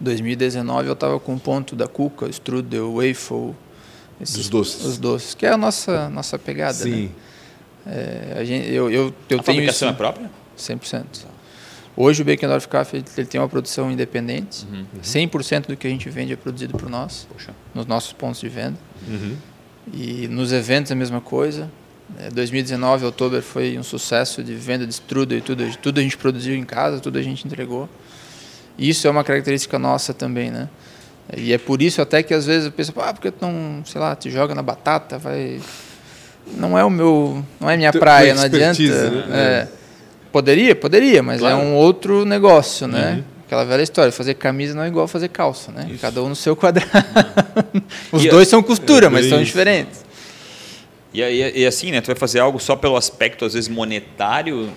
2019 0.00 0.88
eu 0.88 0.94
estava 0.94 1.20
com 1.20 1.34
o 1.34 1.40
ponto 1.40 1.76
da 1.76 1.86
Cuca, 1.86 2.28
Strudel, 2.28 2.94
Waffle, 2.94 3.54
esses, 4.20 4.36
os 4.36 4.48
doces. 4.48 4.84
Os 4.84 4.98
doces, 4.98 5.34
que 5.34 5.44
é 5.44 5.50
a 5.50 5.56
nossa 5.56 6.08
nossa 6.08 6.38
pegada, 6.38 6.74
Sim. 6.74 7.04
né? 7.06 7.10
É, 7.86 8.36
a 8.38 8.44
gente, 8.44 8.68
eu 8.68 8.90
eu, 8.90 9.02
eu 9.02 9.08
a 9.08 9.12
tenho 9.28 9.42
fabricação 9.42 9.88
isso, 9.88 9.94
é 9.94 9.96
própria? 9.96 10.30
100%. 10.56 11.04
Hoje 11.96 12.22
o 12.22 12.24
Beckendorf 12.24 12.68
Café 12.68 13.02
ele 13.16 13.26
tem 13.26 13.40
uma 13.40 13.48
produção 13.48 13.90
independente. 13.90 14.66
Uhum. 14.70 14.86
100% 15.02 15.66
do 15.66 15.76
que 15.76 15.86
a 15.86 15.90
gente 15.90 16.08
vende 16.08 16.32
é 16.32 16.36
produzido 16.36 16.78
por 16.78 16.88
nós, 16.88 17.26
Poxa. 17.30 17.52
nos 17.74 17.84
nossos 17.86 18.12
pontos 18.12 18.40
de 18.40 18.48
venda. 18.48 18.78
Uhum. 19.06 19.36
E 19.92 20.28
nos 20.28 20.52
eventos 20.52 20.92
a 20.92 20.94
mesma 20.94 21.20
coisa. 21.20 21.70
2019, 22.32 23.02
é, 23.02 23.06
outubro, 23.06 23.42
foi 23.42 23.78
um 23.78 23.82
sucesso 23.82 24.42
de 24.42 24.54
venda 24.54 24.86
de 24.86 24.92
strudel 24.92 25.38
e 25.38 25.40
tudo. 25.40 25.64
Tudo 25.78 26.00
a 26.00 26.02
gente 26.02 26.16
produziu 26.16 26.54
em 26.54 26.64
casa, 26.64 27.00
tudo 27.00 27.18
a 27.18 27.22
gente 27.22 27.46
entregou. 27.46 27.88
Isso 28.78 29.06
é 29.06 29.10
uma 29.10 29.24
característica 29.24 29.78
nossa 29.78 30.14
também, 30.14 30.50
né? 30.50 30.68
E 31.36 31.52
é 31.52 31.58
por 31.58 31.80
isso 31.80 32.02
até 32.02 32.22
que 32.22 32.34
às 32.34 32.46
vezes 32.46 32.66
eu 32.66 32.72
penso, 32.72 32.92
ah, 32.96 33.12
porque 33.12 33.30
tu 33.30 33.42
não, 33.42 33.82
sei 33.84 34.00
lá, 34.00 34.16
te 34.16 34.30
joga 34.30 34.54
na 34.54 34.62
batata, 34.62 35.18
vai... 35.18 35.60
Não 36.56 36.76
é 36.76 36.84
o 36.84 36.90
meu, 36.90 37.44
não 37.60 37.70
é 37.70 37.76
minha 37.76 37.92
praia, 37.92 38.34
não 38.34 38.42
adianta. 38.42 38.82
Né? 38.82 39.24
É, 39.30 39.68
poderia, 40.32 40.74
poderia, 40.74 41.22
mas 41.22 41.36
é 41.36 41.40
claro. 41.40 41.60
é 41.60 41.64
um 41.64 41.76
outro 41.76 42.24
negócio, 42.24 42.88
né? 42.88 43.16
Uhum. 43.16 43.24
Aquela 43.46 43.64
velha 43.64 43.82
história, 43.82 44.10
fazer 44.10 44.34
camisa 44.34 44.74
não 44.74 44.82
é 44.82 44.88
igual 44.88 45.06
fazer 45.06 45.28
calça, 45.28 45.70
né? 45.70 45.86
Isso. 45.90 46.00
Cada 46.00 46.22
um 46.22 46.30
no 46.30 46.36
seu 46.36 46.56
quadrado. 46.56 46.90
Uhum. 47.74 47.82
Os 48.10 48.24
e 48.24 48.28
dois 48.28 48.48
são 48.48 48.62
costura, 48.62 49.06
é, 49.06 49.08
mas 49.08 49.26
são 49.26 49.42
diferentes. 49.42 50.04
E, 51.12 51.20
e, 51.20 51.60
e, 51.60 51.66
assim, 51.66 51.90
né? 51.90 52.00
Tu 52.00 52.06
vai 52.06 52.16
fazer 52.16 52.40
algo 52.40 52.58
só 52.58 52.76
pelo 52.76 52.96
aspecto, 52.96 53.44
às 53.44 53.54
vezes, 53.54 53.68
monetário, 53.68 54.70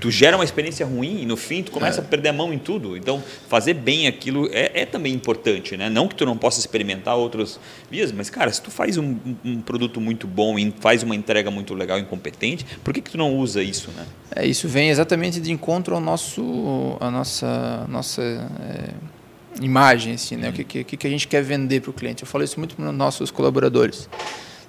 tu 0.00 0.10
gera 0.10 0.36
uma 0.36 0.44
experiência 0.44 0.86
ruim 0.86 1.22
e 1.22 1.26
no 1.26 1.36
fim 1.36 1.62
tu 1.62 1.72
começa 1.72 2.00
é. 2.00 2.04
a 2.04 2.06
perder 2.06 2.28
a 2.28 2.32
mão 2.32 2.52
em 2.52 2.58
tudo. 2.58 2.96
Então, 2.96 3.22
fazer 3.48 3.74
bem 3.74 4.06
aquilo 4.06 4.48
é, 4.52 4.82
é, 4.82 4.86
também 4.86 5.12
importante, 5.12 5.76
né? 5.76 5.88
Não 5.88 6.06
que 6.06 6.14
tu 6.14 6.24
não 6.24 6.36
possa 6.36 6.60
experimentar 6.60 7.16
outras 7.16 7.58
vias, 7.90 8.12
mas, 8.12 8.30
cara, 8.30 8.52
se 8.52 8.62
tu 8.62 8.70
faz 8.70 8.96
um, 8.96 9.16
um, 9.44 9.60
produto 9.60 10.00
muito 10.00 10.26
bom 10.26 10.58
e 10.58 10.72
faz 10.80 11.02
uma 11.02 11.14
entrega 11.14 11.50
muito 11.50 11.74
legal 11.74 11.98
e 11.98 12.04
competente, 12.04 12.64
por 12.84 12.94
que, 12.94 13.00
que 13.00 13.10
tu 13.10 13.18
não 13.18 13.36
usa 13.36 13.62
isso, 13.62 13.90
né? 13.90 14.06
É, 14.36 14.46
isso 14.46 14.68
vem 14.68 14.90
exatamente 14.90 15.40
de 15.40 15.50
encontro 15.50 15.94
ao 15.94 16.00
nosso, 16.00 16.96
a 17.00 17.10
nossa, 17.10 17.86
nossa 17.88 18.22
é, 18.22 19.64
imagem, 19.64 20.14
assim, 20.14 20.36
né? 20.36 20.48
Uhum. 20.48 20.52
O 20.52 20.64
que, 20.64 20.84
que, 20.84 20.96
que 20.96 21.06
a 21.06 21.10
gente 21.10 21.26
quer 21.26 21.42
vender 21.42 21.80
para 21.80 21.90
o 21.90 21.92
cliente. 21.92 22.22
Eu 22.22 22.28
falo 22.28 22.44
isso 22.44 22.58
muito 22.58 22.76
para 22.76 22.88
os 22.88 22.94
nossos 22.94 23.30
colaboradores. 23.30 24.08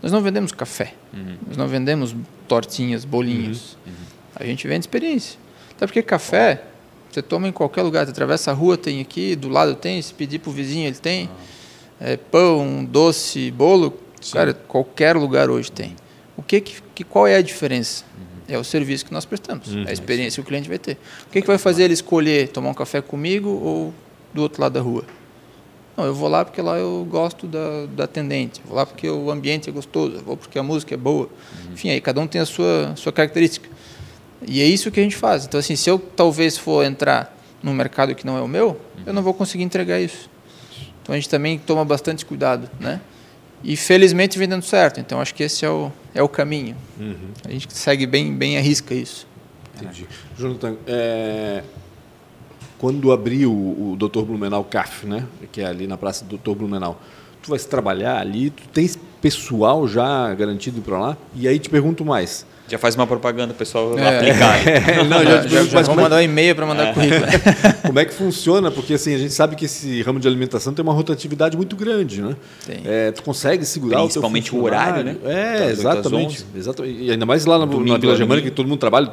Nós 0.02 0.12
não 0.12 0.22
vendemos 0.22 0.52
café, 0.52 0.94
uhum. 1.14 1.38
nós 1.48 1.58
não 1.58 1.68
vendemos 1.68 2.16
tortinhas, 2.48 3.06
bolinhos. 3.06 3.78
Uhum. 3.86 3.92
Uhum. 3.92 3.98
A 4.36 4.46
gente 4.46 4.68
vende 4.68 4.82
experiência. 4.82 5.40
Até 5.76 5.86
porque 5.86 6.02
café, 6.02 6.64
você 7.10 7.22
toma 7.22 7.48
em 7.48 7.52
qualquer 7.52 7.84
lugar, 7.84 8.06
você 8.06 8.12
atravessa 8.12 8.52
a 8.52 8.54
rua, 8.54 8.78
tem 8.78 9.00
aqui, 9.00 9.36
do 9.36 9.50
lado 9.50 9.76
tem, 9.76 10.02
se 10.02 10.14
pedir 10.14 10.40
para 10.40 10.50
o 10.50 10.54
vizinho, 10.54 10.88
ele 10.88 10.96
tem. 10.96 11.30
É, 12.00 12.18
pão, 12.18 12.84
doce, 12.84 13.52
bolo, 13.52 13.94
Sim. 14.20 14.34
cara, 14.34 14.54
qualquer 14.54 15.16
lugar 15.16 15.50
hoje 15.50 15.72
tem. 15.72 15.96
O 16.36 16.42
que, 16.42 16.62
que 16.62 17.04
qual 17.04 17.28
é 17.28 17.36
a 17.36 17.42
diferença? 17.42 18.04
Uhum. 18.18 18.56
É 18.56 18.58
o 18.58 18.64
serviço 18.64 19.06
que 19.06 19.14
nós 19.14 19.24
prestamos, 19.24 19.68
uhum. 19.74 19.84
é 19.84 19.90
a 19.90 19.94
experiência 19.94 20.42
que 20.42 20.48
o 20.48 20.50
cliente 20.50 20.68
vai 20.68 20.80
ter. 20.80 20.98
O 21.28 21.32
que, 21.32 21.42
que 21.42 21.48
vai 21.48 21.60
fazer 21.60 21.84
ele 21.84 21.94
escolher 21.94 22.48
tomar 22.48 22.70
um 22.70 22.74
café 22.74 23.02
comigo 23.02 23.50
ou 23.50 23.94
do 24.34 24.42
outro 24.42 24.62
lado 24.62 24.74
da 24.74 24.82
rua? 24.82 25.06
Não, 26.02 26.08
eu 26.08 26.16
vou 26.16 26.28
lá 26.28 26.44
porque 26.44 26.60
lá 26.64 26.80
eu 26.80 27.08
gosto 27.08 27.46
da, 27.46 27.86
da 27.96 28.06
atendente, 28.06 28.60
vou 28.66 28.76
lá 28.76 28.88
porque 28.88 29.08
o 29.08 29.30
ambiente 29.30 29.70
é 29.70 29.72
gostoso, 29.72 30.20
vou 30.26 30.36
porque 30.36 30.58
a 30.58 30.64
música 30.64 30.96
é 30.96 30.98
boa. 30.98 31.26
Uhum. 31.28 31.74
Enfim, 31.74 31.92
aí 31.92 32.02
cada 32.02 32.20
um 32.20 32.26
tem 32.26 32.42
a 32.42 32.46
sua, 32.46 32.94
sua 32.96 33.12
característica. 33.12 33.70
E 34.48 34.62
é 34.62 34.66
isso 34.66 34.90
que 34.90 35.00
a 35.00 35.04
gente 35.04 35.16
faz. 35.16 35.46
Então, 35.46 35.60
assim, 35.60 35.76
se 35.76 35.88
eu 35.88 36.00
talvez 36.00 36.58
for 36.58 36.84
entrar 36.84 37.38
num 37.62 37.72
mercado 37.72 38.16
que 38.16 38.26
não 38.26 38.36
é 38.36 38.42
o 38.42 38.48
meu, 38.48 38.70
uhum. 38.70 39.04
eu 39.06 39.14
não 39.14 39.22
vou 39.22 39.32
conseguir 39.32 39.64
entregar 39.64 40.00
isso. 40.00 40.28
Então, 41.04 41.14
a 41.14 41.18
gente 41.20 41.30
também 41.30 41.60
toma 41.60 41.86
bastante 41.86 42.26
cuidado, 42.26 42.68
né? 42.80 43.00
E 43.64 43.78
felizmente 43.78 44.40
vem 44.40 44.48
dando 44.48 44.64
certo. 44.64 45.00
Então, 45.00 45.22
acho 45.22 45.36
que 45.36 45.44
esse 45.44 45.64
é 45.64 45.70
o, 45.70 45.92
é 46.16 46.24
o 46.24 46.28
caminho. 46.28 46.76
Uhum. 47.00 47.30
A 47.48 47.52
gente 47.52 47.72
segue 47.72 48.08
bem, 48.08 48.34
bem 48.34 48.58
a 48.58 48.62
risca 48.62 48.96
isso. 48.96 49.28
Entendi. 49.76 50.08
Jonathan, 50.36 50.78
é, 50.88 51.62
quando 52.82 53.12
abriu 53.12 53.54
o, 53.54 53.92
o 53.92 53.96
Dr. 53.96 54.24
Blumenau 54.24 54.64
CAF, 54.64 55.06
né, 55.06 55.24
que 55.52 55.62
é 55.62 55.66
ali 55.66 55.86
na 55.86 55.98
Praça 55.98 56.26
do 56.26 56.36
Dr. 56.36 56.58
Blumenau, 56.58 57.00
tu 57.40 57.52
vai 57.52 57.60
trabalhar 57.60 58.18
ali, 58.18 58.50
tu 58.50 58.64
tens 58.74 58.98
pessoal 59.22 59.88
já 59.88 60.34
garantido 60.34 60.82
para 60.82 61.00
lá? 61.00 61.18
E 61.36 61.48
aí 61.48 61.60
te 61.60 61.70
pergunto 61.70 62.04
mais. 62.04 62.44
Já 62.68 62.80
faz 62.80 62.96
uma 62.96 63.06
propaganda, 63.06 63.54
o 63.54 63.56
pessoal 63.56 64.00
é. 64.00 64.18
aplicar. 64.18 64.62
É, 64.66 65.04
não, 65.04 65.24
já, 65.24 65.46
já, 65.46 65.64
já 65.64 65.82
vou 65.84 65.96
mandar 65.96 66.16
um 66.16 66.22
e-mail 66.22 66.56
para 66.56 66.66
mandar 66.66 66.88
é. 66.88 66.94
currículo. 66.94 67.26
como 67.86 68.00
é 68.00 68.06
que 68.06 68.14
funciona? 68.16 68.72
Porque 68.72 68.96
assim, 68.96 69.14
a 69.14 69.18
gente 69.20 69.34
sabe 69.34 69.56
que 69.56 69.66
esse 69.66 70.02
ramo 70.02 70.20
de 70.20 70.28
alimentação 70.28 70.74
tem 70.74 70.82
uma 70.82 70.94
rotatividade 70.94 71.56
muito 71.56 71.76
grande, 71.76 72.20
né? 72.20 72.36
Tem. 72.66 72.82
É, 72.84 73.12
tu 73.12 73.22
consegue 73.22 73.64
segurar 73.64 74.00
Principalmente 74.00 74.56
o, 74.56 74.58
o 74.58 74.64
horário, 74.64 75.04
né? 75.04 75.18
É, 75.24 75.70
exatamente, 75.70 76.44
exatamente. 76.56 77.04
E 77.04 77.12
ainda 77.12 77.28
mais 77.28 77.46
lá 77.46 77.60
na, 77.60 77.68
na 77.68 77.98
Vila 78.00 78.16
Germânica, 78.16 78.50
que 78.50 78.56
todo 78.56 78.68
mundo 78.68 78.80
trabalha 78.80 79.12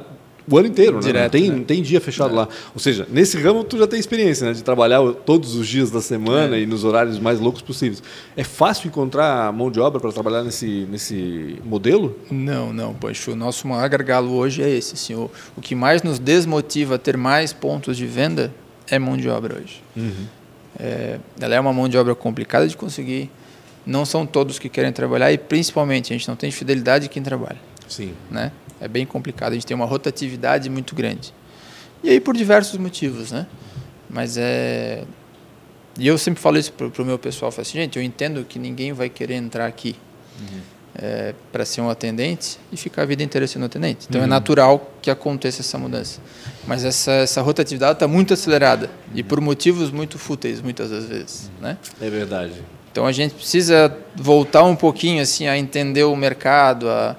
o 0.50 0.58
ano 0.58 0.68
inteiro, 0.68 1.00
Direto, 1.00 1.14
né? 1.14 1.22
Não 1.22 1.30
tem, 1.30 1.50
né? 1.50 1.56
não 1.56 1.64
tem 1.64 1.82
dia 1.82 2.00
fechado 2.00 2.32
é. 2.32 2.36
lá. 2.38 2.48
Ou 2.74 2.80
seja, 2.80 3.06
nesse 3.10 3.38
ramo 3.38 3.64
tu 3.64 3.78
já 3.78 3.86
tem 3.86 3.98
experiência, 3.98 4.46
né? 4.46 4.52
De 4.52 4.62
trabalhar 4.62 5.00
todos 5.24 5.54
os 5.54 5.66
dias 5.66 5.90
da 5.90 6.00
semana 6.00 6.56
é. 6.56 6.60
e 6.60 6.66
nos 6.66 6.84
horários 6.84 7.18
mais 7.18 7.40
loucos 7.40 7.62
possíveis. 7.62 8.02
É 8.36 8.44
fácil 8.44 8.88
encontrar 8.88 9.52
mão 9.52 9.70
de 9.70 9.80
obra 9.80 10.00
para 10.00 10.12
trabalhar 10.12 10.42
nesse, 10.42 10.86
nesse 10.90 11.56
modelo? 11.64 12.16
Não, 12.30 12.72
não, 12.72 12.94
poxa, 12.94 13.30
o 13.30 13.36
nosso 13.36 13.66
maior 13.68 13.88
gargalo 13.88 14.32
hoje 14.34 14.62
é 14.62 14.70
esse. 14.70 14.94
Assim, 14.94 15.14
o, 15.14 15.30
o 15.56 15.60
que 15.60 15.74
mais 15.74 16.02
nos 16.02 16.18
desmotiva 16.18 16.94
a 16.94 16.98
ter 16.98 17.16
mais 17.16 17.52
pontos 17.52 17.96
de 17.96 18.06
venda 18.06 18.52
é 18.90 18.98
mão 18.98 19.16
de 19.16 19.28
obra 19.28 19.58
hoje. 19.58 19.82
Uhum. 19.96 20.26
É, 20.78 21.18
ela 21.40 21.54
é 21.54 21.60
uma 21.60 21.72
mão 21.72 21.88
de 21.88 21.98
obra 21.98 22.14
complicada 22.14 22.66
de 22.66 22.76
conseguir. 22.76 23.30
Não 23.84 24.04
são 24.04 24.26
todos 24.26 24.58
que 24.58 24.68
querem 24.68 24.92
trabalhar 24.92 25.32
e, 25.32 25.38
principalmente, 25.38 26.12
a 26.12 26.16
gente 26.16 26.28
não 26.28 26.36
tem 26.36 26.50
fidelidade 26.50 27.04
de 27.04 27.08
quem 27.08 27.22
trabalha. 27.22 27.58
Sim. 27.88 28.12
Né? 28.30 28.52
É 28.80 28.88
bem 28.88 29.04
complicado, 29.04 29.52
a 29.52 29.54
gente 29.54 29.66
tem 29.66 29.74
uma 29.74 29.86
rotatividade 29.86 30.68
muito 30.70 30.94
grande. 30.94 31.32
E 32.02 32.10
aí 32.10 32.20
por 32.20 32.36
diversos 32.36 32.78
motivos, 32.78 33.32
né? 33.32 33.46
Mas 34.08 34.36
é... 34.36 35.04
E 35.98 36.06
eu 36.06 36.16
sempre 36.16 36.40
falo 36.40 36.56
isso 36.58 36.72
para 36.72 37.02
o 37.02 37.04
meu 37.04 37.18
pessoal, 37.18 37.50
falo 37.50 37.62
assim, 37.62 37.78
gente, 37.78 37.98
eu 37.98 38.02
entendo 38.02 38.44
que 38.44 38.58
ninguém 38.58 38.92
vai 38.92 39.08
querer 39.08 39.34
entrar 39.34 39.66
aqui 39.66 39.96
uhum. 40.40 40.60
é, 40.94 41.34
para 41.50 41.64
ser 41.64 41.80
um 41.80 41.90
atendente 41.90 42.56
e 42.70 42.76
ficar 42.76 43.02
a 43.02 43.04
vida 43.04 43.20
inteira 43.20 43.48
sendo 43.48 43.64
atendente. 43.64 44.06
Então 44.08 44.20
é 44.20 44.22
uhum. 44.22 44.28
é 44.28 44.30
natural 44.30 44.92
que 45.02 45.10
aconteça 45.10 45.60
essa 45.60 45.76
mudança. 45.76 46.20
Mas 46.68 46.84
essa, 46.84 47.10
essa 47.10 47.42
rotatividade 47.42 47.94
está 47.94 48.06
muito 48.06 48.32
acelerada 48.32 48.86
uhum. 48.86 49.18
e 49.18 49.22
por 49.24 49.40
motivos 49.40 49.90
muito 49.90 50.20
fúteis, 50.20 50.60
muitas 50.60 50.90
das 50.90 51.06
vezes, 51.06 51.50
né? 51.60 51.76
É 52.00 52.08
verdade. 52.08 52.62
Então 52.92 53.04
a 53.04 53.12
gente 53.12 53.34
precisa 53.34 53.96
voltar 54.14 54.62
um 54.62 54.76
pouquinho 54.76 55.20
assim 55.20 55.48
a 55.48 55.58
entender 55.58 56.04
o 56.04 56.14
mercado, 56.14 56.88
a 56.88 57.16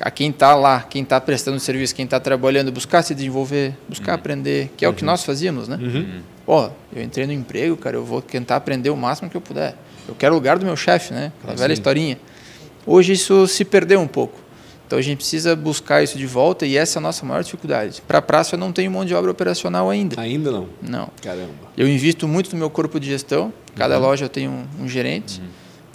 a 0.00 0.10
quem 0.10 0.30
está 0.30 0.54
lá, 0.54 0.80
quem 0.82 1.02
está 1.02 1.20
prestando 1.20 1.58
serviço, 1.58 1.94
quem 1.94 2.04
está 2.04 2.20
trabalhando, 2.20 2.70
buscar 2.70 3.02
se 3.02 3.14
desenvolver, 3.14 3.74
buscar 3.88 4.12
uhum. 4.12 4.18
aprender, 4.18 4.70
que 4.76 4.84
é 4.84 4.88
uhum. 4.88 4.92
o 4.94 4.96
que 4.96 5.02
uhum. 5.02 5.10
nós 5.10 5.24
fazíamos, 5.24 5.68
né? 5.68 5.78
Uhum. 5.80 6.22
Ó, 6.46 6.70
eu 6.94 7.02
entrei 7.02 7.26
no 7.26 7.32
emprego, 7.32 7.76
cara, 7.76 7.96
eu 7.96 8.04
vou 8.04 8.20
tentar 8.20 8.56
aprender 8.56 8.90
o 8.90 8.96
máximo 8.96 9.30
que 9.30 9.36
eu 9.36 9.40
puder. 9.40 9.74
Eu 10.06 10.14
quero 10.14 10.34
o 10.34 10.36
lugar 10.36 10.58
do 10.58 10.66
meu 10.66 10.76
chefe, 10.76 11.14
né? 11.14 11.32
Aquela 11.42 11.56
velha 11.56 11.72
historinha. 11.72 12.18
Hoje 12.86 13.12
isso 13.12 13.46
se 13.46 13.64
perdeu 13.64 14.00
um 14.00 14.06
pouco. 14.06 14.44
Então 14.86 14.98
a 14.98 15.02
gente 15.02 15.18
precisa 15.18 15.56
buscar 15.56 16.02
isso 16.02 16.18
de 16.18 16.26
volta 16.26 16.66
e 16.66 16.76
essa 16.76 16.98
é 16.98 17.00
a 17.00 17.02
nossa 17.02 17.24
maior 17.24 17.42
dificuldade. 17.42 18.02
Para 18.06 18.18
a 18.18 18.22
praça 18.22 18.54
eu 18.54 18.58
não 18.58 18.70
tenho 18.70 18.90
mão 18.90 19.04
de 19.04 19.14
obra 19.14 19.30
operacional 19.30 19.88
ainda. 19.88 20.20
Ainda 20.20 20.50
não? 20.50 20.68
Não. 20.82 21.08
Caramba. 21.22 21.52
Eu 21.76 21.88
invisto 21.88 22.28
muito 22.28 22.52
no 22.52 22.58
meu 22.58 22.68
corpo 22.68 23.00
de 23.00 23.08
gestão. 23.08 23.52
Cada 23.74 23.96
uhum. 23.96 24.02
loja 24.02 24.26
eu 24.26 24.28
tenho 24.28 24.50
um, 24.50 24.84
um 24.84 24.88
gerente. 24.88 25.40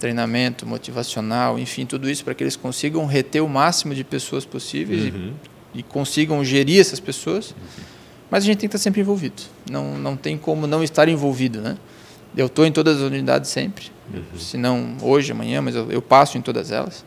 treinamento 0.00 0.66
motivacional, 0.66 1.58
enfim, 1.58 1.84
tudo 1.84 2.10
isso 2.10 2.24
para 2.24 2.34
que 2.34 2.42
eles 2.42 2.56
consigam 2.56 3.04
reter 3.06 3.44
o 3.44 3.48
máximo 3.48 3.94
de 3.94 4.02
pessoas 4.02 4.44
possíveis 4.44 5.14
uhum. 5.14 5.34
e, 5.74 5.80
e, 5.80 5.82
consigam 5.82 6.42
gerir 6.42 6.80
essas 6.80 6.98
pessoas. 6.98 7.50
Uhum. 7.50 7.84
Mas 8.30 8.44
a 8.44 8.46
gente 8.46 8.58
tem 8.58 8.68
que 8.68 8.76
estar 8.76 8.82
sempre 8.82 9.00
envolvido. 9.02 9.42
Não, 9.70 9.98
não 9.98 10.16
tem 10.16 10.38
como 10.38 10.66
não 10.66 10.82
estar 10.82 11.08
envolvido, 11.08 11.60
né? 11.60 11.76
Eu 12.36 12.46
estou 12.46 12.64
em 12.64 12.72
todas 12.72 12.96
as 12.96 13.02
unidades 13.02 13.50
sempre, 13.50 13.90
uhum. 14.12 14.38
se 14.38 14.56
não 14.56 14.96
hoje, 15.02 15.32
amanhã, 15.32 15.60
mas 15.60 15.74
eu, 15.74 15.90
eu, 15.90 16.00
passo 16.00 16.38
em 16.38 16.40
todas 16.40 16.70
elas. 16.70 17.04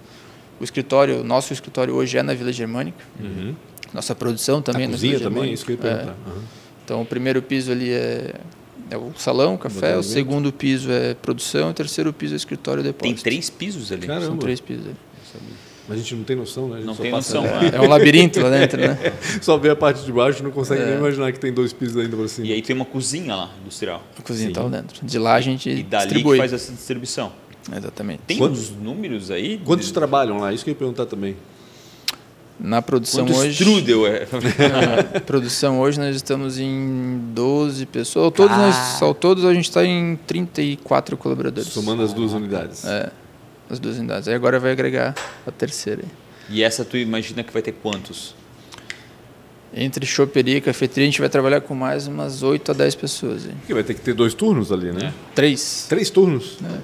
O 0.60 0.64
escritório, 0.64 1.24
nosso 1.24 1.52
escritório 1.52 1.96
hoje 1.96 2.18
é 2.18 2.24
na 2.24 2.34
Vila 2.34 2.52
Germânica. 2.52 3.04
Uhum. 3.20 3.56
Nossa 3.94 4.14
produção 4.14 4.62
também 4.62 4.84
a 4.84 4.86
é 4.86 4.92
na 4.92 4.98
Vila 4.98 5.18
Germânica. 5.18 5.40
Também, 5.40 5.54
isso 5.54 5.66
que 5.66 5.72
eu 5.72 5.76
ia 5.76 5.82
perguntar. 5.82 6.12
É. 6.12 6.64
Então, 6.86 7.02
o 7.02 7.06
primeiro 7.06 7.42
piso 7.42 7.72
ali 7.72 7.92
é 7.92 8.36
é 8.94 8.98
o 8.98 9.12
salão, 9.18 9.56
o 9.56 9.58
café, 9.58 9.98
o 9.98 10.04
segundo 10.04 10.52
piso 10.54 10.92
é 10.92 11.16
produção, 11.16 11.72
o 11.72 11.74
terceiro 11.74 12.14
piso 12.14 12.34
é 12.34 12.38
escritório 12.38 12.82
e 12.82 12.84
depósito. 12.84 13.24
Tem 13.24 13.24
três 13.24 13.50
pisos 13.50 13.92
ali? 13.92 14.06
Caramba. 14.06 14.28
São 14.28 14.38
três 14.38 14.60
pisos 14.60 14.86
ali. 14.86 14.96
Mas 15.88 15.98
a 15.98 16.02
gente 16.02 16.16
não 16.16 16.24
tem 16.24 16.36
noção, 16.36 16.70
né? 16.70 16.82
não 16.84 16.96
tem 16.96 17.12
noção. 17.12 17.44
É. 17.46 17.76
é 17.76 17.82
um 17.82 17.90
labirinto 17.90 18.40
lá 18.40 18.50
dentro, 18.50 18.80
né? 18.80 18.98
Só 19.42 19.58
vê 19.58 19.70
a 19.70 19.76
parte 19.76 20.06
de 20.06 20.12
baixo 20.14 20.42
não 20.42 20.52
consegue 20.52 20.82
é. 20.82 20.86
nem 20.86 20.98
imaginar 20.98 21.32
que 21.34 21.40
tem 21.40 21.52
dois 21.52 21.74
pisos 21.74 21.98
ainda 21.98 22.16
por 22.16 22.30
cima. 22.30 22.48
E 22.48 22.54
aí 22.54 22.62
tem 22.62 22.76
uma 22.76 22.86
cozinha 22.86 23.36
lá, 23.36 23.52
industrial. 23.62 24.02
A 24.18 24.22
cozinha 24.22 24.50
está 24.50 24.62
lá 24.62 24.70
dentro. 24.70 25.06
De 25.06 25.20
lá 25.20 25.34
a 25.34 25.42
gente 25.42 25.70
E 25.70 25.84
dali 25.84 26.06
distribui. 26.06 26.34
que 26.34 26.38
faz 26.38 26.54
essa 26.54 26.72
distribuição. 26.72 27.34
Exatamente. 27.76 28.22
Tem 28.28 28.38
Quantos 28.38 28.70
números 28.70 29.32
aí? 29.32 29.60
Quantos 29.66 29.88
de... 29.88 29.94
trabalham 29.94 30.38
lá? 30.38 30.54
Isso 30.54 30.64
que 30.64 30.70
eu 30.70 30.74
ia 30.74 30.78
perguntar 30.78 31.06
também. 31.06 31.36
Na 32.60 32.82
produção 32.82 33.26
Quanto 33.26 33.40
hoje. 33.40 33.64
Strudel 33.64 34.06
é. 34.08 34.28
Na 35.12 35.20
produção 35.22 35.80
hoje 35.80 36.00
nós 36.00 36.16
estamos 36.16 36.60
em 36.60 37.20
12 37.34 37.86
pessoas. 37.88 38.26
Ao 38.26 38.32
todos, 38.32 38.56
ah. 38.56 38.60
nós, 38.60 39.02
ao 39.02 39.14
todos 39.14 39.44
a 39.44 39.54
gente 39.54 39.66
está 39.66 39.84
em 39.84 40.16
34 40.28 41.18
colaboradores. 41.18 41.72
Somando 41.72 42.04
as 42.04 42.14
duas 42.14 42.32
unidades. 42.32 42.86
É, 42.86 43.12
as 43.70 43.80
duas 43.80 43.98
unidades. 43.98 44.28
Aí 44.28 44.36
agora 44.36 44.60
vai 44.60 44.72
agregar 44.72 45.16
a 45.46 45.52
terceira. 45.52 46.04
E 46.50 46.62
essa 46.64 46.86
tu 46.86 46.98
imagina 46.98 47.44
que 47.44 47.52
vai 47.52 47.62
ter 47.62 47.72
quantos? 47.74 48.36
Entre 49.76 50.06
choperia 50.06 50.58
e 50.58 50.62
cafeteria 50.62 51.08
a 51.08 51.10
gente 51.10 51.20
vai 51.20 51.30
trabalhar 51.30 51.62
com 51.62 51.74
mais 51.74 52.06
umas 52.06 52.44
8 52.44 52.72
a 52.72 52.74
10 52.76 52.96
pessoas. 52.96 53.46
Hein? 53.46 53.56
Que 53.66 53.74
vai 53.74 53.84
ter 53.84 53.96
que 53.96 54.02
ter 54.02 54.14
dois 54.14 54.36
turnos 54.36 54.72
ali, 54.72 54.92
né? 54.92 55.08
É. 55.08 55.14
Três. 55.34 55.88
Três 55.90 56.12
turnos? 56.12 56.58
É. 56.64 56.78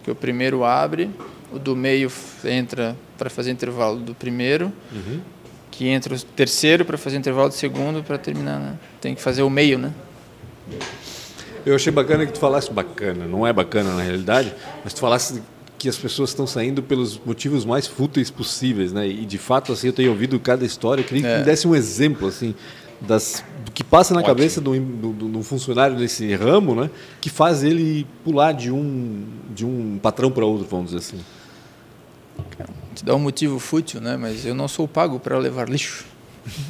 Porque 0.00 0.10
o 0.10 0.14
primeiro 0.14 0.64
abre, 0.64 1.10
o 1.52 1.58
do 1.58 1.76
meio 1.76 2.10
entra 2.42 2.96
para 3.18 3.28
fazer 3.28 3.50
intervalo 3.50 3.98
do 3.98 4.14
primeiro, 4.14 4.72
uhum. 4.90 5.20
que 5.70 5.86
entra 5.86 6.14
o 6.14 6.18
terceiro 6.18 6.84
para 6.84 6.96
fazer 6.96 7.18
intervalo 7.18 7.50
do 7.50 7.54
segundo 7.54 8.02
para 8.02 8.16
terminar. 8.16 8.58
Né? 8.58 8.78
Tem 9.00 9.14
que 9.14 9.20
fazer 9.20 9.42
o 9.42 9.50
meio, 9.50 9.78
né? 9.78 9.92
Eu 11.66 11.74
achei 11.74 11.92
bacana 11.92 12.24
que 12.24 12.32
tu 12.32 12.38
falasse 12.38 12.72
bacana, 12.72 13.26
não 13.26 13.46
é 13.46 13.52
bacana 13.52 13.94
na 13.94 14.02
realidade, 14.02 14.54
mas 14.82 14.94
tu 14.94 15.00
falasse 15.00 15.42
que 15.78 15.88
as 15.88 15.96
pessoas 15.96 16.30
estão 16.30 16.46
saindo 16.46 16.82
pelos 16.82 17.18
motivos 17.24 17.64
mais 17.64 17.86
fúteis 17.86 18.30
possíveis, 18.30 18.92
né? 18.92 19.06
E 19.06 19.26
de 19.26 19.38
fato 19.38 19.72
assim 19.72 19.88
eu 19.88 19.92
tenho 19.92 20.10
ouvido 20.10 20.38
cada 20.40 20.64
história, 20.64 21.02
eu 21.02 21.06
queria 21.06 21.22
que 21.22 21.28
é. 21.28 21.38
me 21.38 21.44
desse 21.44 21.68
um 21.68 21.74
exemplo 21.74 22.28
assim 22.28 22.54
das 23.00 23.44
do 23.64 23.72
que 23.72 23.82
passa 23.84 24.14
na 24.14 24.20
Ótimo. 24.20 24.34
cabeça 24.34 24.60
de 24.60 24.68
um 24.68 25.42
funcionário 25.42 25.96
desse 25.96 26.34
ramo, 26.34 26.74
né? 26.74 26.90
Que 27.20 27.30
faz 27.30 27.62
ele 27.62 28.06
pular 28.24 28.52
de 28.52 28.70
um 28.70 29.24
de 29.54 29.64
um 29.64 29.98
patrão 30.02 30.30
para 30.30 30.44
outro, 30.44 30.66
vamos 30.68 30.86
dizer 30.86 30.98
assim 30.98 31.20
te 33.00 33.04
dá 33.04 33.14
um 33.14 33.18
motivo 33.18 33.58
fútil, 33.58 34.00
né? 34.00 34.16
Mas 34.16 34.44
eu 34.44 34.54
não 34.54 34.68
sou 34.68 34.86
pago 34.86 35.18
para 35.18 35.38
levar 35.38 35.68
lixo. 35.68 36.04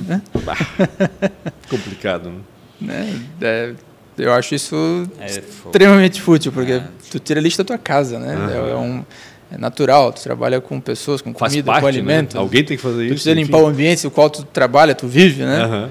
Né? 0.07 0.21
Complicado, 1.71 2.29
né? 2.29 2.43
né? 2.81 3.21
É, 3.41 3.75
eu 4.19 4.33
acho 4.33 4.55
isso 4.55 5.09
é 5.19 5.27
extremamente 5.27 6.21
fútil, 6.21 6.51
porque 6.51 6.73
é. 6.73 6.85
tu 7.09 7.21
tira 7.21 7.41
lixo 7.41 7.59
da 7.59 7.65
tua 7.65 7.79
casa, 7.79 8.19
né? 8.19 8.37
Uhum. 8.37 8.69
É, 8.69 8.75
um, 8.75 9.05
é 9.53 9.57
natural, 9.57 10.13
tu 10.13 10.23
trabalha 10.23 10.61
com 10.61 10.81
pessoas, 10.81 11.23
com 11.23 11.33
Faz 11.33 11.53
comida, 11.53 11.67
parte, 11.67 11.81
com 11.81 11.87
né? 11.87 11.93
alimento. 11.93 12.35
Né? 12.35 12.41
Alguém 12.41 12.65
tem 12.65 12.77
que 12.77 12.83
fazer 12.83 12.97
tu 12.97 13.03
isso. 13.03 13.09
Tu 13.09 13.15
precisa 13.15 13.35
limpar 13.35 13.59
o 13.59 13.67
ambiente 13.69 14.05
no 14.05 14.11
qual 14.11 14.29
tu 14.29 14.43
trabalha, 14.43 14.93
tu 14.93 15.07
vive, 15.07 15.45
né? 15.45 15.65
Uhum. 15.65 15.89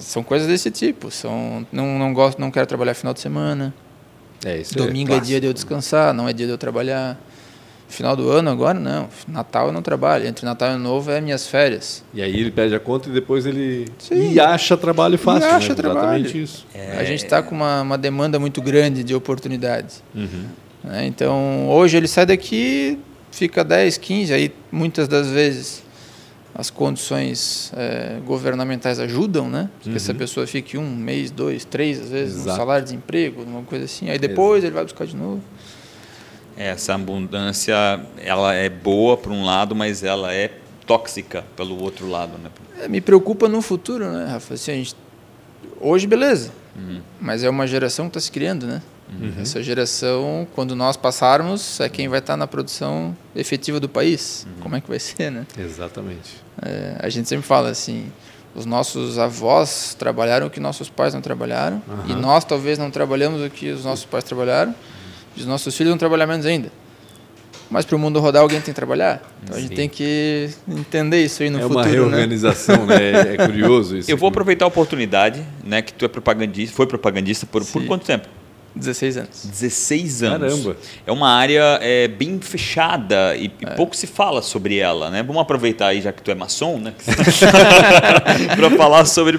São 0.00 0.22
coisas 0.22 0.48
desse 0.48 0.70
tipo. 0.70 1.10
São, 1.10 1.66
não, 1.72 1.98
não 1.98 2.12
gosto, 2.12 2.40
não 2.40 2.50
quero 2.50 2.66
trabalhar 2.66 2.94
final 2.94 3.14
de 3.14 3.20
semana. 3.20 3.74
É, 4.44 4.58
isso 4.58 4.76
Domingo 4.76 5.12
é, 5.12 5.16
é 5.16 5.20
dia 5.20 5.40
de 5.40 5.46
eu 5.46 5.52
descansar, 5.52 6.12
não 6.12 6.28
é 6.28 6.32
dia 6.32 6.46
de 6.46 6.52
eu 6.52 6.58
trabalhar. 6.58 7.18
Final 7.88 8.16
do 8.16 8.28
ano 8.30 8.50
agora 8.50 8.78
não. 8.78 9.08
Natal 9.28 9.68
eu 9.68 9.72
não 9.72 9.80
trabalho. 9.80 10.26
Entre 10.26 10.44
Natal 10.44 10.70
e 10.70 10.72
Ano 10.72 10.82
Novo 10.82 11.10
é 11.10 11.20
minhas 11.20 11.46
férias. 11.46 12.02
E 12.12 12.20
aí 12.20 12.40
ele 12.40 12.50
pede 12.50 12.74
a 12.74 12.80
conta 12.80 13.08
e 13.08 13.12
depois 13.12 13.46
ele 13.46 13.86
Sim. 13.98 14.32
e 14.32 14.40
acha 14.40 14.76
trabalho 14.76 15.16
fácil. 15.16 15.48
E 15.48 15.52
acha 15.52 15.68
né? 15.68 15.74
trabalho. 15.74 16.24
Exatamente 16.24 16.42
isso. 16.42 16.66
É... 16.74 16.98
A 16.98 17.04
gente 17.04 17.24
está 17.24 17.42
com 17.42 17.54
uma, 17.54 17.82
uma 17.82 17.96
demanda 17.96 18.40
muito 18.40 18.60
grande 18.60 19.04
de 19.04 19.14
oportunidades. 19.14 20.02
Uhum. 20.12 20.46
Né? 20.82 21.06
Então 21.06 21.68
hoje 21.68 21.96
ele 21.96 22.08
sai 22.08 22.26
daqui, 22.26 22.98
fica 23.30 23.62
10, 23.62 23.98
15, 23.98 24.32
aí 24.32 24.52
muitas 24.72 25.06
das 25.06 25.28
vezes 25.28 25.85
as 26.58 26.70
condições 26.70 27.70
é, 27.76 28.18
governamentais 28.24 28.98
ajudam, 28.98 29.48
né? 29.50 29.68
Que 29.80 29.90
Uhum. 29.90 29.96
essa 29.96 30.14
pessoa 30.14 30.46
fique 30.46 30.78
um 30.78 30.88
mês, 30.96 31.30
dois, 31.30 31.66
três, 31.66 32.00
às 32.00 32.08
vezes, 32.08 32.34
Exato. 32.36 32.48
no 32.50 32.56
salário 32.56 32.84
de 32.84 32.92
desemprego, 32.92 33.42
uma 33.42 33.62
coisa 33.62 33.84
assim. 33.84 34.08
Aí 34.08 34.18
depois 34.18 34.64
ele 34.64 34.72
vai 34.72 34.82
buscar 34.82 35.06
de 35.06 35.14
novo. 35.14 35.42
Essa 36.56 36.94
abundância, 36.94 37.74
ela 38.24 38.54
é 38.54 38.70
boa 38.70 39.18
por 39.18 39.30
um 39.30 39.44
lado, 39.44 39.74
mas 39.74 40.02
ela 40.02 40.32
é 40.32 40.50
tóxica 40.86 41.44
pelo 41.54 41.78
outro 41.82 42.08
lado, 42.08 42.38
né? 42.38 42.48
É, 42.80 42.88
me 42.88 43.02
preocupa 43.02 43.46
no 43.48 43.60
futuro, 43.60 44.10
né, 44.10 44.24
Rafa? 44.24 44.54
Assim, 44.54 44.70
a 44.70 44.74
gente, 44.74 44.96
hoje, 45.78 46.06
beleza. 46.06 46.50
Uhum. 46.74 47.00
Mas 47.20 47.42
é 47.44 47.50
uma 47.50 47.66
geração 47.66 48.06
que 48.06 48.16
está 48.16 48.20
se 48.20 48.32
criando, 48.32 48.66
né? 48.66 48.80
Essa 49.40 49.62
geração, 49.62 50.46
quando 50.54 50.74
nós 50.74 50.96
passarmos, 50.96 51.80
é 51.80 51.88
quem 51.88 52.08
vai 52.08 52.18
estar 52.18 52.36
na 52.36 52.46
produção 52.46 53.16
efetiva 53.34 53.78
do 53.78 53.88
país. 53.88 54.46
Uhum. 54.46 54.62
Como 54.62 54.76
é 54.76 54.80
que 54.80 54.88
vai 54.88 54.98
ser, 54.98 55.30
né? 55.30 55.46
Exatamente. 55.58 56.42
É, 56.60 56.96
a 56.98 57.08
gente 57.08 57.28
sempre 57.28 57.46
fala 57.46 57.68
assim, 57.68 58.10
os 58.54 58.64
nossos 58.64 59.18
avós 59.18 59.94
trabalharam 59.98 60.46
o 60.46 60.50
que 60.50 60.58
nossos 60.58 60.88
pais 60.88 61.14
não 61.14 61.20
trabalharam 61.20 61.82
e 62.06 62.12
Aham. 62.12 62.20
nós 62.20 62.44
talvez 62.44 62.78
não 62.78 62.90
trabalhamos 62.90 63.42
o 63.42 63.50
que 63.50 63.70
os 63.70 63.84
nossos 63.84 64.04
pais 64.04 64.24
trabalharam 64.24 64.74
e 65.36 65.40
os 65.40 65.46
nossos 65.46 65.76
filhos 65.76 65.90
vão 65.90 65.98
trabalhar 65.98 66.26
menos 66.26 66.46
ainda. 66.46 66.70
Mas 67.70 67.84
para 67.84 67.96
o 67.96 67.98
mundo 67.98 68.20
rodar 68.20 68.42
alguém 68.42 68.60
tem 68.60 68.72
que 68.72 68.76
trabalhar. 68.76 69.22
Então 69.42 69.56
a 69.56 69.60
gente 69.60 69.70
Sim. 69.70 69.74
tem 69.74 69.88
que 69.88 70.48
entender 70.68 71.24
isso 71.24 71.42
aí 71.42 71.50
no 71.50 71.58
é 71.58 71.62
futuro, 71.62 71.80
uma 71.80 71.84
né? 71.84 71.92
reorganização, 71.92 72.86
né? 72.86 72.96
É, 72.96 73.34
é 73.34 73.36
curioso 73.36 73.96
isso. 73.98 74.10
Eu 74.10 74.16
vou 74.16 74.28
aproveitar 74.28 74.64
a 74.64 74.68
oportunidade, 74.68 75.44
né, 75.64 75.82
que 75.82 75.92
tu 75.92 76.04
é 76.04 76.08
propagandista, 76.08 76.74
foi 76.74 76.86
propagandista 76.86 77.44
por, 77.44 77.64
por 77.64 77.82
Sim. 77.82 77.88
quanto 77.88 78.06
tempo? 78.06 78.28
16 78.76 79.16
anos. 79.16 79.46
16 79.46 80.22
anos. 80.22 80.54
Caramba. 80.54 80.76
É 81.06 81.12
uma 81.12 81.30
área 81.30 81.78
é, 81.80 82.06
bem 82.06 82.38
fechada 82.40 83.34
e, 83.36 83.46
e 83.46 83.66
pouco 83.74 83.96
se 83.96 84.06
fala 84.06 84.42
sobre 84.42 84.78
ela, 84.78 85.10
né? 85.10 85.22
Vamos 85.22 85.40
aproveitar 85.40 85.88
aí, 85.88 86.00
já 86.02 86.12
que 86.12 86.22
tu 86.22 86.30
é 86.30 86.34
maçom, 86.34 86.78
né? 86.78 86.92
para 88.54 88.70
falar 88.70 89.04
sobre. 89.06 89.38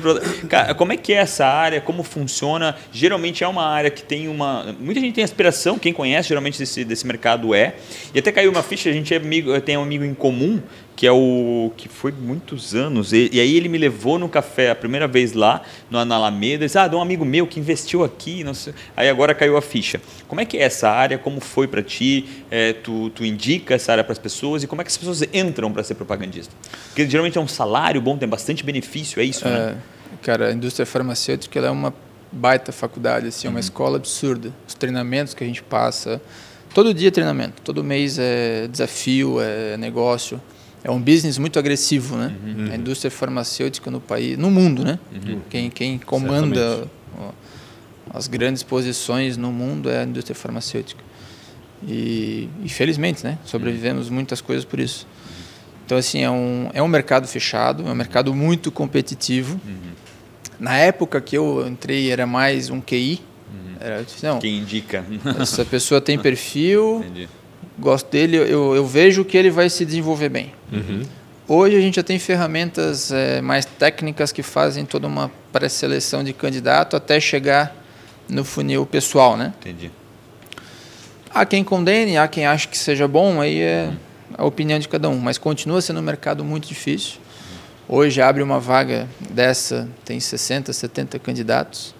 Cara, 0.49 0.73
como 0.73 0.91
é 0.91 0.97
que 0.97 1.13
é 1.13 1.17
essa 1.17 1.45
área? 1.45 1.79
Como 1.79 2.03
funciona? 2.03 2.75
Geralmente 2.91 3.43
é 3.43 3.47
uma 3.47 3.65
área 3.65 3.89
que 3.89 4.03
tem 4.03 4.27
uma. 4.27 4.75
Muita 4.79 4.99
gente 4.99 5.13
tem 5.13 5.23
aspiração, 5.23 5.77
quem 5.77 5.93
conhece 5.93 6.29
geralmente 6.29 6.57
desse, 6.57 6.83
desse 6.83 7.05
mercado 7.05 7.53
é. 7.53 7.75
E 8.13 8.19
até 8.19 8.31
caiu 8.31 8.51
uma 8.51 8.63
ficha, 8.63 8.89
a 8.89 8.93
gente 8.93 9.13
é 9.13 9.17
amigo, 9.17 9.59
tem 9.61 9.77
um 9.77 9.83
amigo 9.83 10.03
em 10.03 10.13
comum 10.13 10.61
que 10.97 11.05
é 11.05 11.11
o 11.11 11.71
que 11.77 11.87
foi 11.87 12.11
muitos 12.11 12.73
anos. 12.73 13.13
E, 13.13 13.29
e 13.31 13.39
aí 13.39 13.55
ele 13.55 13.69
me 13.69 13.77
levou 13.77 14.17
no 14.17 14.27
café 14.27 14.71
a 14.71 14.75
primeira 14.75 15.07
vez 15.07 15.33
lá, 15.33 15.61
no, 15.91 16.03
na 16.03 16.15
Alameda, 16.15 16.63
e 16.63 16.67
disse, 16.67 16.79
ah, 16.79 16.87
de 16.87 16.95
um 16.95 17.01
amigo 17.01 17.23
meu 17.23 17.45
que 17.45 17.59
investiu 17.59 18.03
aqui. 18.03 18.43
Aí 18.95 19.07
agora 19.07 19.35
caiu 19.35 19.55
a 19.55 19.61
ficha. 19.61 20.01
Como 20.27 20.41
é 20.41 20.45
que 20.45 20.57
é 20.57 20.63
essa 20.63 20.89
área? 20.89 21.15
Como 21.19 21.39
foi 21.39 21.67
para 21.67 21.83
ti? 21.83 22.43
É, 22.49 22.73
tu, 22.73 23.11
tu 23.11 23.23
indica 23.23 23.75
essa 23.75 23.91
área 23.91 24.03
para 24.03 24.11
as 24.11 24.17
pessoas? 24.17 24.63
E 24.63 24.67
como 24.67 24.81
é 24.81 24.83
que 24.83 24.89
as 24.89 24.97
pessoas 24.97 25.21
entram 25.31 25.71
para 25.71 25.83
ser 25.83 25.93
propagandista? 25.93 26.51
Porque 26.87 27.07
geralmente 27.07 27.37
é 27.37 27.41
um 27.41 27.47
salário 27.47 28.01
bom, 28.01 28.17
tem 28.17 28.27
bastante 28.27 28.63
benefício, 28.63 29.21
é 29.21 29.23
isso, 29.23 29.47
né? 29.47 29.77
É, 30.13 30.25
cara, 30.25 30.47
a 30.47 30.51
indústria 30.51 30.83
farmacêutica 30.83 31.59
ela 31.59 31.67
é 31.67 31.71
uma 31.71 31.93
baita 32.31 32.71
faculdade, 32.71 33.27
assim, 33.27 33.45
é 33.45 33.51
uma 33.51 33.59
escola 33.59 33.97
absurda. 33.97 34.51
Os 34.67 34.73
treinamentos 34.73 35.35
que 35.35 35.43
a 35.43 35.47
gente 35.47 35.61
passa, 35.61 36.19
todo 36.73 36.91
dia 36.91 37.09
é 37.09 37.11
treinamento, 37.11 37.61
todo 37.61 37.83
mês 37.83 38.17
é 38.17 38.67
desafio, 38.67 39.39
é 39.39 39.77
negócio. 39.77 40.41
É 40.87 40.89
um 40.89 41.01
business 41.01 41.37
muito 41.37 41.59
agressivo, 41.59 42.15
né? 42.15 42.33
A 42.71 42.75
indústria 42.77 43.11
farmacêutica 43.11 43.91
no 43.91 43.99
país, 43.99 44.37
no 44.37 44.49
mundo, 44.49 44.85
né? 44.85 44.97
Quem, 45.49 45.69
quem 45.69 45.97
comanda 45.99 46.87
as 48.13 48.27
grandes 48.27 48.63
posições 48.63 49.35
no 49.35 49.51
mundo 49.51 49.89
é 49.89 49.99
a 49.99 50.03
indústria 50.05 50.33
farmacêutica. 50.33 51.03
E, 51.85 52.47
infelizmente, 52.63 53.21
né? 53.21 53.37
Sobrevivemos 53.43 54.09
muitas 54.09 54.39
coisas 54.39 54.63
por 54.63 54.79
isso. 54.79 55.05
Então, 55.85 55.97
assim, 55.97 56.21
é 56.23 56.31
um, 56.31 56.69
é 56.73 56.81
um 56.81 56.87
mercado 56.87 57.27
fechado, 57.27 57.85
é 57.85 57.91
um 57.91 57.95
mercado 57.95 58.33
muito 58.33 58.71
competitivo. 58.71 59.59
Na 60.57 60.77
época 60.77 61.19
que 61.19 61.37
eu 61.37 61.67
entrei, 61.67 62.09
era 62.09 62.25
mais 62.25 62.69
um 62.69 62.79
QI. 62.79 63.21
Era, 63.79 64.05
não, 64.23 64.39
Quem 64.39 64.59
indica? 64.59 65.05
essa 65.37 65.65
pessoa 65.65 65.99
tem 65.99 66.17
perfil, 66.17 67.03
Entendi. 67.05 67.29
Gosto 67.77 68.09
dele, 68.09 68.37
eu, 68.37 68.75
eu 68.75 68.85
vejo 68.85 69.23
que 69.23 69.37
ele 69.37 69.49
vai 69.51 69.69
se 69.69 69.85
desenvolver 69.85 70.29
bem. 70.29 70.53
Uhum. 70.71 71.03
Hoje 71.47 71.77
a 71.77 71.79
gente 71.79 71.95
já 71.95 72.03
tem 72.03 72.19
ferramentas 72.19 73.11
eh, 73.11 73.39
mais 73.41 73.65
técnicas 73.65 74.33
que 74.33 74.43
fazem 74.43 74.85
toda 74.85 75.07
uma 75.07 75.31
pré-seleção 75.53 76.21
de 76.21 76.33
candidato 76.33 76.95
até 76.95 77.19
chegar 77.21 77.73
no 78.27 78.43
funil 78.43 78.85
pessoal, 78.85 79.37
né? 79.37 79.53
Entendi. 79.61 79.89
Há 81.33 81.45
quem 81.45 81.63
condene, 81.63 82.17
há 82.17 82.27
quem 82.27 82.45
ache 82.45 82.67
que 82.67 82.77
seja 82.77 83.07
bom, 83.07 83.39
aí 83.39 83.61
é 83.61 83.93
a 84.37 84.45
opinião 84.45 84.77
de 84.77 84.89
cada 84.89 85.07
um. 85.07 85.17
Mas 85.17 85.37
continua 85.37 85.81
sendo 85.81 85.99
um 85.99 86.03
mercado 86.03 86.43
muito 86.43 86.67
difícil. 86.67 87.19
Hoje 87.87 88.21
abre 88.21 88.43
uma 88.43 88.59
vaga 88.59 89.07
dessa, 89.29 89.87
tem 90.03 90.19
60, 90.19 90.73
70 90.73 91.19
candidatos. 91.19 91.95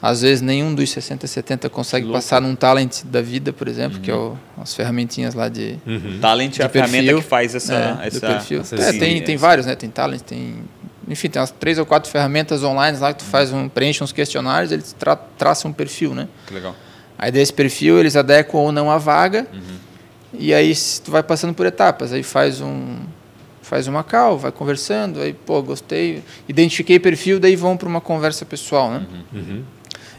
Às 0.00 0.22
vezes 0.22 0.40
nenhum 0.40 0.74
dos 0.74 0.90
60, 0.90 1.26
70 1.26 1.68
consegue 1.68 2.06
louco. 2.06 2.18
passar 2.18 2.40
num 2.40 2.54
talent 2.54 3.02
da 3.04 3.20
vida, 3.20 3.52
por 3.52 3.66
exemplo, 3.66 3.98
que 3.98 4.10
é 4.10 4.14
o, 4.14 4.36
as 4.56 4.72
ferramentinhas 4.74 5.34
lá 5.34 5.48
de, 5.48 5.76
Uhum. 5.84 6.18
Talent 6.20 6.54
é 6.54 6.56
de 6.58 6.62
a 6.62 6.68
ferramenta 6.68 6.98
perfil. 7.04 7.18
que 7.22 7.28
faz 7.28 7.54
essa. 7.54 7.74
é, 7.74 8.10
do 8.10 8.16
essa 8.16 8.20
perfil. 8.26 8.60
essa 8.60 8.76
É, 8.76 8.92
tem, 8.92 9.20
tem 9.22 9.36
vários, 9.36 9.66
né? 9.66 9.74
Tem 9.74 9.90
talent, 9.90 10.20
tem. 10.22 10.62
Enfim, 11.08 11.28
tem 11.28 11.40
umas 11.40 11.50
três 11.50 11.78
ou 11.78 11.86
quatro 11.86 12.10
ferramentas 12.10 12.62
online 12.62 12.96
lá 12.98 13.12
que 13.12 13.20
tu 13.20 13.24
faz 13.24 13.52
um, 13.52 13.68
preenche 13.68 14.04
uns 14.04 14.12
questionários, 14.12 14.70
eles 14.70 14.92
tra 14.96 15.16
traçam 15.16 15.70
um 15.70 15.74
perfil, 15.74 16.14
né? 16.14 16.28
Que 16.46 16.54
legal. 16.54 16.76
Aí 17.18 17.32
desse 17.32 17.52
perfil 17.52 17.98
eles 17.98 18.14
adequam 18.14 18.58
ou 18.58 18.70
não 18.72 18.90
a 18.90 18.98
vaga. 18.98 19.46
E 20.32 20.52
aí 20.54 20.74
se 20.74 21.00
tu 21.02 21.10
vai 21.10 21.22
passando 21.22 21.54
por 21.54 21.66
etapas, 21.66 22.12
aí 22.12 22.22
faz 22.22 22.60
um 22.60 22.98
faz 23.62 23.86
uma 23.86 24.02
call, 24.02 24.38
vai 24.38 24.50
conversando, 24.52 25.20
aí 25.20 25.32
pô, 25.34 25.60
gostei, 25.62 26.22
identifiquei 26.48 26.98
perfil, 26.98 27.38
daí 27.38 27.54
vão 27.56 27.76
para 27.76 27.86
uma 27.88 28.00
conversa 28.00 28.46
pessoal, 28.46 28.90
né? 28.90 29.06
Uhum. 29.32 29.62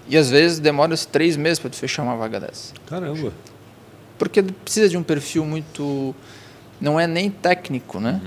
E 0.09 0.17
às 0.17 0.29
vezes 0.29 0.59
demora-se 0.59 1.07
três 1.07 1.37
meses 1.37 1.59
para 1.59 1.69
tu 1.69 1.75
fechar 1.77 2.01
uma 2.03 2.15
vaga 2.17 2.39
dessa. 2.39 2.73
Caramba. 2.87 3.31
Porque 4.17 4.41
precisa 4.41 4.89
de 4.89 4.97
um 4.97 5.03
perfil 5.03 5.45
muito 5.45 6.15
não 6.81 6.99
é 6.99 7.05
nem 7.07 7.29
técnico, 7.29 7.99
né? 7.99 8.19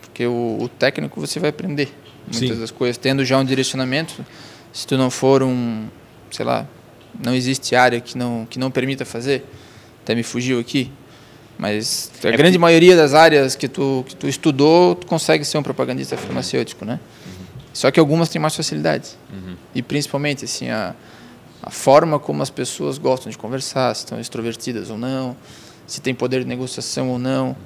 Porque 0.00 0.26
o, 0.26 0.58
o 0.62 0.68
técnico 0.68 1.20
você 1.20 1.38
vai 1.38 1.50
aprender 1.50 1.92
muitas 2.26 2.38
Sim. 2.56 2.60
das 2.60 2.70
coisas, 2.70 2.96
tendo 2.96 3.24
já 3.24 3.36
um 3.38 3.44
direcionamento, 3.44 4.24
se 4.72 4.86
tu 4.86 4.96
não 4.96 5.10
for 5.10 5.42
um, 5.42 5.86
sei 6.30 6.44
lá, 6.44 6.66
não 7.22 7.34
existe 7.34 7.74
área 7.76 8.00
que 8.00 8.16
não 8.16 8.46
que 8.48 8.58
não 8.58 8.70
permita 8.70 9.04
fazer. 9.04 9.44
Até 10.02 10.14
me 10.14 10.22
fugiu 10.22 10.58
aqui. 10.58 10.90
Mas 11.58 12.10
a 12.24 12.28
É 12.28 12.30
grande 12.32 12.42
porque- 12.52 12.58
maioria 12.58 12.96
das 12.96 13.12
áreas 13.12 13.54
que 13.54 13.68
tu, 13.68 14.02
que 14.08 14.16
tu 14.16 14.26
estudou, 14.26 14.94
tu 14.94 15.06
consegue 15.06 15.44
ser 15.44 15.58
um 15.58 15.62
propagandista 15.62 16.16
farmacêutico, 16.16 16.84
né? 16.86 16.98
Só 17.72 17.90
que 17.90 18.00
algumas 18.00 18.28
têm 18.30 18.40
mais 18.40 18.56
facilidade. 18.56 19.10
E 19.74 19.82
principalmente 19.82 20.44
assim 20.46 20.70
a, 20.70 20.94
a 21.62 21.70
forma 21.70 22.18
como 22.18 22.42
as 22.42 22.50
pessoas 22.50 22.98
gostam 22.98 23.30
de 23.30 23.36
conversar, 23.36 23.94
se 23.94 24.00
estão 24.04 24.18
extrovertidas 24.18 24.90
ou 24.90 24.96
não, 24.98 25.36
se 25.86 26.00
tem 26.00 26.14
poder 26.14 26.40
de 26.40 26.46
negociação 26.46 27.08
ou 27.10 27.18
não. 27.18 27.56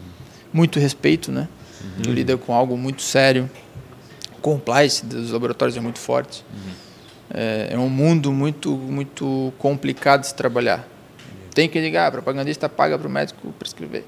Muito 0.53 0.79
respeito, 0.79 1.31
né? 1.33 1.49
Tu 2.03 2.11
lida 2.11 2.37
com 2.37 2.55
algo 2.55 2.77
muito 2.77 3.03
sério. 3.03 3.51
Compliance 4.41 5.05
dos 5.05 5.31
laboratórios 5.31 5.77
é 5.77 5.81
muito 5.81 5.99
forte. 5.99 6.45
É, 7.33 7.69
é 7.73 7.79
um 7.79 7.89
mundo 7.89 8.33
muito 8.33 8.71
muito 8.77 9.53
complicado 9.59 10.21
de 10.23 10.29
se 10.29 10.35
trabalhar. 10.35 10.87
Tem 11.55 11.69
que 11.69 11.81
ligar, 11.81 12.11
propagandista 12.11 12.69
paga 12.69 12.99
para 12.99 13.07
o 13.07 13.11
médico 13.11 13.53
prescrever. 13.59 14.05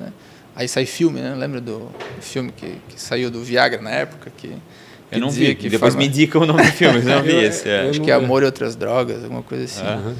né? 0.00 0.12
Aí 0.54 0.66
sai 0.68 0.86
filme, 0.86 1.20
né? 1.20 1.34
Lembra 1.34 1.60
do 1.60 1.88
filme 2.20 2.50
que, 2.52 2.78
que 2.88 3.00
saiu 3.00 3.30
do 3.30 3.42
Viagra 3.44 3.80
na 3.80 3.90
época? 3.90 4.30
Que 4.36 4.56
Eu 5.10 5.20
não 5.20 5.30
vi. 5.30 5.54
que 5.54 5.68
Depois 5.68 5.94
farma- 5.94 6.06
me 6.06 6.12
indica 6.12 6.38
o 6.38 6.44
nome 6.46 6.62
do 6.62 6.72
filme, 6.72 6.98
eu 6.98 7.04
não 7.04 7.22
vi 7.22 7.34
esse. 7.44 7.68
é. 7.68 7.88
Acho 7.88 8.00
que 8.00 8.10
é 8.10 8.14
Amor 8.14 8.42
e 8.42 8.46
Outras 8.46 8.76
Drogas, 8.76 9.22
alguma 9.24 9.42
coisa 9.42 9.64
assim. 9.64 9.82
Aham. 9.84 10.14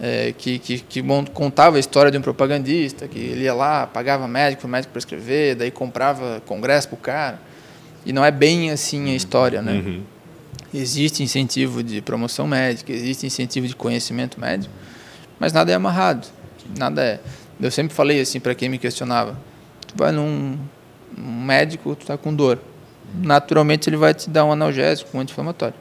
É, 0.00 0.32
que, 0.38 0.60
que, 0.60 0.78
que 0.78 1.02
contava 1.34 1.76
a 1.76 1.80
história 1.80 2.08
de 2.10 2.16
um 2.16 2.20
propagandista, 2.22 3.08
que 3.08 3.18
ele 3.18 3.42
ia 3.44 3.54
lá, 3.54 3.84
pagava 3.86 4.28
médico 4.28 4.60
para 4.62 4.68
o 4.68 4.70
médico 4.70 4.92
prescrever, 4.92 5.56
daí 5.56 5.72
comprava 5.72 6.40
congresso 6.46 6.88
para 6.88 6.94
o 6.94 6.98
cara. 6.98 7.40
E 8.06 8.12
não 8.12 8.24
é 8.24 8.30
bem 8.30 8.70
assim 8.70 9.10
a 9.10 9.14
história, 9.16 9.60
né? 9.60 9.72
Uhum. 9.72 10.02
Existe 10.72 11.22
incentivo 11.22 11.82
de 11.82 12.00
promoção 12.00 12.46
médica, 12.46 12.92
existe 12.92 13.26
incentivo 13.26 13.66
de 13.66 13.74
conhecimento 13.74 14.38
médico, 14.40 14.72
mas 15.40 15.52
nada 15.52 15.72
é 15.72 15.74
amarrado, 15.74 16.28
nada 16.78 17.02
é. 17.02 17.20
Eu 17.60 17.70
sempre 17.70 17.92
falei 17.94 18.20
assim 18.20 18.38
para 18.38 18.54
quem 18.54 18.68
me 18.68 18.78
questionava: 18.78 19.36
tu 19.86 19.94
vai 19.96 20.12
num, 20.12 20.58
num 21.16 21.42
médico, 21.44 21.96
tu 21.96 22.06
tá 22.06 22.16
com 22.16 22.32
dor, 22.32 22.60
naturalmente 23.22 23.88
ele 23.88 23.96
vai 23.96 24.14
te 24.14 24.28
dar 24.28 24.44
um 24.44 24.52
analgésico, 24.52 25.16
um 25.16 25.20
anti-inflamatório. 25.20 25.74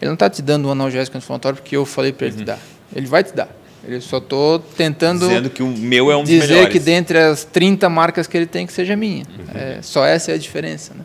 Ele 0.00 0.08
não 0.08 0.14
está 0.14 0.28
te 0.28 0.42
dando 0.42 0.68
um 0.68 0.70
analgésico 0.70 1.16
anti-inflamatório 1.16 1.56
porque 1.56 1.76
eu 1.76 1.84
falei 1.86 2.12
para 2.12 2.26
ele 2.26 2.36
te 2.36 2.44
dar. 2.44 2.58
Ele 2.94 3.06
vai 3.06 3.24
te 3.24 3.34
dar. 3.34 3.48
Ele 3.84 4.00
só 4.00 4.18
tô 4.18 4.58
tentando 4.76 5.28
Dizendo 5.28 5.48
que 5.48 5.62
o 5.62 5.68
meu 5.68 6.10
é 6.10 6.16
um 6.16 6.22
dos 6.22 6.28
dizer 6.28 6.48
melhores. 6.48 6.72
que 6.72 6.80
dentre 6.80 7.18
as 7.18 7.44
30 7.44 7.88
marcas 7.88 8.26
que 8.26 8.36
ele 8.36 8.46
tem 8.46 8.66
que 8.66 8.72
seja 8.72 8.96
minha. 8.96 9.24
É, 9.54 9.78
só 9.80 10.04
essa 10.04 10.32
é 10.32 10.34
a 10.34 10.38
diferença, 10.38 10.92
né? 10.92 11.04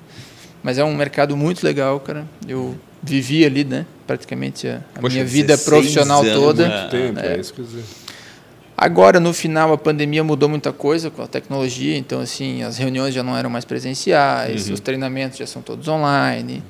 Mas 0.63 0.77
é 0.77 0.83
um 0.83 0.95
mercado 0.95 1.37
muito 1.37 1.63
legal, 1.63 1.99
cara. 1.99 2.25
Eu 2.47 2.75
vivi 3.01 3.45
ali, 3.45 3.63
né? 3.63 3.85
Praticamente 4.07 4.67
a, 4.67 4.81
a 4.95 4.99
Poxa, 4.99 5.13
minha 5.13 5.25
vida 5.25 5.55
16 5.55 5.69
profissional 5.69 6.21
anos, 6.21 6.33
toda. 6.33 6.67
né? 6.67 6.87
Tempo, 6.89 7.19
é. 7.19 7.35
é. 7.35 7.39
isso 7.39 7.53
que 7.53 7.59
eu 7.61 7.65
dizer. 7.65 7.83
Agora, 8.81 9.19
no 9.19 9.31
final, 9.31 9.71
a 9.71 9.77
pandemia 9.77 10.23
mudou 10.23 10.49
muita 10.49 10.73
coisa 10.73 11.11
com 11.11 11.21
a 11.21 11.27
tecnologia, 11.27 11.95
então, 11.95 12.19
assim, 12.19 12.63
as 12.63 12.79
reuniões 12.79 13.13
já 13.13 13.21
não 13.21 13.37
eram 13.37 13.47
mais 13.47 13.63
presenciais, 13.63 14.71
os 14.71 14.79
treinamentos 14.79 15.37
já 15.37 15.45
são 15.45 15.61
todos 15.61 15.87
online. 15.87 16.63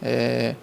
É, 0.00 0.54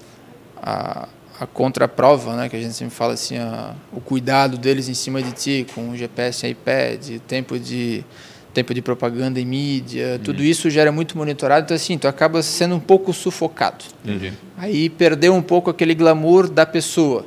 a, 0.61 1.09
a 1.41 1.45
contraprova, 1.45 2.37
né, 2.37 2.47
que 2.47 2.55
a 2.55 2.59
gente 2.61 2.73
sempre 2.73 2.95
fala 2.95 3.15
assim, 3.15 3.37
a, 3.37 3.73
o 3.91 3.99
cuidado 3.99 4.57
deles 4.57 4.87
em 4.87 4.93
cima 4.93 5.21
de 5.21 5.33
ti, 5.33 5.67
com 5.75 5.89
o 5.89 5.97
GPS 5.97 6.47
e 6.47 6.51
iPad, 6.51 7.19
tempo 7.27 7.59
de 7.59 8.05
tempo 8.53 8.73
de 8.73 8.81
propaganda 8.81 9.41
em 9.41 9.45
mídia, 9.45 10.21
tudo 10.23 10.41
isso 10.43 10.69
já 10.69 10.81
era 10.81 10.91
muito 10.91 11.17
monitorado, 11.17 11.65
então 11.65 11.75
assim, 11.75 11.97
tu 11.97 12.07
acaba 12.07 12.41
sendo 12.43 12.75
um 12.75 12.79
pouco 12.79 13.11
sufocado. 13.11 13.83
Entendi. 14.05 14.31
Aí 14.55 14.89
perdeu 14.89 15.33
um 15.33 15.41
pouco 15.41 15.69
aquele 15.71 15.95
glamour 15.95 16.47
da 16.47 16.65
pessoa, 16.65 17.25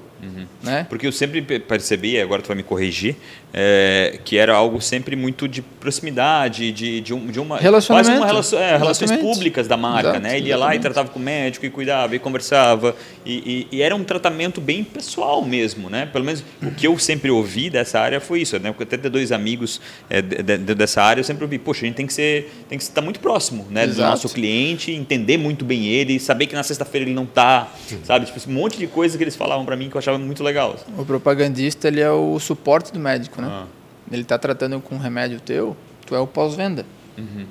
né? 0.62 0.86
Porque 0.88 1.06
eu 1.06 1.12
sempre 1.12 1.42
pe- 1.42 1.58
percebi, 1.60 2.20
agora 2.20 2.42
tu 2.42 2.48
vai 2.48 2.56
me 2.56 2.62
corrigir, 2.62 3.16
é, 3.52 4.18
que 4.24 4.36
era 4.36 4.54
algo 4.54 4.80
sempre 4.80 5.14
muito 5.16 5.46
de 5.48 5.62
proximidade, 5.62 6.72
de, 6.72 7.00
de, 7.00 7.14
um, 7.14 7.26
de 7.26 7.40
uma. 7.40 7.58
Relacionamento. 7.58 8.08
Quase 8.08 8.20
uma 8.20 8.26
relação, 8.26 8.58
é, 8.58 8.76
relações 8.76 9.10
públicas 9.12 9.66
da 9.68 9.76
marca, 9.76 10.08
Exato, 10.10 10.22
né? 10.22 10.36
Ele 10.36 10.48
ia 10.48 10.56
lá 10.56 10.74
e 10.74 10.78
tratava 10.78 11.08
com 11.08 11.18
o 11.18 11.22
médico 11.22 11.64
e 11.66 11.70
cuidava 11.70 12.14
e 12.14 12.18
conversava. 12.18 12.94
E, 13.24 13.66
e- 13.72 13.76
e 13.76 13.82
era 13.82 13.94
um 13.94 14.04
tratamento 14.04 14.60
bem 14.60 14.84
pessoal 14.84 15.44
mesmo, 15.44 15.88
né? 15.88 16.06
Pelo 16.06 16.24
menos 16.24 16.44
o 16.62 16.70
que 16.70 16.86
eu 16.86 16.98
sempre 16.98 17.30
ouvi 17.30 17.70
dessa 17.70 17.98
área 18.00 18.20
foi 18.20 18.40
isso, 18.42 18.58
né? 18.58 18.70
Porque 18.70 18.82
até 18.84 18.96
ter 18.96 19.08
dois 19.08 19.32
amigos 19.32 19.80
é, 20.10 20.20
de- 20.20 20.42
de- 20.58 20.74
dessa 20.74 21.02
área, 21.02 21.20
eu 21.20 21.24
sempre 21.24 21.44
ouvi, 21.44 21.58
poxa, 21.58 21.84
a 21.84 21.86
gente 21.86 21.96
tem 21.96 22.06
que 22.06 22.12
ser, 22.14 22.50
tem 22.68 22.76
que 22.78 22.84
estar 22.84 23.00
muito 23.00 23.20
próximo, 23.20 23.66
né? 23.70 23.86
Do 23.86 23.92
nosso 24.10 24.28
cliente, 24.28 24.92
entender 24.92 25.36
muito 25.38 25.64
bem 25.64 25.86
ele, 25.86 26.18
saber 26.20 26.46
que 26.46 26.54
na 26.54 26.62
sexta-feira 26.62 27.06
ele 27.06 27.14
não 27.14 27.26
tá, 27.26 27.68
sabe? 28.04 28.26
Tipo, 28.26 28.40
um 28.50 28.52
monte 28.54 28.76
de 28.78 28.86
coisa 28.86 29.16
que 29.16 29.24
eles 29.24 29.36
falavam 29.36 29.64
para 29.64 29.76
mim 29.76 29.88
que 29.88 29.96
eu 29.96 29.98
achava 30.06 30.18
muito 30.18 30.42
legal. 30.44 30.76
O 30.96 31.04
propagandista 31.04 31.88
ele 31.88 32.00
é 32.00 32.10
o 32.10 32.38
suporte 32.38 32.92
do 32.92 33.00
médico, 33.00 33.42
né? 33.42 33.48
Ah. 33.50 33.66
Ele 34.10 34.22
está 34.22 34.38
tratando 34.38 34.80
com 34.80 34.94
um 34.94 34.98
remédio 34.98 35.40
teu, 35.40 35.76
tu 36.06 36.14
é 36.14 36.20
o 36.20 36.26
pós-venda. 36.26 36.86
Uhum. 37.18 37.46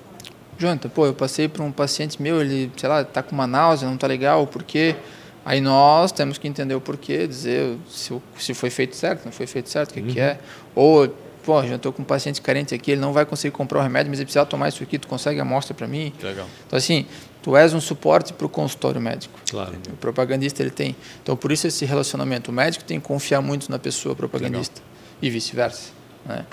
Jonathan, 0.58 0.88
pô, 0.88 1.06
eu 1.06 1.14
passei 1.14 1.49
para 1.49 1.62
um 1.64 1.72
paciente 1.72 2.22
meu, 2.22 2.39
ele, 2.39 2.72
sei 2.78 2.88
lá, 2.88 3.03
tá 3.03 3.22
com 3.22 3.34
uma 3.34 3.45
náusea, 3.45 3.89
não 3.89 3.97
tá 3.97 4.08
legal, 4.08 4.43
o 4.43 4.47
porquê? 4.47 4.95
Aí 5.43 5.60
nós 5.60 6.14
temos 6.14 6.38
que 6.38 6.47
entender 6.47 6.74
o 6.74 6.82
porquê, 6.82 7.28
dizer 7.28 7.78
se, 7.89 8.14
se 8.38 8.53
foi 8.53 8.70
feito 8.70 8.95
certo, 8.95 9.26
não 9.26 9.32
foi 9.34 9.45
feito 9.45 9.70
certo, 9.70 9.91
o 9.91 9.93
que, 9.93 10.01
que 10.01 10.20
é. 10.20 10.39
Ou, 10.74 11.10
pô, 11.43 11.62
já 11.64 11.76
estou 11.76 11.91
com 11.91 12.03
um 12.03 12.06
paciente 12.06 12.41
carente 12.41 12.74
aqui, 12.74 12.91
ele 12.91 13.01
não 13.01 13.12
vai 13.12 13.26
conseguir 13.26 13.51
comprar 13.51 13.80
o 13.80 13.84
remédio, 13.84 14.10
mas 14.10 14.20
ele 14.20 14.26
precisa 14.26 14.45
tomar 14.45 14.70
isso 14.70 14.82
aqui, 14.82 14.97
tu 14.97 15.08
consegue 15.08 15.39
a 15.39 15.43
amostra 15.43 15.74
para 15.76 15.88
mim? 15.88 16.14
Legal. 16.24 16.47
Então, 16.66 16.78
assim, 16.78 17.06
tu 17.46 17.56
és 17.56 17.76
um 17.76 17.80
suporte 17.80 18.34
para 18.34 18.48
o 18.48 18.50
consultório 18.50 19.00
médico. 19.00 19.39
Claro. 19.48 19.74
O 19.93 19.98
propagandista 19.98 20.64
ele 20.64 20.72
tem. 20.72 20.96
Então, 21.22 21.38
por 21.38 21.52
isso 21.52 21.68
esse 21.68 21.86
relacionamento. 21.86 22.50
O 22.50 22.54
médico 22.54 22.84
tem 22.84 23.00
que 23.00 23.06
confiar 23.06 23.39
muito 23.39 23.70
na 23.70 23.78
pessoa 23.78 24.16
propagandista 24.16 24.82
e 25.22 25.30
vice-versa. 25.30 25.91
Né? 26.26 26.43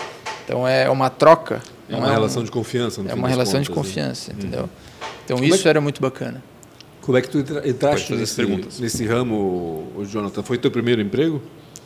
Então, 0.45 0.67
é 0.67 0.87
uma 0.91 1.09
troca. 1.09 1.63
É 1.89 1.95
uma 1.95 2.07
um- 2.07 2.11
relação 2.11 2.43
de 2.43 2.51
confiança. 2.51 3.01
no 3.01 3.07
É 3.09 3.13
fim 3.13 3.17
uma 3.17 3.27
das 3.27 3.35
relação 3.37 3.59
de 3.59 3.69
contas, 3.71 3.87
né? 3.87 4.01
confiança, 4.03 4.31
entendeu? 4.33 4.69
Então, 5.25 5.37
Como 5.37 5.45
é 5.45 5.55
isso 5.55 5.63
que- 5.63 5.67
era 5.69 5.81
muito 5.81 5.99
bacana. 5.99 6.43
Como 7.01 7.17
é 7.17 7.21
que 7.23 7.29
tu 7.29 7.39
entra- 7.39 7.67
entraste 7.67 8.13
nesse, 8.13 8.45
nesse 8.79 9.03
ramo, 9.03 9.91
Jonathan? 10.07 10.43
Foi 10.43 10.59
teu 10.59 10.69
primeiro 10.69 11.01
emprego? 11.01 11.41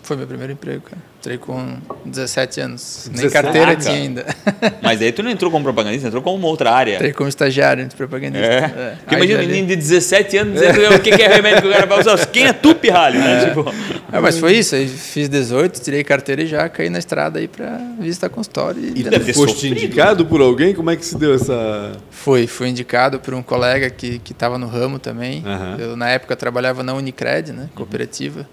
Foi 0.08 0.16
meu 0.16 0.26
primeiro 0.26 0.54
emprego, 0.54 0.82
cara. 0.84 1.02
Entrei 1.20 1.38
com 1.38 1.76
17 2.06 2.62
anos. 2.62 3.10
Nem 3.12 3.24
17? 3.28 3.34
carteira 3.34 3.68
Caraca. 3.76 3.82
tinha 3.84 3.96
ainda. 3.96 4.26
Mas 4.82 5.02
aí 5.02 5.12
tu 5.12 5.22
não 5.22 5.30
entrou 5.30 5.52
como 5.52 5.66
propagandista, 5.66 6.08
entrou 6.08 6.24
como 6.24 6.38
uma 6.38 6.48
outra 6.48 6.72
área. 6.72 6.96
Entrei 6.96 7.12
como 7.12 7.28
estagiário 7.28 7.86
de 7.86 7.94
propagandista. 7.94 8.46
É. 8.48 8.96
Porque 9.00 9.16
Aí 9.16 9.22
imagina 9.22 9.44
um 9.44 9.48
menino 9.48 9.68
de 9.68 9.76
17 9.76 10.38
anos 10.38 10.54
dizendo 10.54 10.96
o 10.96 11.00
que 11.02 11.10
é 11.10 11.28
remédio 11.28 11.64
que 11.64 11.68
o 11.68 11.72
cara 11.72 11.86
vai 11.86 12.00
usar. 12.00 12.26
Quem 12.28 12.46
é 12.46 12.54
tu, 12.54 12.74
pirralho? 12.74 13.20
Né? 13.20 13.48
Tipo, 13.48 13.66
Ah, 14.10 14.22
mas 14.22 14.38
foi 14.40 14.54
isso. 14.54 14.76
Aí 14.76 14.88
fiz 14.88 15.28
18, 15.28 15.82
tirei 15.82 16.06
carteira 16.06 16.42
e 16.44 16.48
já 16.48 16.70
caí 16.70 16.90
na 16.90 17.00
estrada 17.00 17.40
aí 17.40 17.50
para 17.50 17.78
visitar 18.00 18.30
consultório. 18.30 18.82
E, 18.82 19.00
E 19.02 19.04
deve 19.04 19.26
ter 19.26 19.34
Foste 19.34 19.56
sofrido. 19.56 19.74
indicado 19.76 20.26
por 20.26 20.40
alguém? 20.40 20.74
Como 20.74 20.90
é 20.90 20.96
que 20.96 21.06
se 21.06 21.18
deu 21.18 21.34
essa... 21.36 21.92
Foi, 22.10 22.48
fui 22.48 22.70
indicado 22.70 23.20
por 23.20 23.34
um 23.34 23.44
colega 23.44 23.90
que 23.90 24.20
que 24.20 24.32
estava 24.32 24.58
no 24.58 24.68
ramo 24.68 25.00
também. 25.00 25.44
Aham. 25.46 25.76
Eu 25.78 25.98
na 25.98 26.08
época 26.10 26.34
trabalhava 26.38 26.82
na 26.84 26.94
Unicred, 26.94 27.52
né, 27.52 27.68
cooperativa, 27.76 28.48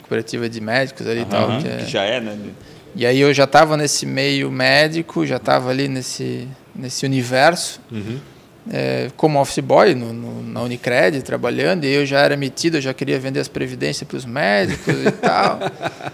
cooperativa 0.00 0.48
de 0.48 0.60
médicos 0.60 1.06
ali 1.06 1.20
e 1.22 1.24
tal. 1.24 1.58
Que 1.60 1.68
é- 1.68 1.76
que 1.84 1.90
já 1.90 2.02
é, 2.04 2.20
né? 2.20 2.36
E 2.96 3.04
aí 3.04 3.20
eu 3.20 3.32
já 3.34 3.44
estava 3.44 3.76
nesse 3.76 4.06
meio 4.06 4.50
médico, 4.50 5.26
já 5.26 5.36
estava 5.36 5.70
ali 5.70 5.88
nesse 5.88 6.46
nesse 6.74 7.04
universo. 7.06 7.80
Uhum. 7.90 8.18
é, 8.72 9.10
como 9.14 9.38
office 9.38 9.58
boy 9.58 9.94
no, 9.94 10.10
no- 10.12 10.42
na 10.42 10.62
Unicred, 10.62 11.20
trabalhando, 11.22 11.84
e 11.84 11.92
eu 11.92 12.06
já 12.06 12.20
era 12.20 12.34
metido, 12.34 12.78
eu 12.78 12.80
já 12.80 12.94
queria 12.94 13.18
vender 13.20 13.38
as 13.40 13.46
previdências 13.46 14.08
para 14.08 14.16
os 14.16 14.24
médicos 14.24 14.94
e 15.04 15.10
tal. 15.12 15.58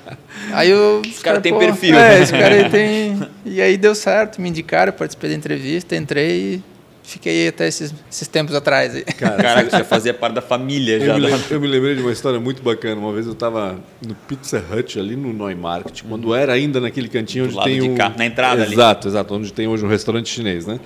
Aí 0.52 0.68
eu, 0.70 1.00
os 1.06 1.20
cara 1.22 1.40
têm 1.40 1.52
pô, 1.52 1.60
perfil. 1.60 1.96
É, 1.96 2.20
esse 2.20 2.32
cara 2.32 2.54
aí 2.56 2.68
tem. 2.70 3.22
E 3.44 3.60
aí 3.62 3.76
deu 3.76 3.94
certo, 3.94 4.40
me 4.40 4.48
indicaram, 4.48 4.92
participei 4.92 5.30
da 5.30 5.36
entrevista, 5.36 5.94
entrei 5.94 6.54
e 6.56 6.62
fiquei 7.10 7.42
aí 7.42 7.48
até 7.48 7.66
esses, 7.68 7.92
esses 8.10 8.26
tempos 8.28 8.54
atrás. 8.54 8.94
Aí. 8.94 9.02
Caraca, 9.04 9.70
já 9.78 9.84
fazia 9.84 10.14
parte 10.14 10.34
da 10.34 10.40
família. 10.42 10.98
Já 11.00 11.06
Eu 11.06 11.14
me, 11.16 11.20
da- 11.22 11.28
lem- 11.36 11.44
eu 11.50 11.60
me 11.60 11.66
lembrei 11.66 11.94
de 11.96 12.00
uma 12.02 12.12
história 12.12 12.38
muito 12.40 12.62
bacana. 12.62 13.00
Uma 13.00 13.12
vez 13.12 13.26
eu 13.26 13.32
estava 13.32 13.78
no 14.06 14.14
Pizza 14.14 14.62
Hut, 14.72 14.98
ali 14.98 15.16
no 15.16 15.32
Neumarkt, 15.32 16.04
quando 16.04 16.34
era 16.34 16.52
ainda 16.52 16.80
naquele 16.80 17.08
cantinho 17.08 17.48
Do 17.48 17.56
onde 17.58 17.64
tem 17.64 17.80
de 17.80 17.88
um... 17.90 17.94
cá, 17.94 18.12
na 18.16 18.24
entrada 18.24 18.62
ali. 18.62 18.72
Exato, 18.72 19.08
exato, 19.08 19.34
onde 19.34 19.52
tem 19.52 19.66
hoje 19.68 19.84
um 19.84 19.88
restaurante 19.88 20.28
chinês, 20.28 20.66
né? 20.66 20.78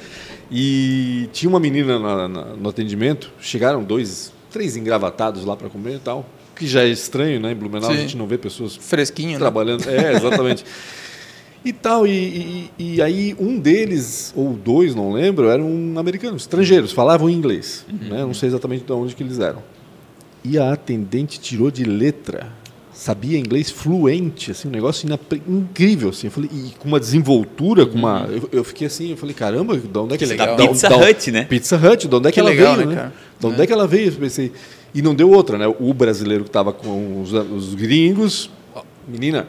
E 0.50 1.28
tinha 1.32 1.48
uma 1.48 1.60
menina 1.60 1.98
na- 1.98 2.28
na- 2.28 2.44
no 2.56 2.68
atendimento, 2.68 3.30
chegaram 3.40 3.82
dois, 3.82 4.32
três 4.50 4.76
engravatados 4.76 5.44
lá 5.44 5.56
para 5.56 5.68
comer 5.68 5.96
e 5.96 5.98
tal, 5.98 6.24
que 6.54 6.66
já 6.66 6.82
é 6.82 6.88
estranho, 6.88 7.40
né? 7.40 7.52
Em 7.52 7.54
Blumenau 7.54 7.90
a 7.90 7.94
Sim. 7.94 8.00
gente 8.02 8.16
não 8.16 8.26
vê 8.26 8.38
pessoas 8.38 8.76
Fresquinho, 8.76 9.32
né? 9.32 9.38
trabalhando. 9.38 9.88
É, 9.88 10.12
exatamente. 10.14 10.64
E 11.64 11.72
tal, 11.72 12.06
e, 12.06 12.68
e- 12.78 12.94
e 12.96 13.02
aí 13.02 13.34
um 13.40 13.58
deles, 13.58 14.32
ou 14.36 14.52
dois, 14.52 14.94
não 14.94 15.12
lembro, 15.12 15.48
eram 15.48 15.94
americanos, 15.96 16.42
estrangeiros, 16.42 16.92
falavam 16.92 17.30
inglês. 17.30 17.86
Né? 17.90 18.18
Não 18.20 18.34
sei 18.34 18.48
exatamente 18.50 18.84
de 18.84 18.92
onde 18.92 19.14
que 19.14 19.22
eles 19.22 19.38
eram. 19.38 19.62
E 20.44 20.58
a 20.58 20.72
atendente 20.74 21.40
tirou 21.40 21.70
de 21.70 21.84
letra, 21.84 22.48
sabia 22.92 23.38
inglês 23.38 23.70
fluente, 23.70 24.50
assim, 24.50 24.68
um 24.68 24.70
negócio 24.72 25.08
incrível, 25.48 26.10
assim. 26.10 26.26
Eu 26.26 26.30
falei, 26.30 26.50
e 26.52 26.72
com 26.78 26.86
uma 26.86 27.00
desenvoltura, 27.00 27.86
com 27.86 27.96
uma... 27.96 28.28
Eu, 28.30 28.48
eu 28.52 28.62
fiquei 28.64 28.86
assim, 28.86 29.12
eu 29.12 29.16
falei, 29.16 29.34
caramba, 29.34 29.74
de 29.78 29.98
onde 29.98 30.14
é 30.14 30.18
que, 30.18 30.24
Que 30.24 30.30
legal. 30.30 30.56
da- 30.56 30.68
Pizza 30.68 30.88
da- 30.90 30.96
Hut, 30.98 31.30
né? 31.32 31.44
Pizza 31.44 31.76
Hut, 31.78 32.06
de 32.06 32.14
onde 32.14 32.28
é 32.28 32.30
que, 32.30 32.34
Que 32.34 32.40
ela 32.40 32.50
legal, 32.50 32.74
veio, 32.76 32.88
né, 32.88 32.94
né? 32.94 33.00
cara? 33.00 33.14
De 33.40 33.46
onde 33.46 33.62
é. 33.62 33.66
que 33.66 33.72
ela 33.72 33.86
veio? 33.86 34.08
Eu 34.10 34.16
pensei. 34.16 34.52
E 34.94 35.00
não 35.00 35.14
deu 35.14 35.30
outra, 35.30 35.56
né? 35.56 35.66
O 35.80 35.94
brasileiro 35.94 36.44
que 36.44 36.50
estava 36.50 36.74
com 36.74 37.22
os, 37.22 37.32
os 37.32 37.74
gringos, 37.74 38.50
menina, 39.08 39.48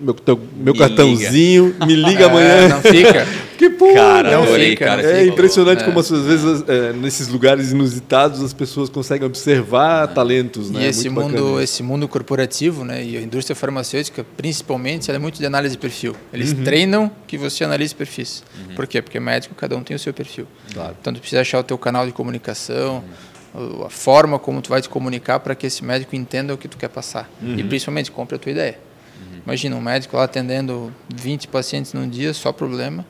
meu, 0.00 0.14
teu- 0.14 0.40
meu 0.56 0.72
Me 0.72 0.78
cartãozinho, 0.78 1.74
me 1.86 1.94
liga 1.94 2.22
É, 2.24 2.28
amanhã. 2.28 2.68
não 2.68 2.80
fica. 2.82 3.26
que 3.58 3.70
porra! 3.70 3.94
Cara, 3.94 4.30
Não 4.32 4.42
adorei, 4.42 4.70
fica, 4.70 4.84
cara. 4.86 5.02
é 5.02 5.26
impressionante 5.26 5.82
É. 5.82 5.84
como 5.84 5.98
às 6.00 6.08
vezes 6.10 6.64
é, 6.68 6.92
nesses 6.92 7.28
lugares 7.28 7.70
inusitados 7.72 8.42
as 8.42 8.52
pessoas 8.52 8.88
conseguem 8.88 9.26
observar 9.26 10.08
talentos, 10.08 10.70
né? 10.70 10.82
E 10.82 10.86
esse 10.86 11.08
Muito 11.08 11.28
mundo, 11.30 11.42
bacana. 11.44 11.62
esse 11.62 11.82
mundo 11.82 12.08
corporativo, 12.08 12.84
né, 12.84 13.04
e 13.04 13.16
a 13.16 13.20
indústria 13.20 13.54
farmacêutica, 13.54 14.24
principalmente, 14.36 15.10
ela 15.10 15.16
é 15.18 15.20
muito 15.20 15.38
de 15.38 15.46
análise 15.46 15.74
de 15.74 15.78
perfil. 15.80 16.16
Eles 16.32 16.52
treinam 16.52 17.10
que 17.26 17.36
você 17.38 17.64
analise 17.64 17.94
perfis. 17.94 18.42
Por 18.74 18.86
quê? 18.86 19.00
Porque 19.02 19.20
médico, 19.20 19.54
cada 19.54 19.76
um 19.76 19.82
tem 19.82 19.94
o 19.94 19.98
seu 19.98 20.12
perfil. 20.14 20.46
Claro. 20.72 20.96
Então, 21.00 21.12
tu 21.12 21.20
precisa 21.20 21.40
achar 21.42 21.58
o 21.60 21.62
teu 21.64 21.76
canal 21.78 22.06
de 22.06 22.12
comunicação, 22.12 23.04
o- 23.54 23.84
a 23.84 23.90
forma 23.90 24.38
como 24.38 24.60
tu 24.62 24.70
vai 24.70 24.80
te 24.80 24.88
comunicar 24.88 25.38
para 25.40 25.54
que 25.54 25.66
esse 25.66 25.84
médico 25.84 26.16
entenda 26.16 26.52
o 26.54 26.58
que 26.58 26.66
tu 26.66 26.76
quer 26.76 26.88
passar. 26.88 27.30
E, 27.42 27.62
principalmente, 27.62 28.10
compre 28.10 28.36
a 28.36 28.38
tua 28.38 28.50
ideia. 28.50 28.78
Imagina 29.44 29.74
um 29.76 29.80
médico 29.80 30.16
lá 30.16 30.24
atendendo 30.24 30.92
20 31.14 31.48
pacientes 31.48 31.92
num 31.92 32.08
dia, 32.08 32.32
só 32.32 32.52
problema. 32.52 33.04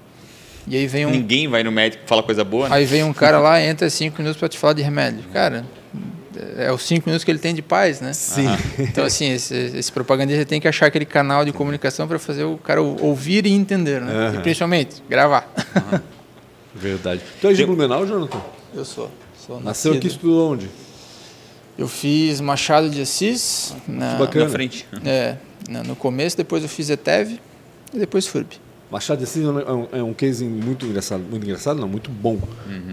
E 0.67 0.77
aí 0.77 0.87
vem 0.87 1.05
um, 1.07 1.11
Ninguém 1.11 1.49
vai 1.49 1.63
no 1.65 1.73
médico 1.73 2.05
fala 2.07 2.23
coisa 2.23 2.45
boa, 2.45 2.69
né? 2.69 2.77
Aí 2.77 2.85
vem 2.85 3.03
um 3.03 3.13
cara 3.13 3.39
lá, 3.41 3.61
entra 3.61 3.91
cinco 3.91 4.19
minutos 4.23 4.39
para 4.39 4.49
te 4.49 4.57
falar 4.57 4.73
de 4.75 4.83
remédio. 4.83 5.25
Cara, 5.33 5.65
é 6.57 6.71
os 6.73 6.83
cinco 6.83 7.09
minutos 7.09 7.25
que 7.25 7.31
ele 7.31 7.39
tem 7.41 7.53
de 7.55 7.61
paz, 7.63 8.01
né? 8.01 8.13
Sim. 8.13 8.47
Então, 8.79 9.05
assim, 9.05 9.33
esse, 9.33 9.55
esse 9.55 9.91
propagandista 9.93 10.45
tem 10.45 10.61
que 10.61 10.69
achar 10.69 10.87
aquele 10.87 11.05
canal 11.05 11.45
de 11.45 11.53
comunicação 11.53 12.07
para 12.09 12.19
fazer 12.19 12.45
o 12.45 12.57
cara 12.57 12.81
ou- 12.81 12.97
ouvir 13.03 13.45
e 13.45 13.51
entender, 13.53 14.01
né? 14.01 14.13
Aham. 14.29 14.35
E 14.37 14.43
principalmente, 14.43 15.03
gravar. 15.11 15.53
Verdade. 16.75 17.21
Tu 17.41 17.49
é 17.49 17.53
de 17.53 17.67
Blumenau, 17.67 18.07
Jonathan? 18.07 18.41
Eu 18.75 18.85
sou. 18.85 19.11
sou 19.47 19.61
Nasceu 19.61 19.93
aqui, 19.95 20.07
estudou 20.07 20.53
onde? 20.53 20.71
Eu 21.77 21.89
fiz 21.89 22.41
Machado 22.41 22.89
de 22.89 23.01
Assis. 23.03 23.75
Na, 23.89 24.15
bacana. 24.15 24.45
Na 24.47 24.51
frente. 24.51 24.87
É, 25.05 25.37
no 25.69 25.97
começo, 25.97 26.37
depois 26.37 26.63
eu 26.63 26.69
fiz 26.69 26.91
ETEV 26.91 27.41
e 27.95 27.99
depois 27.99 28.27
FURB. 28.27 28.57
Machado 28.91 29.19
de 29.19 29.25
Assis 29.25 29.43
é 29.43 29.49
um, 29.49 29.89
é 29.91 30.03
um 30.03 30.13
case 30.13 30.45
muito 30.45 30.85
engraçado, 30.85 31.23
muito 31.23 31.43
engraçado, 31.45 31.81
não, 31.81 31.89
muito 31.89 32.11
bom. 32.11 32.39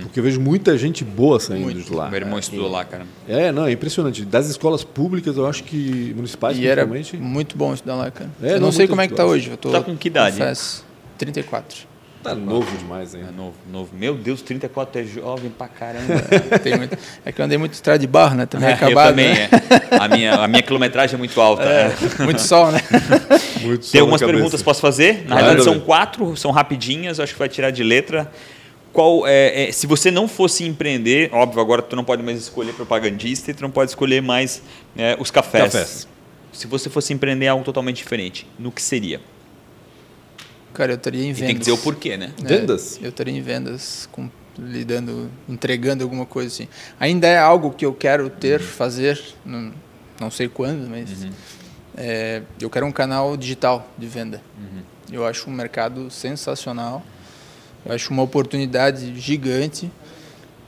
Porque 0.04 0.18
eu 0.22 0.24
vejo 0.24 0.40
muita 0.40 0.78
gente 0.78 1.04
boa 1.04 1.42
saindo 1.42 1.64
Muito. 1.66 1.82
de 1.82 1.94
lá. 1.94 2.10
Meu 2.10 2.22
irmão 2.22 2.40
estudou 2.40 2.70
lá, 2.70 2.86
cara. 2.86 3.06
É, 3.28 3.52
não, 3.52 3.66
é 3.66 3.74
impressionante. 3.74 4.24
Das 4.24 4.48
escolas 4.50 4.82
públicas, 4.82 5.36
eu 5.36 5.46
acho 5.46 5.62
que 5.66 6.14
municipais, 6.16 6.58
E 6.58 6.66
era 6.66 6.88
principalmente. 6.88 7.30
muito 7.34 7.58
bom 7.58 7.74
estudar 7.74 7.96
lá, 7.96 8.10
cara. 8.10 8.30
É, 8.42 8.52
eu 8.52 8.62
não, 8.62 8.68
não 8.68 8.72
sei 8.72 8.88
como 8.88 9.02
é 9.02 9.08
que 9.10 9.14
tá 9.14 9.24
estudado. 9.24 9.36
hoje. 9.36 9.50
Eu 9.50 9.58
tô, 9.58 9.72
Tá 9.72 9.82
com 9.82 9.98
que 9.98 10.08
idade? 10.08 10.38
Confesso, 10.38 10.86
34. 11.18 11.86
Tá 12.22 12.36
novo 12.36 12.70
demais, 12.78 13.16
hein? 13.16 13.22
É 13.28 13.32
novo, 13.32 13.54
novo. 13.72 13.90
Meu 13.96 14.14
Deus, 14.14 14.42
34 14.42 15.02
é 15.02 15.06
jovem 15.06 15.50
pra 15.50 15.70
caramba. 15.70 16.20
Tem 16.62 16.76
muito- 16.78 16.98
é 17.26 17.32
que 17.32 17.40
eu 17.40 17.46
andei 17.46 17.58
muito 17.58 17.74
estrada 17.74 17.98
de 17.98 18.08
barro, 18.08 18.36
né? 18.36 18.46
Também 18.46 18.68
é, 18.68 18.72
eu 18.72 18.76
acabado. 18.76 19.10
também, 19.12 19.34
né? 19.34 19.50
é. 19.92 19.96
A 19.96 20.08
minha, 20.10 20.34
a 20.36 20.48
minha 20.48 20.62
quilometragem 20.62 21.16
é 21.16 21.18
muito 21.18 21.40
alta. 21.40 21.64
né? 21.64 21.96
Muito 22.26 22.42
sol, 22.42 22.72
né? 22.72 22.80
Muito 23.62 23.82
Tem 23.84 23.92
sol 23.92 24.02
algumas 24.02 24.20
na 24.22 24.28
cabeça. 24.28 24.28
perguntas, 24.28 24.62
posso 24.62 24.82
fazer? 24.82 25.26
Na 25.28 25.38
verdade, 25.38 25.64
são 25.64 25.80
quatro, 25.80 26.36
são 26.36 26.52
rapidinhas, 26.52 27.20
acho 27.22 27.34
que 27.34 27.40
vai 27.40 27.48
tirar 27.50 27.72
de 27.72 27.84
letra. 27.84 28.30
Qual 28.92 29.26
é, 29.26 29.70
é, 29.70 29.72
se 29.72 29.88
você 29.88 30.12
não 30.12 30.28
fosse 30.28 30.66
empreender, 30.66 31.30
óbvio, 31.32 31.62
agora 31.62 31.82
tu 31.82 31.96
não 31.96 32.04
pode 32.04 32.22
mais 32.24 32.38
escolher 32.40 32.74
propagandista 32.74 33.52
e 33.52 33.54
tu 33.54 33.62
não 33.62 33.70
pode 33.72 33.92
escolher 33.92 34.22
mais 34.22 34.62
é, 34.98 35.16
os 35.20 35.32
cafés. 35.32 35.66
Cafés. 35.66 36.08
Se 36.52 36.68
você 36.68 36.90
fosse 36.90 37.14
empreender 37.14 37.48
algo 37.48 37.64
totalmente 37.64 37.98
diferente, 37.98 38.46
no 38.58 38.72
que 38.72 38.82
seria? 38.82 39.22
Cara, 40.80 40.94
eu 40.94 40.96
estaria 40.96 41.22
em 41.26 41.30
E 41.30 41.34
vendas. 41.34 41.46
tem 41.48 41.54
que 41.56 41.60
dizer 41.60 41.72
o 41.74 41.78
porquê, 41.78 42.16
né? 42.16 42.32
É, 42.42 42.48
Vendas? 42.48 42.98
eu 43.04 43.10
estaria 43.10 43.38
em 43.38 43.42
vendas, 43.42 44.08
com, 44.14 44.30
lidando, 44.58 45.30
entregando 45.50 46.06
alguma 46.06 46.26
coisa 46.26 46.48
assim. 46.48 46.70
Ainda 46.98 47.28
é 47.28 47.38
algo 47.38 47.72
que 47.72 47.86
eu 47.86 47.94
quero 47.94 48.30
ter, 48.30 48.62
fazer, 48.62 49.22
não, 49.46 49.74
não 50.22 50.32
sei 50.32 50.48
quando, 50.48 50.90
mas 50.90 51.10
é, 51.98 52.44
eu 52.62 52.70
quero 52.70 52.86
um 52.86 52.94
canal 52.94 53.36
digital 53.36 53.90
de 53.98 54.08
venda. 54.08 54.42
Eu 55.12 55.26
acho 55.28 55.50
um 55.50 55.54
mercado 55.54 56.10
sensacional, 56.10 57.04
eu 57.86 57.92
acho 57.94 58.12
uma 58.14 58.24
oportunidade 58.24 59.20
gigante 59.20 59.92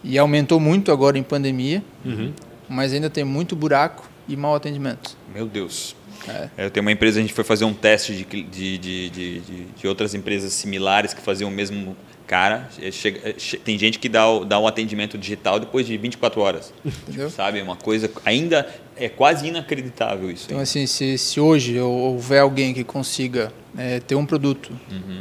e 0.04 0.18
aumentou 0.18 0.60
muito 0.60 0.92
agora 0.92 1.18
em 1.18 1.24
pandemia, 1.24 1.82
Uhum. 2.04 2.34
mas 2.68 2.92
ainda 2.92 3.10
tem 3.10 3.24
muito 3.24 3.56
buraco 3.56 4.10
e 4.28 4.36
mau 4.36 4.56
atendimento. 4.56 5.16
Meu 5.34 5.46
Deus. 5.48 5.96
É. 6.28 6.50
Eu 6.66 6.70
tenho 6.72 6.86
uma 6.86 6.92
empresa, 6.92 7.20
a 7.20 7.22
gente 7.22 7.34
foi 7.34 7.44
fazer 7.44 7.66
um 7.66 7.74
teste 7.74 8.14
de, 8.14 8.24
de, 8.26 8.44
de, 8.44 8.78
de, 9.10 9.40
de- 9.40 9.66
de 9.80 9.88
outras 9.88 10.14
empresas 10.14 10.54
similares 10.54 11.14
que 11.14 11.22
faziam 11.22 11.50
o 11.50 11.54
mesmo 11.54 11.96
cara. 12.28 12.70
É, 12.82 12.92
chega- 12.92 13.30
é, 13.30 13.36
che- 13.38 13.58
tem 13.58 13.78
gente 13.78 13.98
que 14.00 14.08
dá 14.08 14.26
dá 14.46 14.60
o 14.60 14.68
atendimento 14.68 15.18
digital 15.18 15.60
depois 15.60 15.86
de 15.86 15.98
24 15.98 16.40
horas. 16.42 16.74
Entendeu? 16.86 17.30
Sabe? 17.30 17.60
É 17.60 17.64
uma 17.64 17.76
coisa 17.76 18.10
ainda 18.24 18.68
é 18.96 19.10
quase 19.10 19.48
inacreditável 19.48 20.30
isso. 20.30 20.46
Então, 20.48 20.60
assim, 20.60 20.86
se, 20.86 21.18
se 21.18 21.40
hoje 21.40 21.80
houver 21.80 22.40
alguém 22.42 22.74
que 22.74 22.84
consiga 22.84 23.52
é, 23.76 24.00
ter 24.00 24.14
um 24.16 24.26
produto 24.26 24.72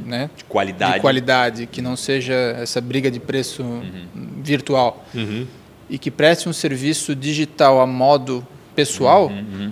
né, 0.04 0.28
de 0.36 0.44
qualidade. 0.44 0.94
de 0.94 1.00
qualidade, 1.00 1.66
que 1.66 1.80
não 1.80 1.96
seja 1.96 2.34
essa 2.34 2.80
briga 2.80 3.10
de 3.10 3.18
preço 3.18 3.64
virtual 4.42 5.04
Uhum. 5.14 5.46
e 5.88 5.98
que 5.98 6.10
preste 6.10 6.48
um 6.48 6.52
serviço 6.52 7.14
digital 7.16 7.80
a 7.80 7.86
modo 7.86 8.46
pessoal, 8.74 9.30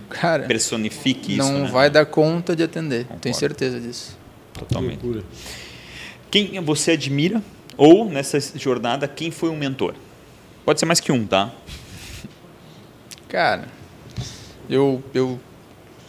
cara, 0.09 0.45
Personifique 0.45 1.37
isso. 1.39 1.51
não 1.53 1.61
né? 1.65 1.71
vai 1.71 1.89
dar 1.91 2.07
conta 2.07 2.55
de 2.57 2.63
atender. 2.63 3.05
Tenho 3.05 3.17
Concordo. 3.35 3.39
certeza 3.39 3.81
disso. 3.81 4.17
Totalmente. 4.53 5.01
Quem 6.31 6.61
você 6.63 6.93
admira 6.93 7.43
ou 7.77 8.05
nessa 8.11 8.39
jornada 8.59 9.07
quem 9.09 9.31
foi 9.31 9.49
um 9.51 9.57
mentor? 9.57 9.95
Pode 10.65 10.81
ser 10.81 10.87
mais 10.87 11.01
que 11.01 11.11
um, 11.13 11.25
tá? 11.27 11.51
Cara, 13.29 13.69
eu, 14.69 15.03
eu 15.15 15.39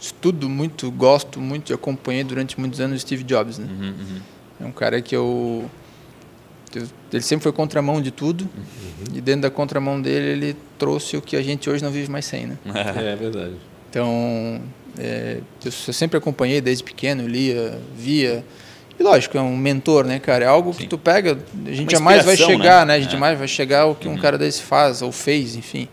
estudo 0.00 0.48
muito, 0.48 0.90
gosto 0.90 1.40
muito 1.40 1.70
e 1.70 1.74
acompanhei 1.74 2.24
durante 2.24 2.58
muitos 2.58 2.80
anos 2.80 3.00
Steve 3.02 3.22
Jobs, 3.22 3.58
né? 3.58 3.66
Uhum, 3.70 3.86
uhum. 3.88 4.20
É 4.60 4.64
um 4.64 4.72
cara 4.72 5.00
que 5.00 5.14
eu- 5.14 5.70
Ele 7.12 7.22
sempre 7.22 7.42
foi 7.42 7.52
contramão 7.52 8.00
de 8.00 8.10
tudo. 8.10 8.48
E 9.12 9.20
dentro 9.20 9.42
da 9.42 9.50
contramão 9.50 10.00
dele, 10.00 10.26
ele 10.28 10.56
trouxe 10.78 11.16
o 11.16 11.22
que 11.22 11.36
a 11.36 11.42
gente 11.42 11.68
hoje 11.68 11.82
não 11.82 11.90
vive 11.90 12.10
mais 12.10 12.24
sem, 12.24 12.46
né? 12.46 12.58
É 12.96 13.16
verdade. 13.16 13.54
Então, 13.88 14.60
é, 14.98 15.38
eu, 15.64 15.72
sempre 15.72 16.16
acompanhei 16.16 16.60
desde 16.60 16.84
pequeno, 16.84 17.26
lia, 17.26 17.78
via. 17.96 18.44
E 18.98 19.02
lógico, 19.02 19.36
é 19.36 19.40
um 19.40 19.56
mentor, 19.56 20.04
né, 20.04 20.18
cara? 20.20 20.44
É 20.44 20.48
algo 20.48 20.72
Sim. 20.72 20.80
que 20.80 20.86
tu 20.86 20.98
pega, 20.98 21.38
a 21.66 21.72
gente 21.72 21.90
jamais 21.90 22.24
vai 22.24 22.36
chegar, 22.36 22.86
né? 22.86 22.92
né? 22.92 22.98
A 22.98 23.00
gente 23.00 23.08
É. 23.08 23.12
jamais 23.12 23.38
vai 23.38 23.48
chegar 23.48 23.80
ao 23.82 23.94
que 23.94 24.06
um 24.06 24.16
cara 24.16 24.38
desse 24.38 24.62
faz 24.62 25.02
ou 25.02 25.10
fez, 25.10 25.56
enfim. 25.56 25.88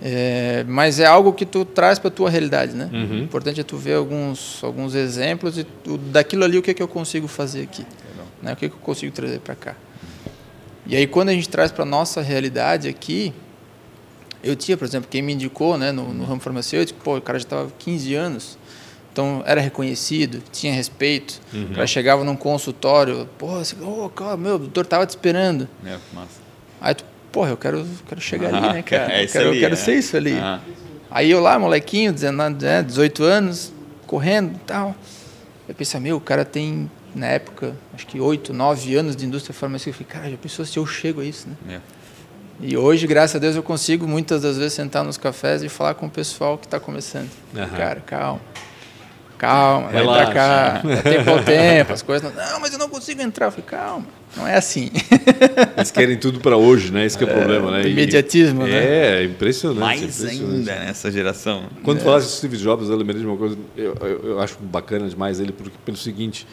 É, 0.00 0.64
mas 0.68 1.00
é 1.00 1.06
algo 1.06 1.32
que 1.32 1.44
tu 1.44 1.64
traz 1.64 1.98
para 1.98 2.10
tua 2.10 2.30
realidade, 2.30 2.72
né? 2.72 2.88
Uhum. 2.92 3.20
O 3.20 3.22
importante 3.24 3.60
é 3.60 3.64
tu 3.64 3.76
ver 3.76 3.94
alguns, 3.94 4.62
alguns 4.62 4.94
exemplos 4.94 5.58
e 5.58 5.64
tu, 5.64 5.98
daquilo 5.98 6.44
ali 6.44 6.56
o 6.56 6.62
que, 6.62 6.70
é 6.70 6.74
que 6.74 6.82
eu 6.82 6.86
consigo 6.86 7.26
fazer 7.26 7.62
aqui, 7.62 7.84
né? 8.40 8.52
O 8.52 8.56
que, 8.56 8.66
é 8.66 8.68
que 8.68 8.74
eu 8.76 8.80
consigo 8.80 9.12
trazer 9.12 9.40
para 9.40 9.56
cá. 9.56 9.74
E 10.88 10.96
aí 10.96 11.06
quando 11.06 11.28
a 11.28 11.32
gente 11.32 11.48
traz 11.48 11.70
para 11.70 11.84
nossa 11.84 12.22
realidade 12.22 12.88
aqui, 12.88 13.32
eu 14.42 14.56
tinha, 14.56 14.76
por 14.76 14.86
exemplo, 14.86 15.08
quem 15.10 15.20
me 15.20 15.34
indicou, 15.34 15.76
né, 15.76 15.92
no, 15.92 16.12
no 16.14 16.24
ramo 16.24 16.40
farmacêutico, 16.40 16.98
pô, 17.04 17.18
o 17.18 17.20
cara 17.20 17.38
já 17.38 17.44
estava 17.44 17.70
15 17.78 18.14
anos, 18.14 18.58
então 19.12 19.42
era 19.44 19.60
reconhecido, 19.60 20.42
tinha 20.50 20.72
respeito. 20.72 21.40
O 21.52 21.74
cara 21.74 21.86
chegava 21.86 22.24
num 22.24 22.36
consultório, 22.36 23.28
pô, 23.36 23.48
você, 23.58 23.76
oh, 23.82 24.08
cara, 24.08 24.36
meu, 24.36 24.54
o 24.54 24.58
doutor 24.60 24.86
tava 24.86 25.04
te 25.04 25.10
esperando. 25.10 25.68
É, 25.84 25.98
massa. 26.14 26.40
Aí 26.80 26.94
tu, 26.94 27.04
porra, 27.32 27.50
eu 27.50 27.56
quero, 27.56 27.86
quero 28.08 28.20
chegar 28.20 28.54
ali, 28.54 28.74
né, 28.74 28.82
cara? 28.86 29.12
É 29.12 29.24
eu 29.24 29.28
quero, 29.28 29.44
eu 29.44 29.50
ali, 29.50 29.60
quero 29.60 29.74
é. 29.74 29.76
ser 29.76 29.94
isso 29.98 30.16
ali. 30.16 30.34
Ah. 30.34 30.60
Aí 31.10 31.30
eu 31.30 31.40
lá, 31.40 31.58
molequinho, 31.58 32.12
19, 32.12 32.64
né, 32.64 32.82
18 32.82 33.24
anos, 33.24 33.72
correndo 34.06 34.54
e 34.54 34.60
tal. 34.60 34.94
Eu 35.68 35.74
pensei, 35.74 35.98
meu, 36.00 36.16
o 36.16 36.20
cara 36.20 36.44
tem, 36.44 36.90
na 37.14 37.26
época, 37.26 37.74
acho 37.94 38.06
que 38.06 38.20
8, 38.20 38.52
9 38.52 38.94
anos 38.96 39.16
de 39.16 39.24
indústria 39.26 39.54
farmacêutica. 39.54 40.02
Eu 40.02 40.06
falei, 40.06 40.22
cara, 40.22 40.30
já 40.32 40.36
pensou 40.38 40.64
se 40.64 40.76
eu 40.78 40.86
chego 40.86 41.20
a 41.20 41.24
isso, 41.24 41.48
né? 41.48 41.76
É. 41.76 41.80
E 42.60 42.76
hoje, 42.76 43.06
graças 43.06 43.36
a 43.36 43.38
Deus, 43.38 43.54
eu 43.54 43.62
consigo 43.62 44.06
muitas 44.06 44.42
das 44.42 44.56
vezes 44.58 44.72
sentar 44.72 45.04
nos 45.04 45.16
cafés 45.16 45.62
e 45.62 45.68
falar 45.68 45.94
com 45.94 46.06
o 46.06 46.10
pessoal 46.10 46.58
que 46.58 46.66
está 46.66 46.80
começando. 46.80 47.30
Aham. 47.56 47.68
Cara, 47.76 48.00
calma. 48.00 48.40
Calma, 49.38 49.86
vai 49.90 50.00
Relaxa. 50.02 50.24
pra 50.24 50.34
cá. 50.34 50.82
É 50.84 50.96
tempo 51.02 51.30
ao 51.30 51.42
tempo, 51.44 51.92
as 51.92 52.02
coisas. 52.02 52.34
Não, 52.34 52.44
não, 52.52 52.60
mas 52.60 52.72
eu 52.72 52.78
não 52.80 52.88
consigo 52.88 53.22
entrar. 53.22 53.46
Eu 53.46 53.50
falei, 53.52 53.66
calma, 53.66 54.06
não 54.36 54.44
é 54.48 54.56
assim. 54.56 54.90
Eles 55.78 55.92
querem 55.92 56.18
tudo 56.18 56.40
para 56.40 56.56
hoje, 56.56 56.90
né? 56.92 57.06
Esse 57.06 57.16
que 57.16 57.22
é 57.22 57.26
o 57.28 57.30
problema, 57.30 57.70
né? 57.70 57.82
E- 57.84 57.92
Imediatismo, 57.92 58.64
né? 58.64 58.70
É, 58.72 59.20
é 59.20 59.24
impressionante. 59.24 59.78
Mais 59.80 60.02
impressionante. 60.02 60.68
ainda 60.70 60.84
nessa 60.86 61.12
geração. 61.12 61.66
Quando 61.84 62.00
falasse 62.00 62.26
de 62.26 62.32
Steve 62.32 62.56
Jobs, 62.56 62.88
eu 62.90 62.96
lembrei 62.96 63.20
de 63.20 63.26
uma 63.28 63.36
coisa, 63.36 63.56
eu, 63.76 63.94
eu, 64.00 64.24
eu 64.30 64.40
acho 64.40 64.58
bacana 64.60 65.08
demais 65.08 65.38
ele, 65.38 65.52
porque, 65.52 65.70
pelo 65.84 65.96
seguinte, 65.96 66.44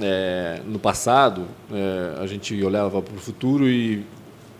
é, 0.00 0.60
no 0.66 0.78
passado, 0.78 1.46
é, 1.70 2.22
a 2.22 2.26
gente 2.26 2.62
olhava 2.62 3.02
para 3.02 3.14
o 3.14 3.18
futuro 3.18 3.68
e, 3.68 4.04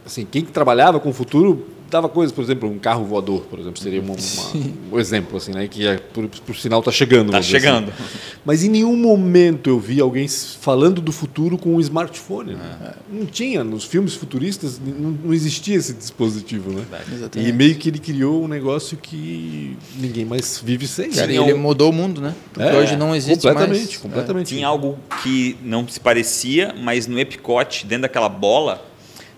assim, 0.04 0.26
quem 0.26 0.44
que 0.44 0.52
trabalhava 0.52 1.00
com 1.00 1.10
o 1.10 1.12
futuro 1.12 1.66
dava 1.92 2.08
coisas, 2.08 2.34
por 2.34 2.42
exemplo, 2.42 2.68
um 2.70 2.78
carro 2.78 3.04
voador, 3.04 3.42
por 3.42 3.58
exemplo, 3.60 3.78
seria 3.80 4.00
uma- 4.00 4.14
uma- 4.14 4.72
um 4.92 4.98
exemplo, 4.98 5.36
assim, 5.36 5.52
né, 5.52 5.68
que 5.68 5.86
é, 5.86 5.98
por, 5.98 6.26
por 6.26 6.56
sinal 6.56 6.78
está 6.80 6.90
chegando. 6.90 7.30
Tá 7.30 7.38
dizer 7.38 7.60
chegando. 7.60 7.90
assim. 7.90 8.18
Mas 8.44 8.64
em 8.64 8.70
nenhum 8.70 8.96
momento 8.96 9.68
eu 9.68 9.78
vi 9.78 10.00
alguém 10.00 10.26
falando 10.26 11.00
do 11.02 11.12
futuro 11.12 11.58
com 11.58 11.76
um 11.76 11.80
smartphone. 11.80 12.54
né? 12.54 12.94
Não 13.12 13.26
tinha, 13.26 13.62
nos 13.62 13.84
filmes 13.84 14.14
futuristas 14.14 14.80
não, 14.84 15.10
não 15.10 15.34
existia 15.34 15.76
esse 15.76 15.92
dispositivo, 15.92 16.72
né? 16.72 16.84
Exatamente. 17.12 17.48
E 17.50 17.52
meio 17.52 17.74
que 17.76 17.90
ele 17.90 17.98
criou 17.98 18.42
um 18.42 18.48
negócio 18.48 18.96
que 18.96 19.76
ninguém 19.98 20.24
mais 20.24 20.60
vive 20.64 20.86
sem. 20.88 21.10
Cara, 21.10 21.30
ele 21.30 21.54
mudou 21.54 21.90
o 21.90 21.92
mundo, 21.92 22.20
né? 22.22 22.34
Porque 22.54 22.66
É, 22.68 22.78
hoje 22.78 22.96
não 22.96 23.14
existe 23.14 23.42
completamente, 23.46 23.78
mais. 23.86 23.96
Completamente, 23.98 24.46
Tinha 24.48 24.66
algo 24.66 24.98
que 25.22 25.56
não 25.62 25.86
se 25.86 26.00
parecia, 26.00 26.74
mas 26.82 27.06
no 27.06 27.18
Epicote, 27.18 27.84
dentro 27.86 28.02
daquela 28.02 28.28
bola, 28.30 28.82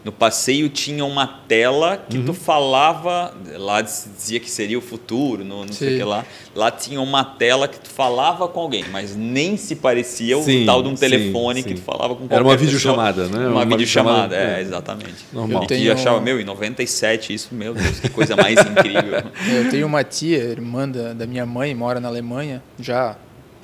no 0.04 0.12
passeio 0.12 0.68
tinha 0.68 1.04
uma 1.04 1.26
tela 1.26 1.96
que 1.96 2.18
Uhum. 2.18 2.26
tu 2.26 2.34
falava, 2.34 3.32
lá 3.56 3.80
dizia 3.80 4.38
que 4.38 4.50
seria 4.50 4.78
o 4.78 4.82
futuro, 4.82 5.42
no, 5.44 5.64
não 5.64 5.72
sei 5.72 5.88
o 5.88 5.90
Sim. 5.92 5.96
que 5.98 6.04
lá. 6.04 6.24
Lá 6.54 6.70
tinha 6.70 7.00
uma 7.00 7.24
tela 7.24 7.66
que 7.66 7.78
tu 7.80 7.88
falava 7.88 8.46
com 8.46 8.60
alguém, 8.60 8.84
mas 8.92 9.16
nem 9.16 9.56
se 9.56 9.74
parecia 9.76 10.36
o 10.36 10.42
Sim, 10.42 10.64
tal 10.66 10.82
de 10.82 10.88
um 10.90 10.96
sim, 10.96 11.00
telefone 11.08 11.62
que 11.62 11.70
sim. 11.70 11.74
tu 11.76 11.80
falava 11.80 12.08
com 12.14 12.20
qualquer 12.20 12.34
Era 12.34 12.44
uma 12.44 12.50
pessoa. 12.56 12.66
videochamada, 12.70 13.28
né? 13.28 13.38
Uma, 13.46 13.50
Uma 13.50 13.64
videochamada, 13.66 14.36
é, 14.36 14.58
é. 14.58 14.60
exatamente. 14.60 15.24
Normal. 15.32 15.62
Eu 15.62 15.68
que 15.68 15.74
tenho- 15.74 15.92
achava, 15.92 16.20
meu, 16.20 16.38
em 16.38 16.44
97, 16.44 17.32
isso, 17.32 17.54
meu 17.54 17.72
Deus, 17.74 17.98
que 18.00 18.08
coisa 18.10 18.36
mais 18.36 18.58
incrível. 18.66 19.22
Eu 19.50 19.70
tenho 19.70 19.86
uma 19.86 20.04
tia, 20.04 20.36
irmã 20.44 20.88
da, 20.88 21.14
da 21.14 21.26
minha 21.26 21.46
mãe, 21.46 21.74
mora 21.74 21.98
na 21.98 22.08
Alemanha 22.08 22.62
já 22.78 23.16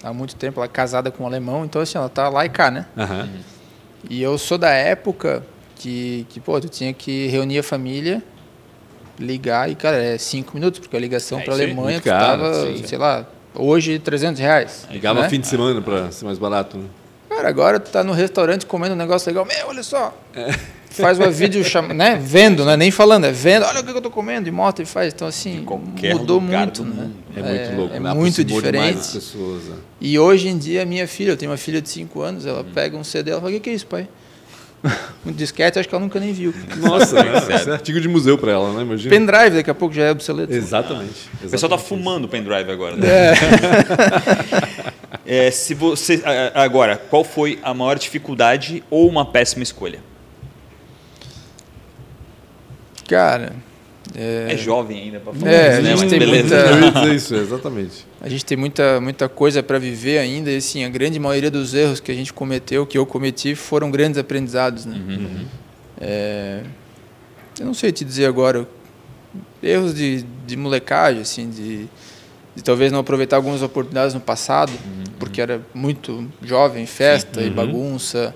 há 0.03 0.13
muito 0.13 0.35
tempo. 0.37 0.59
Ela 0.59 0.65
é 0.67 0.69
casada 0.69 1.11
com 1.11 1.25
um 1.25 1.27
alemão, 1.27 1.65
então 1.67 1.83
assim, 1.83 1.99
ela 1.99 2.09
tá 2.09 2.29
lá 2.31 2.47
e 2.47 2.49
cá, 2.49 2.71
né? 2.71 2.87
Aham. 2.97 3.29
E 4.09 4.23
eu 4.23 4.39
sou 4.39 4.57
da 4.57 4.71
época 4.71 5.45
que, 5.81 6.27
que 6.29 6.39
pô, 6.41 6.61
tu 6.61 6.69
tinha 6.69 6.93
que 6.93 7.27
reunir 7.29 7.59
a 7.59 7.63
família, 7.63 8.23
ligar 9.19 9.71
e, 9.71 9.75
cara, 9.75 9.97
é 9.97 10.19
cinco 10.19 10.55
minutos, 10.55 10.79
porque 10.79 10.95
a 10.95 11.01
ligação 11.01 11.39
É 11.39 11.43
para 11.43 11.55
a 11.55 11.57
Alemanha 11.57 11.93
muito 11.93 12.05
caro, 12.05 12.43
custava, 12.43 12.77
sim. 12.77 12.87
sei 12.87 12.99
lá, 12.99 13.27
hoje 13.55 13.99
300 13.99 14.39
reais. 14.41 14.87
Ligava 14.91 15.23
né? 15.23 15.29
fim 15.31 15.41
de 15.41 15.47
semana 15.47 15.81
para 15.81 16.13
ser 16.13 16.27
mais 16.27 16.39
barato. 16.39 16.77
Né? 16.77 16.85
Cara, 17.31 17.49
agora 17.49 17.81
tu 17.81 17.91
tá 17.91 18.05
no 18.05 18.13
restaurante 18.13 18.67
comendo 18.67 18.95
um 18.95 18.99
negócio 18.99 19.27
legal, 19.31 19.47
meu, 19.47 19.69
olha 19.69 19.83
só. 19.83 20.15
É. 20.35 20.53
Faz 20.91 21.19
uma 21.19 21.31
vídeo 21.33 21.65
chama, 21.65 21.95
né? 21.95 22.21
Vendo, 22.23 22.63
não 22.63 22.73
é 22.73 22.77
nem 22.77 22.91
falando, 22.91 23.25
é 23.25 23.33
vendo. 23.33 23.65
Olha 23.65 23.81
o 23.81 23.85
que 23.85 23.91
eu 23.91 24.03
tô 24.03 24.11
comendo 24.11 24.49
e 24.49 24.53
mostra 24.53 24.83
e 24.83 24.87
faz. 24.87 25.15
Então 25.15 25.27
assim, 25.27 25.65
mudou 26.13 26.43
muito, 26.43 26.85
né? 26.85 27.11
É 27.35 27.43
muito 27.43 27.77
louco. 27.77 27.95
É 27.95 28.01
né? 28.01 28.13
muito 28.13 28.45
diferente. 28.45 29.13
pessoas. 29.15 29.65
né? 29.65 29.77
E 29.99 30.19
hoje 30.19 30.49
em 30.49 30.59
dia, 30.59 30.85
minha 30.85 31.09
filha, 31.09 31.31
eu 31.31 31.37
tenho 31.39 31.51
uma 31.51 31.57
filha 31.57 31.81
de 31.81 31.89
5 31.89 32.21
anos, 32.21 32.45
ela 32.45 32.61
Hum. 32.61 32.73
pega 32.75 32.97
um 32.99 33.05
CD, 33.05 33.31
ela 33.31 33.41
fala: 33.41 33.57
"O 33.57 33.61
que 33.61 33.71
é 33.71 33.73
isso, 33.73 33.87
pai?" 33.87 34.07
um 35.27 35.33
disquete, 35.33 35.79
acho 35.79 35.89
que 35.89 35.95
ela 35.95 36.03
nunca 36.03 36.19
nem 36.19 36.33
viu. 36.33 36.55
Nossa, 36.79 37.23
né? 37.23 37.33
Isso 37.57 37.71
é 37.71 37.73
artigo 37.73 38.01
de 38.01 38.09
museu 38.09 38.39
para 38.39 38.53
ela, 38.53 38.73
né? 38.73 38.83
Imagina. 38.83 39.11
Pendrive 39.15 39.57
daqui 39.57 39.71
a 39.71 39.75
pouco 39.75 39.95
já 39.95 40.05
é 40.05 40.11
obsoleto. 40.11 40.53
Exatamente. 40.53 41.29
O 41.45 41.49
pessoal 41.49 41.69
tá 41.71 41.77
exatamente. 41.77 41.89
fumando 41.89 42.29
pendrive 42.29 42.71
agora, 42.71 42.95
É. 42.97 42.99
né? 42.99 43.35
É, 45.27 45.49
se 45.53 45.75
você 45.75 46.21
agora, 46.55 46.97
qual 46.97 47.23
foi 47.23 47.61
a 47.63 47.73
maior 47.73 47.97
dificuldade 47.97 48.83
ou 48.91 49.09
uma 49.09 49.25
péssima 49.25 49.63
escolha? 49.63 50.01
Cara, 53.09 53.53
é, 54.15 54.49
é 54.53 54.57
jovem 54.57 55.03
ainda 55.03 55.21
para 55.21 55.33
falar 55.33 55.53
é, 55.53 55.73
isso, 55.73 55.83
né? 55.83 55.93
A 55.93 55.97
gente 55.97 56.09
tem 56.09 56.19
beleza. 56.19 56.77
muita, 56.77 57.15
isso, 57.15 57.35
exatamente. 57.35 58.07
A 58.21 58.29
gente 58.29 58.45
tem 58.45 58.57
muita, 58.57 59.01
muita 59.01 59.29
coisa 59.29 59.63
para 59.63 59.79
viver 59.79 60.19
ainda 60.19 60.51
e 60.51 60.57
assim, 60.57 60.85
a 60.85 60.89
grande 60.89 61.19
maioria 61.19 61.51
dos 61.51 61.75
erros 61.75 62.01
que 62.01 62.11
a 62.11 62.15
gente 62.15 62.33
cometeu, 62.33 62.87
que 62.87 62.99
eu 62.99 63.07
cometi, 63.07 63.55
foram 63.55 63.91
grandes 63.91 64.19
aprendizados, 64.19 64.87
né? 64.87 64.97
Uhum. 64.97 65.47
É, 66.01 66.63
eu 67.59 67.67
não 67.67 67.75
sei 67.75 67.93
te 67.93 68.05
dizer 68.05 68.27
agora, 68.27 68.67
erros 69.63 69.95
de, 69.95 70.25
de 70.47 70.57
molecagem, 70.57 71.21
assim, 71.21 71.51
de, 71.51 71.87
de 72.57 72.63
talvez 72.65 72.91
não 72.91 73.01
aproveitar 73.01 73.37
algumas 73.37 73.63
oportunidades 73.63 74.15
no 74.15 74.21
passado, 74.21 74.73
uhum. 74.73 75.05
porque 75.19 75.41
era 75.41 75.61
muito 75.75 76.27
jovem, 76.43 76.87
festa 76.87 77.41
Sim. 77.41 77.47
e 77.47 77.51
uhum. 77.51 77.55
bagunça. 77.55 78.35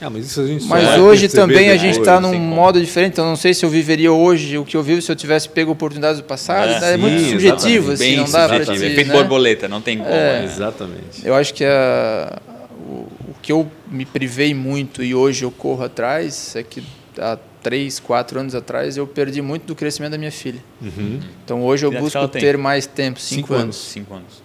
Ah, 0.00 0.08
mas 0.08 0.26
isso 0.26 0.40
a 0.40 0.46
gente 0.46 0.64
mas 0.64 0.98
hoje 0.98 1.28
também 1.28 1.70
a 1.70 1.76
gente 1.76 1.98
está 1.98 2.18
num 2.18 2.38
modo 2.38 2.80
diferente. 2.80 3.12
Então 3.12 3.26
não 3.26 3.36
sei 3.36 3.52
se 3.52 3.64
eu 3.64 3.68
viveria 3.68 4.10
hoje 4.10 4.56
o 4.56 4.64
que 4.64 4.76
eu 4.76 4.82
vivo 4.82 5.02
se 5.02 5.12
eu 5.12 5.16
tivesse 5.16 5.48
pego 5.48 5.70
oportunidades 5.70 6.20
do 6.20 6.24
passado. 6.24 6.70
É, 6.70 6.92
é 6.92 6.94
sim, 6.94 7.00
muito 7.00 7.20
subjetivo, 7.20 7.92
assim, 7.92 8.16
não 8.16 8.30
dá 8.30 8.48
para 8.48 8.64
dizer. 8.64 8.92
Efeito 8.92 9.08
né? 9.08 9.14
borboleta, 9.14 9.68
não 9.68 9.82
tem 9.82 9.98
como. 9.98 10.10
É, 10.10 10.44
exatamente. 10.44 11.22
Eu 11.22 11.34
acho 11.34 11.52
que 11.52 11.64
a, 11.64 12.40
o, 12.88 13.08
o, 13.28 13.34
que 13.42 13.52
eu 13.52 13.70
me 13.90 14.06
privei 14.06 14.54
muito 14.54 15.02
e 15.02 15.14
hoje 15.14 15.44
eu 15.44 15.50
corro 15.50 15.84
atrás 15.84 16.56
é 16.56 16.62
que 16.62 16.82
há 17.18 17.36
três, 17.62 18.00
quatro 18.00 18.40
anos 18.40 18.54
atrás 18.54 18.96
eu 18.96 19.06
perdi 19.06 19.42
muito 19.42 19.66
do 19.66 19.74
crescimento 19.74 20.12
da 20.12 20.18
minha 20.18 20.32
filha. 20.32 20.62
Uhum. 20.80 21.20
Então 21.44 21.62
hoje 21.62 21.84
eu 21.84 21.92
busco 21.92 22.26
ter 22.28 22.56
mais 22.56 22.86
tempo, 22.86 23.20
cinco, 23.20 23.42
cinco 23.42 23.52
anos. 23.52 23.64
anos. 23.64 23.76
Cinco 23.76 24.14
anos. 24.14 24.42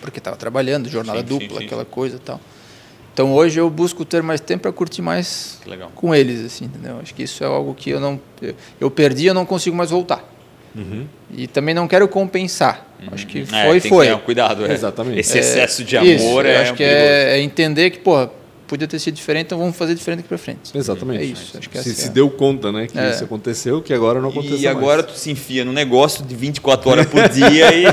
Porque 0.00 0.18
estava 0.18 0.36
trabalhando, 0.36 0.88
jornada 0.88 1.20
sim, 1.20 1.24
dupla, 1.24 1.58
sim, 1.58 1.66
aquela 1.66 1.84
coisa 1.84 2.16
e 2.16 2.20
tal. 2.20 2.40
Então 3.14 3.32
hoje 3.32 3.60
eu 3.60 3.70
busco 3.70 4.04
ter 4.04 4.24
mais 4.24 4.40
tempo 4.40 4.62
para 4.62 4.72
curtir 4.72 5.00
mais 5.00 5.60
com 5.94 6.12
eles, 6.12 6.44
assim, 6.44 6.64
entendeu? 6.64 6.98
Acho 7.00 7.14
que 7.14 7.22
isso 7.22 7.44
é 7.44 7.46
algo 7.46 7.72
que 7.72 7.90
eu 7.90 8.00
não 8.00 8.20
eu 8.80 8.90
perdi, 8.90 9.26
eu 9.26 9.34
não 9.34 9.46
consigo 9.46 9.76
mais 9.76 9.90
voltar. 9.90 10.28
Uhum. 10.74 11.06
E 11.32 11.46
também 11.46 11.72
não 11.72 11.86
quero 11.86 12.08
compensar. 12.08 12.84
Uhum. 13.00 13.08
Acho 13.12 13.26
que 13.28 13.46
é, 13.52 13.66
foi, 13.66 13.80
foi. 13.80 14.08
Que 14.08 14.16
cuidado, 14.22 14.66
é. 14.66 14.72
exatamente. 14.72 15.20
Esse 15.20 15.38
excesso 15.38 15.84
de 15.84 15.96
amor 15.96 16.10
isso, 16.10 16.40
é. 16.40 16.62
acho 16.62 16.74
que 16.74 16.82
é, 16.82 17.38
é, 17.38 17.40
entender 17.40 17.90
que, 17.90 18.00
pô, 18.00 18.28
podia 18.66 18.88
ter 18.88 18.98
sido 18.98 19.14
diferente, 19.14 19.46
então 19.46 19.58
vamos 19.58 19.76
fazer 19.76 19.94
diferente 19.94 20.20
aqui 20.20 20.28
para 20.28 20.38
frente. 20.38 20.76
Exatamente. 20.76 21.22
É 21.22 21.24
isso. 21.24 21.56
Acho 21.56 21.70
que 21.70 21.78
se, 21.78 21.94
se 21.94 22.08
deu 22.08 22.28
conta, 22.28 22.72
né, 22.72 22.88
que 22.88 22.98
é. 22.98 23.10
isso 23.10 23.22
aconteceu, 23.22 23.80
que 23.80 23.94
agora 23.94 24.20
não 24.20 24.30
aconteceu 24.30 24.58
E 24.58 24.66
agora 24.66 25.02
mais. 25.02 25.14
tu 25.14 25.18
se 25.20 25.30
enfia 25.30 25.64
no 25.64 25.72
negócio 25.72 26.24
de 26.24 26.34
24 26.34 26.90
horas 26.90 27.06
por 27.06 27.28
dia 27.28 27.72
e 27.72 27.84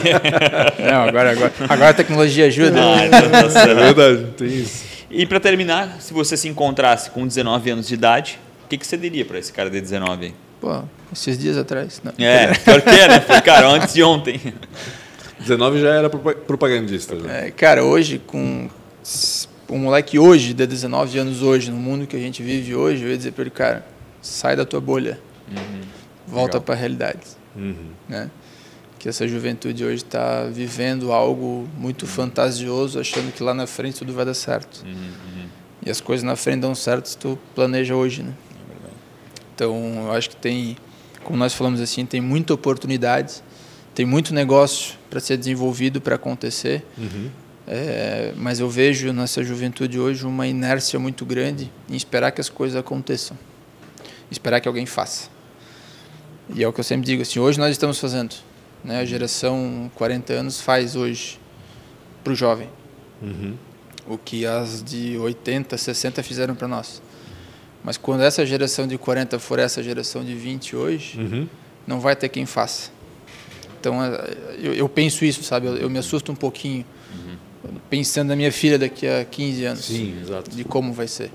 não, 0.81 1.03
agora 1.03 1.31
agora 1.31 1.53
agora 1.69 1.89
a 1.89 1.93
tecnologia 1.93 2.47
ajuda. 2.47 2.81
Ah, 2.81 3.05
então 3.05 3.51
tá 3.51 3.69
é 3.69 3.75
verdade, 3.75 4.25
tem 4.35 4.47
isso. 4.47 4.90
E 5.11 5.25
para 5.25 5.39
terminar, 5.39 5.99
se 5.99 6.13
você 6.13 6.37
se 6.37 6.47
encontrasse 6.47 7.11
com 7.11 7.27
19 7.27 7.69
anos 7.71 7.87
de 7.87 7.93
idade, 7.93 8.39
o 8.65 8.67
que, 8.67 8.77
que 8.77 8.87
você 8.87 8.97
diria 8.97 9.25
para 9.25 9.37
esse 9.37 9.51
cara 9.51 9.69
de 9.69 9.79
19 9.81 10.27
aí? 10.27 10.35
Pô, 10.61 10.83
esses 11.11 11.37
dias 11.37 11.57
atrás. 11.57 12.01
Não. 12.03 12.13
É, 12.17 12.53
pior 12.53 12.81
que 12.81 12.89
é, 12.89 13.07
né? 13.07 13.19
Foi, 13.19 13.41
cara, 13.41 13.67
antes 13.67 13.93
de 13.93 14.03
ontem. 14.03 14.39
19 15.39 15.81
já 15.81 15.89
era 15.89 16.09
propagandista. 16.09 17.19
Já. 17.19 17.29
É, 17.29 17.51
cara, 17.51 17.83
hoje, 17.83 18.19
com 18.19 18.69
um 19.69 19.77
moleque 19.77 20.19
hoje, 20.19 20.53
de 20.53 20.65
19 20.67 21.17
anos 21.17 21.41
hoje, 21.41 21.71
no 21.71 21.77
mundo 21.77 22.05
que 22.05 22.15
a 22.15 22.19
gente 22.19 22.43
vive 22.43 22.75
hoje, 22.75 23.03
eu 23.03 23.09
ia 23.09 23.17
dizer 23.17 23.31
para 23.31 23.41
ele, 23.41 23.49
cara, 23.49 23.85
sai 24.21 24.55
da 24.55 24.65
tua 24.65 24.79
bolha, 24.79 25.19
uhum. 25.49 25.81
volta 26.27 26.61
para 26.61 26.75
a 26.75 26.77
realidade. 26.77 27.19
Uhum. 27.55 27.89
Né? 28.07 28.29
Que 29.01 29.09
essa 29.09 29.27
juventude 29.27 29.83
hoje 29.83 30.03
está 30.03 30.43
vivendo 30.43 31.11
algo 31.11 31.67
muito 31.75 32.05
fantasioso, 32.05 32.99
achando 32.99 33.33
que 33.33 33.41
lá 33.41 33.51
na 33.51 33.65
frente 33.65 33.97
tudo 33.97 34.13
vai 34.13 34.23
dar 34.23 34.35
certo. 34.35 34.83
Uhum, 34.85 34.91
uhum. 34.91 35.45
E 35.83 35.89
as 35.89 35.99
coisas 35.99 36.23
na 36.23 36.35
frente 36.35 36.61
dão 36.61 36.75
certo 36.75 37.09
se 37.09 37.17
tu 37.17 37.35
planeja 37.55 37.95
hoje, 37.95 38.21
né? 38.21 38.31
É 38.69 38.91
então, 39.55 40.03
eu 40.05 40.11
acho 40.11 40.29
que 40.29 40.35
tem, 40.35 40.77
como 41.23 41.35
nós 41.35 41.51
falamos 41.51 41.81
assim, 41.81 42.05
tem 42.05 42.21
muita 42.21 42.53
oportunidade, 42.53 43.41
tem 43.95 44.05
muito 44.05 44.35
negócio 44.35 44.93
para 45.09 45.19
ser 45.19 45.35
desenvolvido, 45.35 45.99
para 45.99 46.13
acontecer. 46.13 46.85
Uhum. 46.95 47.31
É, 47.67 48.33
mas 48.37 48.59
eu 48.59 48.69
vejo 48.69 49.11
nessa 49.11 49.43
juventude 49.43 49.99
hoje 49.99 50.27
uma 50.27 50.45
inércia 50.45 50.99
muito 50.99 51.25
grande 51.25 51.71
em 51.89 51.95
esperar 51.95 52.31
que 52.31 52.39
as 52.39 52.49
coisas 52.49 52.79
aconteçam, 52.79 53.35
esperar 54.29 54.61
que 54.61 54.67
alguém 54.67 54.85
faça. 54.85 55.27
E 56.53 56.63
é 56.63 56.67
o 56.67 56.71
que 56.71 56.79
eu 56.79 56.83
sempre 56.83 57.07
digo 57.07 57.23
assim: 57.23 57.39
hoje 57.39 57.57
nós 57.57 57.71
estamos 57.71 57.97
fazendo 57.97 58.50
né, 58.83 58.99
a 58.99 59.05
geração 59.05 59.91
40 59.95 60.33
anos 60.33 60.61
faz 60.61 60.95
hoje 60.95 61.39
para 62.23 62.33
o 62.33 62.35
jovem. 62.35 62.69
Uhum. 63.21 63.55
O 64.07 64.17
que 64.17 64.45
as 64.45 64.83
de 64.83 65.17
80, 65.17 65.77
60 65.77 66.23
fizeram 66.23 66.55
para 66.55 66.67
nós. 66.67 67.01
Mas 67.83 67.97
quando 67.97 68.21
essa 68.21 68.45
geração 68.45 68.87
de 68.87 68.97
40 68.97 69.39
for 69.39 69.59
essa 69.59 69.81
geração 69.81 70.23
de 70.23 70.35
20 70.35 70.75
hoje, 70.75 71.19
uhum. 71.19 71.47
não 71.85 71.99
vai 71.99 72.15
ter 72.15 72.29
quem 72.29 72.45
faça. 72.45 72.91
Então, 73.79 74.03
é, 74.03 74.37
eu, 74.59 74.73
eu 74.73 74.89
penso 74.89 75.25
isso, 75.25 75.43
sabe? 75.43 75.67
Eu, 75.67 75.77
eu, 75.77 75.89
me 75.89 75.97
assusto 75.97 76.31
um 76.31 76.35
pouquinho 76.35 76.85
uhum. 77.13 77.77
pensando 77.89 78.29
na 78.29 78.35
minha 78.35 78.51
filha 78.51 78.77
daqui 78.77 79.07
a 79.07 79.25
15 79.25 79.65
anos. 79.65 79.85
Sim, 79.85 80.19
exato. 80.21 80.51
De 80.51 80.63
como 80.63 80.93
vai 80.93 81.07
ser. 81.07 81.31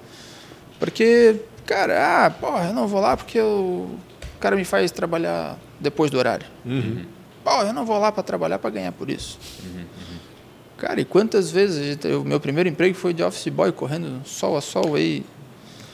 Porque, 0.79 1.37
cara, 1.65 2.27
ah, 2.27 2.31
porra, 2.31 2.67
eu 2.69 2.75
não 2.75 2.87
vou 2.87 3.01
lá 3.01 3.17
porque 3.17 3.39
eu, 3.39 3.99
o 4.37 4.39
cara 4.39 4.55
me 4.55 4.65
faz 4.65 4.93
trabalhar 4.93 5.59
depois 5.81 6.11
do 6.11 6.19
horário. 6.19 6.47
Uhum. 6.65 7.05
Pô, 7.47 7.63
eu 7.63 7.73
não 7.73 7.87
vou 7.87 7.97
lá 7.97 8.11
para 8.11 8.25
trabalhar 8.25 8.59
para 8.59 8.71
ganhar 8.71 8.91
por 8.91 9.09
isso. 9.09 9.39
Uhum, 9.63 9.79
uhum. 9.79 10.19
Cara, 10.79 11.01
e 11.01 11.05
quantas 11.05 11.49
vezes 11.49 11.97
o 12.05 12.25
meu 12.25 12.41
primeiro 12.41 12.69
emprego 12.69 12.93
foi 12.97 13.15
de 13.15 13.23
office 13.23 13.47
boy, 13.47 13.71
correndo 13.71 14.21
sol 14.25 14.57
a 14.57 14.61
sol 14.61 14.97
aí. 14.97 15.25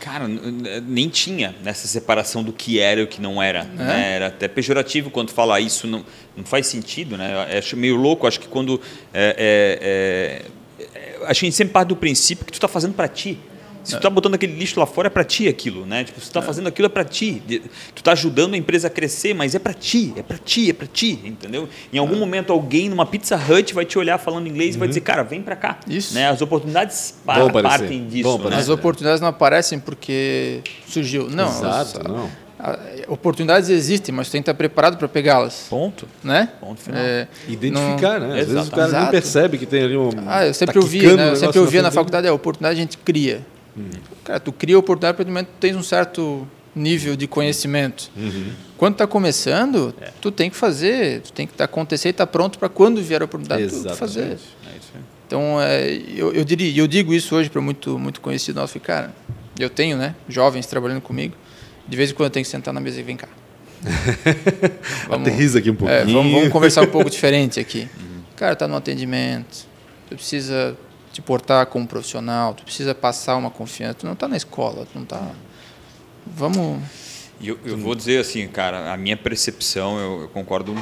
Cara, 0.01 0.27
nem 0.27 1.11
tinha 1.11 1.55
nessa 1.63 1.87
separação 1.87 2.43
do 2.43 2.55
que 2.55 2.81
era 2.81 3.03
e 3.03 3.05
o 3.05 3.07
que 3.07 3.21
não 3.21 3.43
era. 3.43 3.59
É? 3.59 3.65
Né? 3.65 4.13
Era 4.15 4.27
até 4.29 4.49
pejorativo 4.49 5.11
quando 5.11 5.31
falar 5.31 5.61
isso, 5.61 5.87
não, 5.87 6.03
não 6.35 6.43
faz 6.43 6.69
sentido, 6.69 7.19
né? 7.19 7.51
Eu 7.53 7.59
acho 7.59 7.77
meio 7.77 7.97
louco, 7.97 8.27
acho 8.27 8.41
que 8.41 8.49
quando. 8.49 8.81
É, 9.13 10.41
é, 10.81 10.89
é, 10.97 11.27
a 11.27 11.35
gente 11.35 11.53
sempre 11.53 11.75
parte 11.75 11.89
do 11.89 11.97
princípio 11.97 12.47
que 12.47 12.53
tu 12.53 12.55
está 12.55 12.67
fazendo 12.67 12.95
para 12.95 13.09
ti. 13.09 13.39
Se 13.85 13.97
tu 13.97 14.01
tá 14.01 14.11
botando 14.11 14.35
aquele 14.35 14.55
lixo 14.55 14.79
lá 14.79 14.87
fora, 14.87 15.09
é 15.09 15.11
para 15.11 15.25
ti 15.25 15.49
aquilo, 15.49 15.85
né? 15.85 16.05
Tipo, 16.05 16.21
se 16.21 16.31
tu 16.31 16.33
tá 16.33 16.41
é. 16.41 16.43
fazendo 16.43 16.69
aquilo, 16.69 16.87
é 16.87 16.89
para 16.89 17.05
ti. 17.05 17.43
Tu 17.95 18.03
tá 18.03 18.13
ajudando 18.13 18.55
a 18.55 18.57
empresa 18.57 18.87
a 18.87 18.91
crescer, 18.91 19.35
mas 19.35 19.55
é 19.55 19.59
para 19.59 19.75
ti, 19.75 20.13
é 20.17 20.23
para 20.23 20.39
ti, 20.39 20.71
é 20.71 20.73
para 20.73 20.87
ti, 20.87 21.21
entendeu? 21.25 21.69
Em 21.93 21.99
algum 21.99 22.17
é. 22.17 22.19
momento, 22.19 22.53
alguém 22.53 22.89
numa 22.89 23.05
Pizza 23.07 23.37
Hut 23.37 23.75
vai 23.75 23.85
te 23.85 23.99
olhar 23.99 24.19
falando 24.19 24.47
inglês 24.47 24.71
uhum. 24.71 24.77
e 24.77 24.79
vai 24.79 24.87
uhum. 24.87 24.91
dizer, 24.91 25.01
cara, 25.01 25.23
vem 25.23 25.43
para 25.43 25.57
cá. 25.57 25.79
Isso. 25.89 26.15
Né? 26.15 26.29
As 26.29 26.41
oportunidades 26.41 27.15
par 27.25 27.53
partem 27.53 28.07
disso. 28.07 28.39
Né? 28.49 28.57
As 28.57 28.69
oportunidades 28.69 29.21
não 29.21 29.29
aparecem 29.29 29.79
porque 29.79 30.61
surgiu. 30.87 31.29
Não. 31.29 31.49
Exato, 31.49 32.01
as, 32.01 32.05
não. 32.05 32.31
oportunidades 33.09 33.69
existem, 33.69 34.15
mas 34.15 34.29
tu 34.29 34.33
tem 34.33 34.43
que 34.43 34.51
estar 34.51 34.55
preparado 34.55 34.97
para 34.97 35.09
pegá-las. 35.09 35.67
Ponto. 35.69 36.07
Né? 36.23 36.49
Ponto 36.61 36.81
final. 36.81 37.01
É, 37.01 37.27
Identificar, 37.49 38.21
não... 38.21 38.29
né? 38.29 38.35
Às 38.35 38.49
Exato. 38.49 38.55
vezes 38.55 38.69
o 38.69 38.71
cara 38.71 38.89
Exato. 38.89 39.03
nem 39.03 39.11
percebe 39.11 39.59
que 39.59 39.67
tem 39.67 39.83
ali 39.83 39.97
um. 39.97 40.11
Ah, 40.27 40.47
eu 40.47 40.55
sempre 40.55 40.75
tá 40.75 40.81
ouvi, 40.81 41.17
né? 41.17 41.31
Eu 41.31 41.37
sempre 41.37 41.59
ouvia 41.59 41.83
na 41.83 41.91
faculdade, 41.91 42.27
é, 42.27 42.31
a 42.31 42.35
oportunidade 42.35 42.79
a 42.79 42.83
gente 42.83 42.99
cria. 42.99 43.45
Uhum. 43.77 43.91
Cara, 44.25 44.41
tu 44.41 44.53
cria 44.53 44.77
a 44.77 44.79
oportunidade 44.79 45.17
para 45.17 45.27
momento 45.27 45.49
tu 45.49 45.61
tens 45.61 45.77
um 45.77 45.83
certo 45.83 46.47
nível 46.75 47.17
de 47.17 47.27
conhecimento. 47.27 48.11
Uhum. 48.17 48.53
Quando 48.77 48.95
está 48.95 49.07
começando, 49.07 49.95
é. 50.01 50.11
tu 50.21 50.31
tem 50.31 50.51
que 50.51 50.57
fazer, 50.57 51.21
tu 51.21 51.33
tem 51.33 51.47
que 51.47 51.55
tá, 51.55 51.65
acontecer 51.65 52.09
e 52.09 52.11
estar 52.11 52.27
tá 52.27 52.33
pronto 52.33 52.59
para 52.59 52.69
quando 52.69 53.03
vier 53.03 53.23
a 53.23 53.25
oportunidade 53.25 53.69
tu 53.69 53.95
fazer. 53.95 54.33
É 54.33 54.73
então, 55.27 55.61
é, 55.61 55.91
eu, 56.15 56.33
eu, 56.33 56.45
diria, 56.45 56.79
eu 56.79 56.87
digo 56.87 57.15
isso 57.15 57.35
hoje 57.35 57.49
para 57.49 57.61
muito 57.61 57.99
muito 57.99 58.21
conhecido 58.21 58.61
nosso, 58.61 58.79
cara, 58.81 59.15
eu 59.59 59.71
tenho, 59.71 59.97
né, 59.97 60.15
jovens 60.29 60.67
trabalhando 60.67 61.01
comigo, 61.01 61.35
de 61.89 61.97
vez 61.97 62.11
em 62.11 62.15
quando 62.15 62.27
eu 62.27 62.31
tenho 62.31 62.45
que 62.45 62.51
sentar 62.51 62.75
na 62.75 62.81
mesa 62.81 63.01
e 63.01 63.03
vem 63.03 63.17
cá. 63.17 63.29
vamos, 65.09 65.29
Aterriza 65.29 65.59
aqui 65.59 65.71
um 65.71 65.75
pouquinho. 65.75 66.01
É, 66.01 66.05
vamos, 66.05 66.33
vamos, 66.33 66.49
conversar 66.51 66.83
um 66.83 66.89
pouco 66.91 67.09
diferente 67.11 67.59
aqui. 67.59 67.89
Uhum. 67.99 68.23
Cara, 68.37 68.55
tá 68.55 68.69
no 68.69 68.77
atendimento, 68.77 69.67
tu 70.09 70.17
precisa 70.17 70.77
te 71.13 71.21
portar 71.23 71.67
como 71.67 71.87
profissional, 71.87 72.55
tu 72.55 72.65
precisa 72.65 72.95
passar 72.95 73.37
uma 73.37 73.51
confiança, 73.51 73.95
tu 73.95 74.07
não 74.07 74.15
está 74.15 74.27
na 74.27 74.37
escola, 74.37 74.87
tu 74.87 74.97
não 74.97 75.03
está... 75.03 75.21
Vamos... 76.27 76.83
Eu, 77.41 77.59
eu 77.65 77.77
vou 77.77 77.95
dizer 77.95 78.21
assim, 78.21 78.47
cara, 78.47 78.93
a 78.93 78.97
minha 78.97 79.17
percepção, 79.17 79.99
eu, 79.99 80.23
eu 80.23 80.29
concordo 80.29 80.75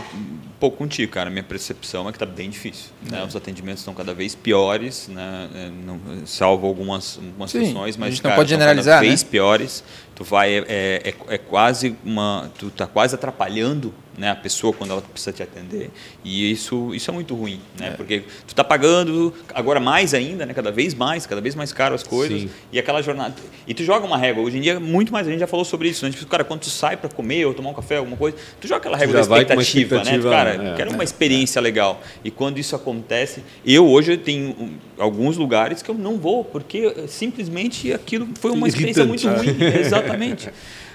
pouco 0.60 0.76
contigo, 0.76 1.10
cara. 1.10 1.30
Minha 1.30 1.42
percepção 1.42 2.06
é 2.06 2.12
que 2.12 2.16
está 2.16 2.26
bem 2.26 2.50
difícil. 2.50 2.90
Né? 3.10 3.18
É. 3.18 3.24
Os 3.24 3.34
atendimentos 3.34 3.80
estão 3.80 3.94
cada 3.94 4.12
vez 4.12 4.34
piores, 4.34 5.08
né? 5.08 5.48
É, 5.54 5.70
não, 5.84 5.98
salvo 6.26 6.66
algumas, 6.66 7.16
algumas 7.16 7.50
Sim, 7.50 7.64
sessões, 7.64 7.96
mas 7.96 8.08
a 8.08 8.10
gente 8.10 8.22
não 8.22 8.30
cara, 8.30 8.40
pode 8.40 8.50
generalizar, 8.50 8.96
cada 8.96 9.06
vez 9.06 9.24
né? 9.24 9.28
piores. 9.30 9.82
Tu 10.14 10.22
vai, 10.22 10.58
é, 10.58 10.64
é, 10.68 11.14
é 11.28 11.38
quase 11.38 11.96
uma, 12.04 12.50
tu 12.58 12.68
está 12.68 12.86
quase 12.86 13.14
atrapalhando 13.14 13.94
né, 14.20 14.30
a 14.30 14.36
pessoa 14.36 14.70
quando 14.70 14.90
ela 14.90 15.00
precisa 15.00 15.32
te 15.32 15.42
atender. 15.42 15.90
E 16.22 16.50
isso, 16.50 16.94
isso 16.94 17.10
é 17.10 17.14
muito 17.14 17.34
ruim, 17.34 17.58
né? 17.78 17.88
É. 17.88 17.90
Porque 17.92 18.20
tu 18.20 18.48
está 18.48 18.62
pagando 18.62 19.32
agora 19.54 19.80
mais 19.80 20.12
ainda, 20.12 20.44
né? 20.44 20.52
Cada 20.52 20.70
vez 20.70 20.92
mais, 20.92 21.24
cada 21.24 21.40
vez 21.40 21.54
mais 21.54 21.72
caro 21.72 21.94
as 21.94 22.02
coisas. 22.02 22.42
Sim. 22.42 22.50
E 22.70 22.78
aquela 22.78 23.00
jornada. 23.00 23.34
E 23.66 23.72
tu 23.72 23.82
joga 23.82 24.04
uma 24.04 24.18
régua. 24.18 24.42
Hoje 24.42 24.58
em 24.58 24.60
dia, 24.60 24.78
muito 24.78 25.10
mais, 25.10 25.26
a 25.26 25.30
gente 25.30 25.40
já 25.40 25.46
falou 25.46 25.64
sobre 25.64 25.88
isso. 25.88 26.04
Né? 26.04 26.10
Tipo, 26.10 26.26
cara, 26.26 26.44
quando 26.44 26.60
tu 26.60 26.70
sai 26.70 26.98
para 26.98 27.08
comer 27.08 27.46
ou 27.46 27.54
tomar 27.54 27.70
um 27.70 27.74
café, 27.74 27.96
alguma 27.96 28.16
coisa, 28.16 28.36
tu 28.60 28.68
joga 28.68 28.80
aquela 28.80 28.96
régua 28.98 29.14
da 29.14 29.20
expectativa, 29.22 29.96
expectativa, 29.96 30.30
né? 30.30 30.36
cara, 30.36 30.49
é, 30.50 30.74
quero 30.76 30.92
uma 30.92 31.04
experiência 31.04 31.58
é. 31.58 31.62
legal. 31.62 32.00
E 32.24 32.30
quando 32.30 32.58
isso 32.58 32.76
acontece, 32.76 33.42
eu 33.64 33.88
hoje 33.88 34.16
tenho 34.16 34.72
alguns 34.98 35.36
lugares 35.36 35.82
que 35.82 35.90
eu 35.90 35.94
não 35.94 36.18
vou, 36.18 36.44
porque 36.44 36.94
simplesmente 37.08 37.92
aquilo 37.92 38.28
foi 38.38 38.50
uma 38.50 38.68
experiência 38.68 39.04
muito 39.04 39.28
ruim. 39.28 39.56
Exatamente. 39.80 40.50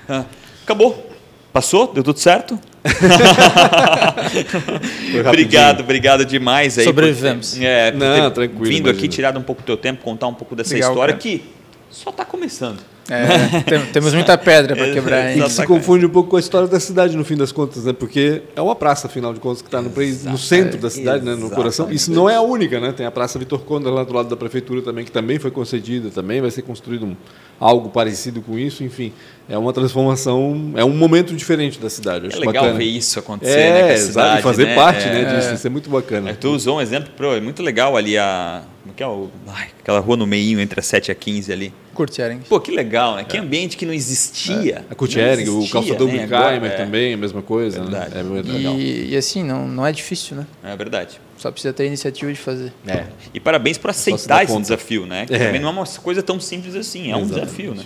Ah, 0.08 0.26
acabou. 0.64 1.12
Passou? 1.52 1.92
Deu 1.94 2.04
tudo 2.04 2.20
certo? 2.20 2.60
obrigado, 5.26 5.82
obrigado 5.82 6.26
demais 6.26 6.78
aí. 6.78 6.84
Sobrevivemos. 6.84 7.54
Por, 7.54 7.64
é, 7.64 7.92
por 7.92 7.98
Não, 7.98 8.32
tranquilo. 8.32 8.66
Vindo 8.66 8.90
imagina. 8.90 8.98
aqui, 8.98 9.08
tirado 9.08 9.40
um 9.40 9.42
pouco 9.42 9.62
do 9.62 9.66
teu 9.66 9.78
tempo, 9.78 10.04
contar 10.04 10.28
um 10.28 10.34
pouco 10.34 10.54
dessa 10.54 10.74
Legal, 10.74 10.92
história 10.92 11.14
cara. 11.14 11.22
que 11.22 11.55
só 11.90 12.10
está 12.10 12.26
começando. 12.26 12.80
É, 13.10 13.82
temos 13.94 14.14
muita 14.16 14.36
pedra 14.36 14.76
para 14.76 14.90
quebrar. 14.94 15.38
E 15.38 15.50
se 15.50 15.64
confunde 15.66 16.06
um 16.06 16.10
pouco 16.10 16.32
com 16.32 16.38
a 16.38 16.40
história 16.40 16.68
da 16.68 16.80
cidade, 16.80 17.16
no 17.16 17.24
fim 17.24 17.38
das 17.38 17.52
contas, 17.52 17.86
né? 17.86 17.94
Porque 17.94 18.42
é 18.56 18.62
uma 18.62 18.76
praça, 18.76 19.06
afinal 19.08 19.32
de 19.34 19.40
contas, 19.40 19.62
que 19.62 19.68
está 19.68 19.80
no, 19.82 19.92
no, 19.92 20.38
centro 20.38 20.80
da 20.80 20.90
cidade, 20.90 21.24
né? 21.24 21.36
no 21.36 21.52
coração. 21.52 21.92
Isso 21.92 22.12
não 22.12 22.28
é 22.28 22.36
a 22.36 22.42
única, 22.42 22.80
né? 22.80 22.92
Tem 22.92 23.06
a 23.06 23.12
Praça 23.12 23.38
Vitor 23.38 23.60
Conde 23.60 23.88
lá 23.90 24.04
do 24.04 24.12
lado 24.12 24.28
da 24.28 24.36
prefeitura 24.36 24.82
também, 24.82 25.06
que 25.06 25.12
também 25.12 25.38
foi 25.38 25.52
concedida, 25.52 26.10
também 26.10 26.42
vai 26.42 26.50
ser 26.50 26.64
construído 26.64 27.06
um, 27.06 27.16
algo 27.60 27.90
parecido 27.90 28.42
com 28.42 28.58
isso, 28.58 28.84
enfim. 28.84 29.14
É 29.48 29.56
uma 29.56 29.72
transformação, 29.72 30.74
é 30.76 30.84
um 30.84 30.96
momento 30.96 31.36
diferente 31.36 31.80
da 31.80 31.92
cidade. 31.92 32.26
é 32.26 32.38
legal 32.40 32.54
bacana. 32.54 32.74
ver 32.74 32.86
isso 32.86 33.20
acontecer, 33.20 33.60
é, 33.60 33.84
né? 33.84 33.98
Cidade, 33.98 34.42
fazer 34.42 34.66
né? 34.66 34.76
parte 34.76 35.08
é, 35.08 35.12
né, 35.12 35.36
disso, 35.36 35.54
isso 35.54 35.68
é 35.68 35.70
muito 35.70 35.90
bacana. 35.92 36.32
É, 36.32 36.34
tu 36.34 36.50
usou 36.50 36.78
um 36.78 36.82
exemplo, 36.82 37.12
pro, 37.16 37.36
é 37.36 37.42
muito 37.42 37.62
legal 37.62 37.96
ali 37.96 38.18
a. 38.18 38.64
Que 38.94 39.04
é 39.04 39.08
o, 39.08 39.30
ai, 39.48 39.70
aquela 39.80 40.00
rua 40.00 40.18
no 40.18 40.28
meio 40.28 40.60
entre 40.60 40.80
a 40.80 40.84
7 40.84 41.10
e 41.10 41.12
a 41.12 41.16
15 41.16 41.52
ali. 41.52 41.74
Curtiering. 41.94 42.40
Pô, 42.50 42.60
que 42.60 42.72
legal, 42.72 43.16
né? 43.16 43.24
Que 43.24 43.38
é. 43.38 43.40
ambiente 43.40 43.78
que 43.78 43.86
não 43.86 43.94
existia. 43.94 44.86
É. 44.88 44.92
A 44.92 44.96
Curtiering, 44.96 45.48
o 45.50 45.68
calçador 45.70 46.08
né? 46.08 46.28
Bruckheimer 46.28 46.72
é. 46.72 46.76
também, 46.76 47.14
a 47.14 47.18
mesma 47.18 47.42
coisa. 47.42 47.80
Né? 47.80 47.86
Verdade. 47.86 48.16
Né? 48.16 48.20
É 48.20 48.24
muito 48.24 48.52
legal. 48.52 48.76
E, 48.76 49.12
e, 49.12 49.18
assim, 49.18 49.44
não, 49.44 49.68
não 49.68 49.88
é 49.88 49.92
difícil, 49.92 50.36
né? 50.38 50.46
É 50.64 50.76
verdade. 50.76 51.20
Só 51.38 51.50
precisa 51.52 51.74
ter 51.74 51.84
a 51.84 51.86
iniciativa 51.88 52.32
de 52.32 52.40
fazer. 52.40 52.74
É. 52.86 53.06
E 53.34 53.40
parabéns 53.40 53.78
por 53.78 53.90
aceitar 53.90 54.44
esse 54.44 54.60
desafio, 54.60 55.06
né? 55.06 55.26
Que 55.26 55.38
também 55.38 55.62
não 55.62 55.70
é 55.70 55.72
uma 55.72 55.86
coisa 55.86 56.22
tão 56.22 56.40
simples 56.40 56.76
assim, 56.76 57.12
é 57.12 57.16
um 57.16 57.26
desafio, 57.26 57.74
né? 57.74 57.84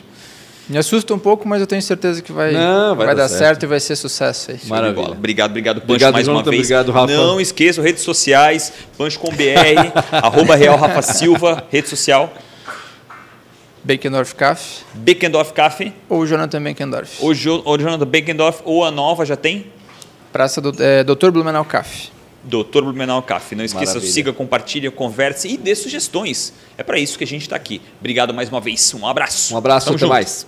Me 0.70 0.78
assusta 0.78 1.12
um 1.16 1.20
pouco, 1.20 1.48
mas 1.48 1.62
eu 1.62 1.66
tenho 1.66 1.82
certeza 1.82 2.22
que 2.22 2.32
vai, 2.32 2.52
não, 2.52 2.96
vai, 2.96 3.08
vai 3.08 3.16
dar, 3.16 3.28
certo. 3.28 3.40
certo. 3.40 3.64
e 3.64 3.66
vai 3.66 3.80
ser 3.80 3.96
sucesso 3.96 4.52
aí. 4.52 4.60
Maravilha. 4.68 5.10
Obrigado, 5.10 5.50
obrigado, 5.50 5.76
Pancho, 5.78 5.86
obrigado, 5.92 6.14
mais 6.14 6.26
Jonathan, 6.28 6.46
uma 6.46 6.52
vez. 6.52 6.62
Obrigado, 6.62 6.92
Rafa. 6.92 7.12
Não 7.12 7.42
esqueçam, 7.42 7.84
redes 7.84 8.04
sociais, 8.04 8.72
Pancho 8.96 9.20
com 9.20 9.32
BR, 9.32 9.92
arroba 10.14 10.56
Real 10.56 10.78
Rafa 10.78 11.02
Silva, 11.02 11.66
rede 11.72 11.90
social. 11.90 12.32
Beckendorf 13.84 14.36
Café. 14.36 14.84
Beckendorf 14.94 15.54
Café. 15.54 15.94
Ou 16.08 16.28
Jonathan 16.28 16.62
Beckendorf. 16.62 17.18
Ou, 17.20 17.34
jo, 17.34 17.64
ou 17.66 17.80
Jonathan 17.80 18.06
Beckendorf, 18.06 18.62
ou 18.64 18.86
a 18.86 18.92
nova 18.92 19.26
já 19.26 19.36
tem? 19.36 19.66
Praça 20.32 20.62
do 20.62 20.72
é, 20.84 21.04
Doutor 21.04 21.32
Blumenau 21.32 21.66
Café. 21.66 22.10
Doutor 22.44 22.84
Blumenau 22.84 23.24
Café. 23.24 23.56
Não 23.56 23.66
esqueça, 23.66 23.94
Maravilha. 23.94 24.14
siga, 24.14 24.34
compartilhe, 24.34 24.92
converse 24.92 25.48
e 25.48 25.58
dê 25.58 25.74
sugestões. 25.74 26.54
É 26.78 26.84
para 26.84 27.00
isso 27.00 27.18
que 27.18 27.24
a 27.24 27.28
gente 27.28 27.42
está 27.42 27.56
aqui. 27.56 27.82
Obrigado 28.00 28.34
mais 28.34 28.50
uma 28.50 28.62
vez. 28.62 28.94
Um 28.94 29.08
abraço. 29.08 29.56
Um 29.56 29.58
abraço, 29.58 29.88
Tamo 29.88 29.96
até 29.96 30.02
junto. 30.02 30.10
mais. 30.10 30.46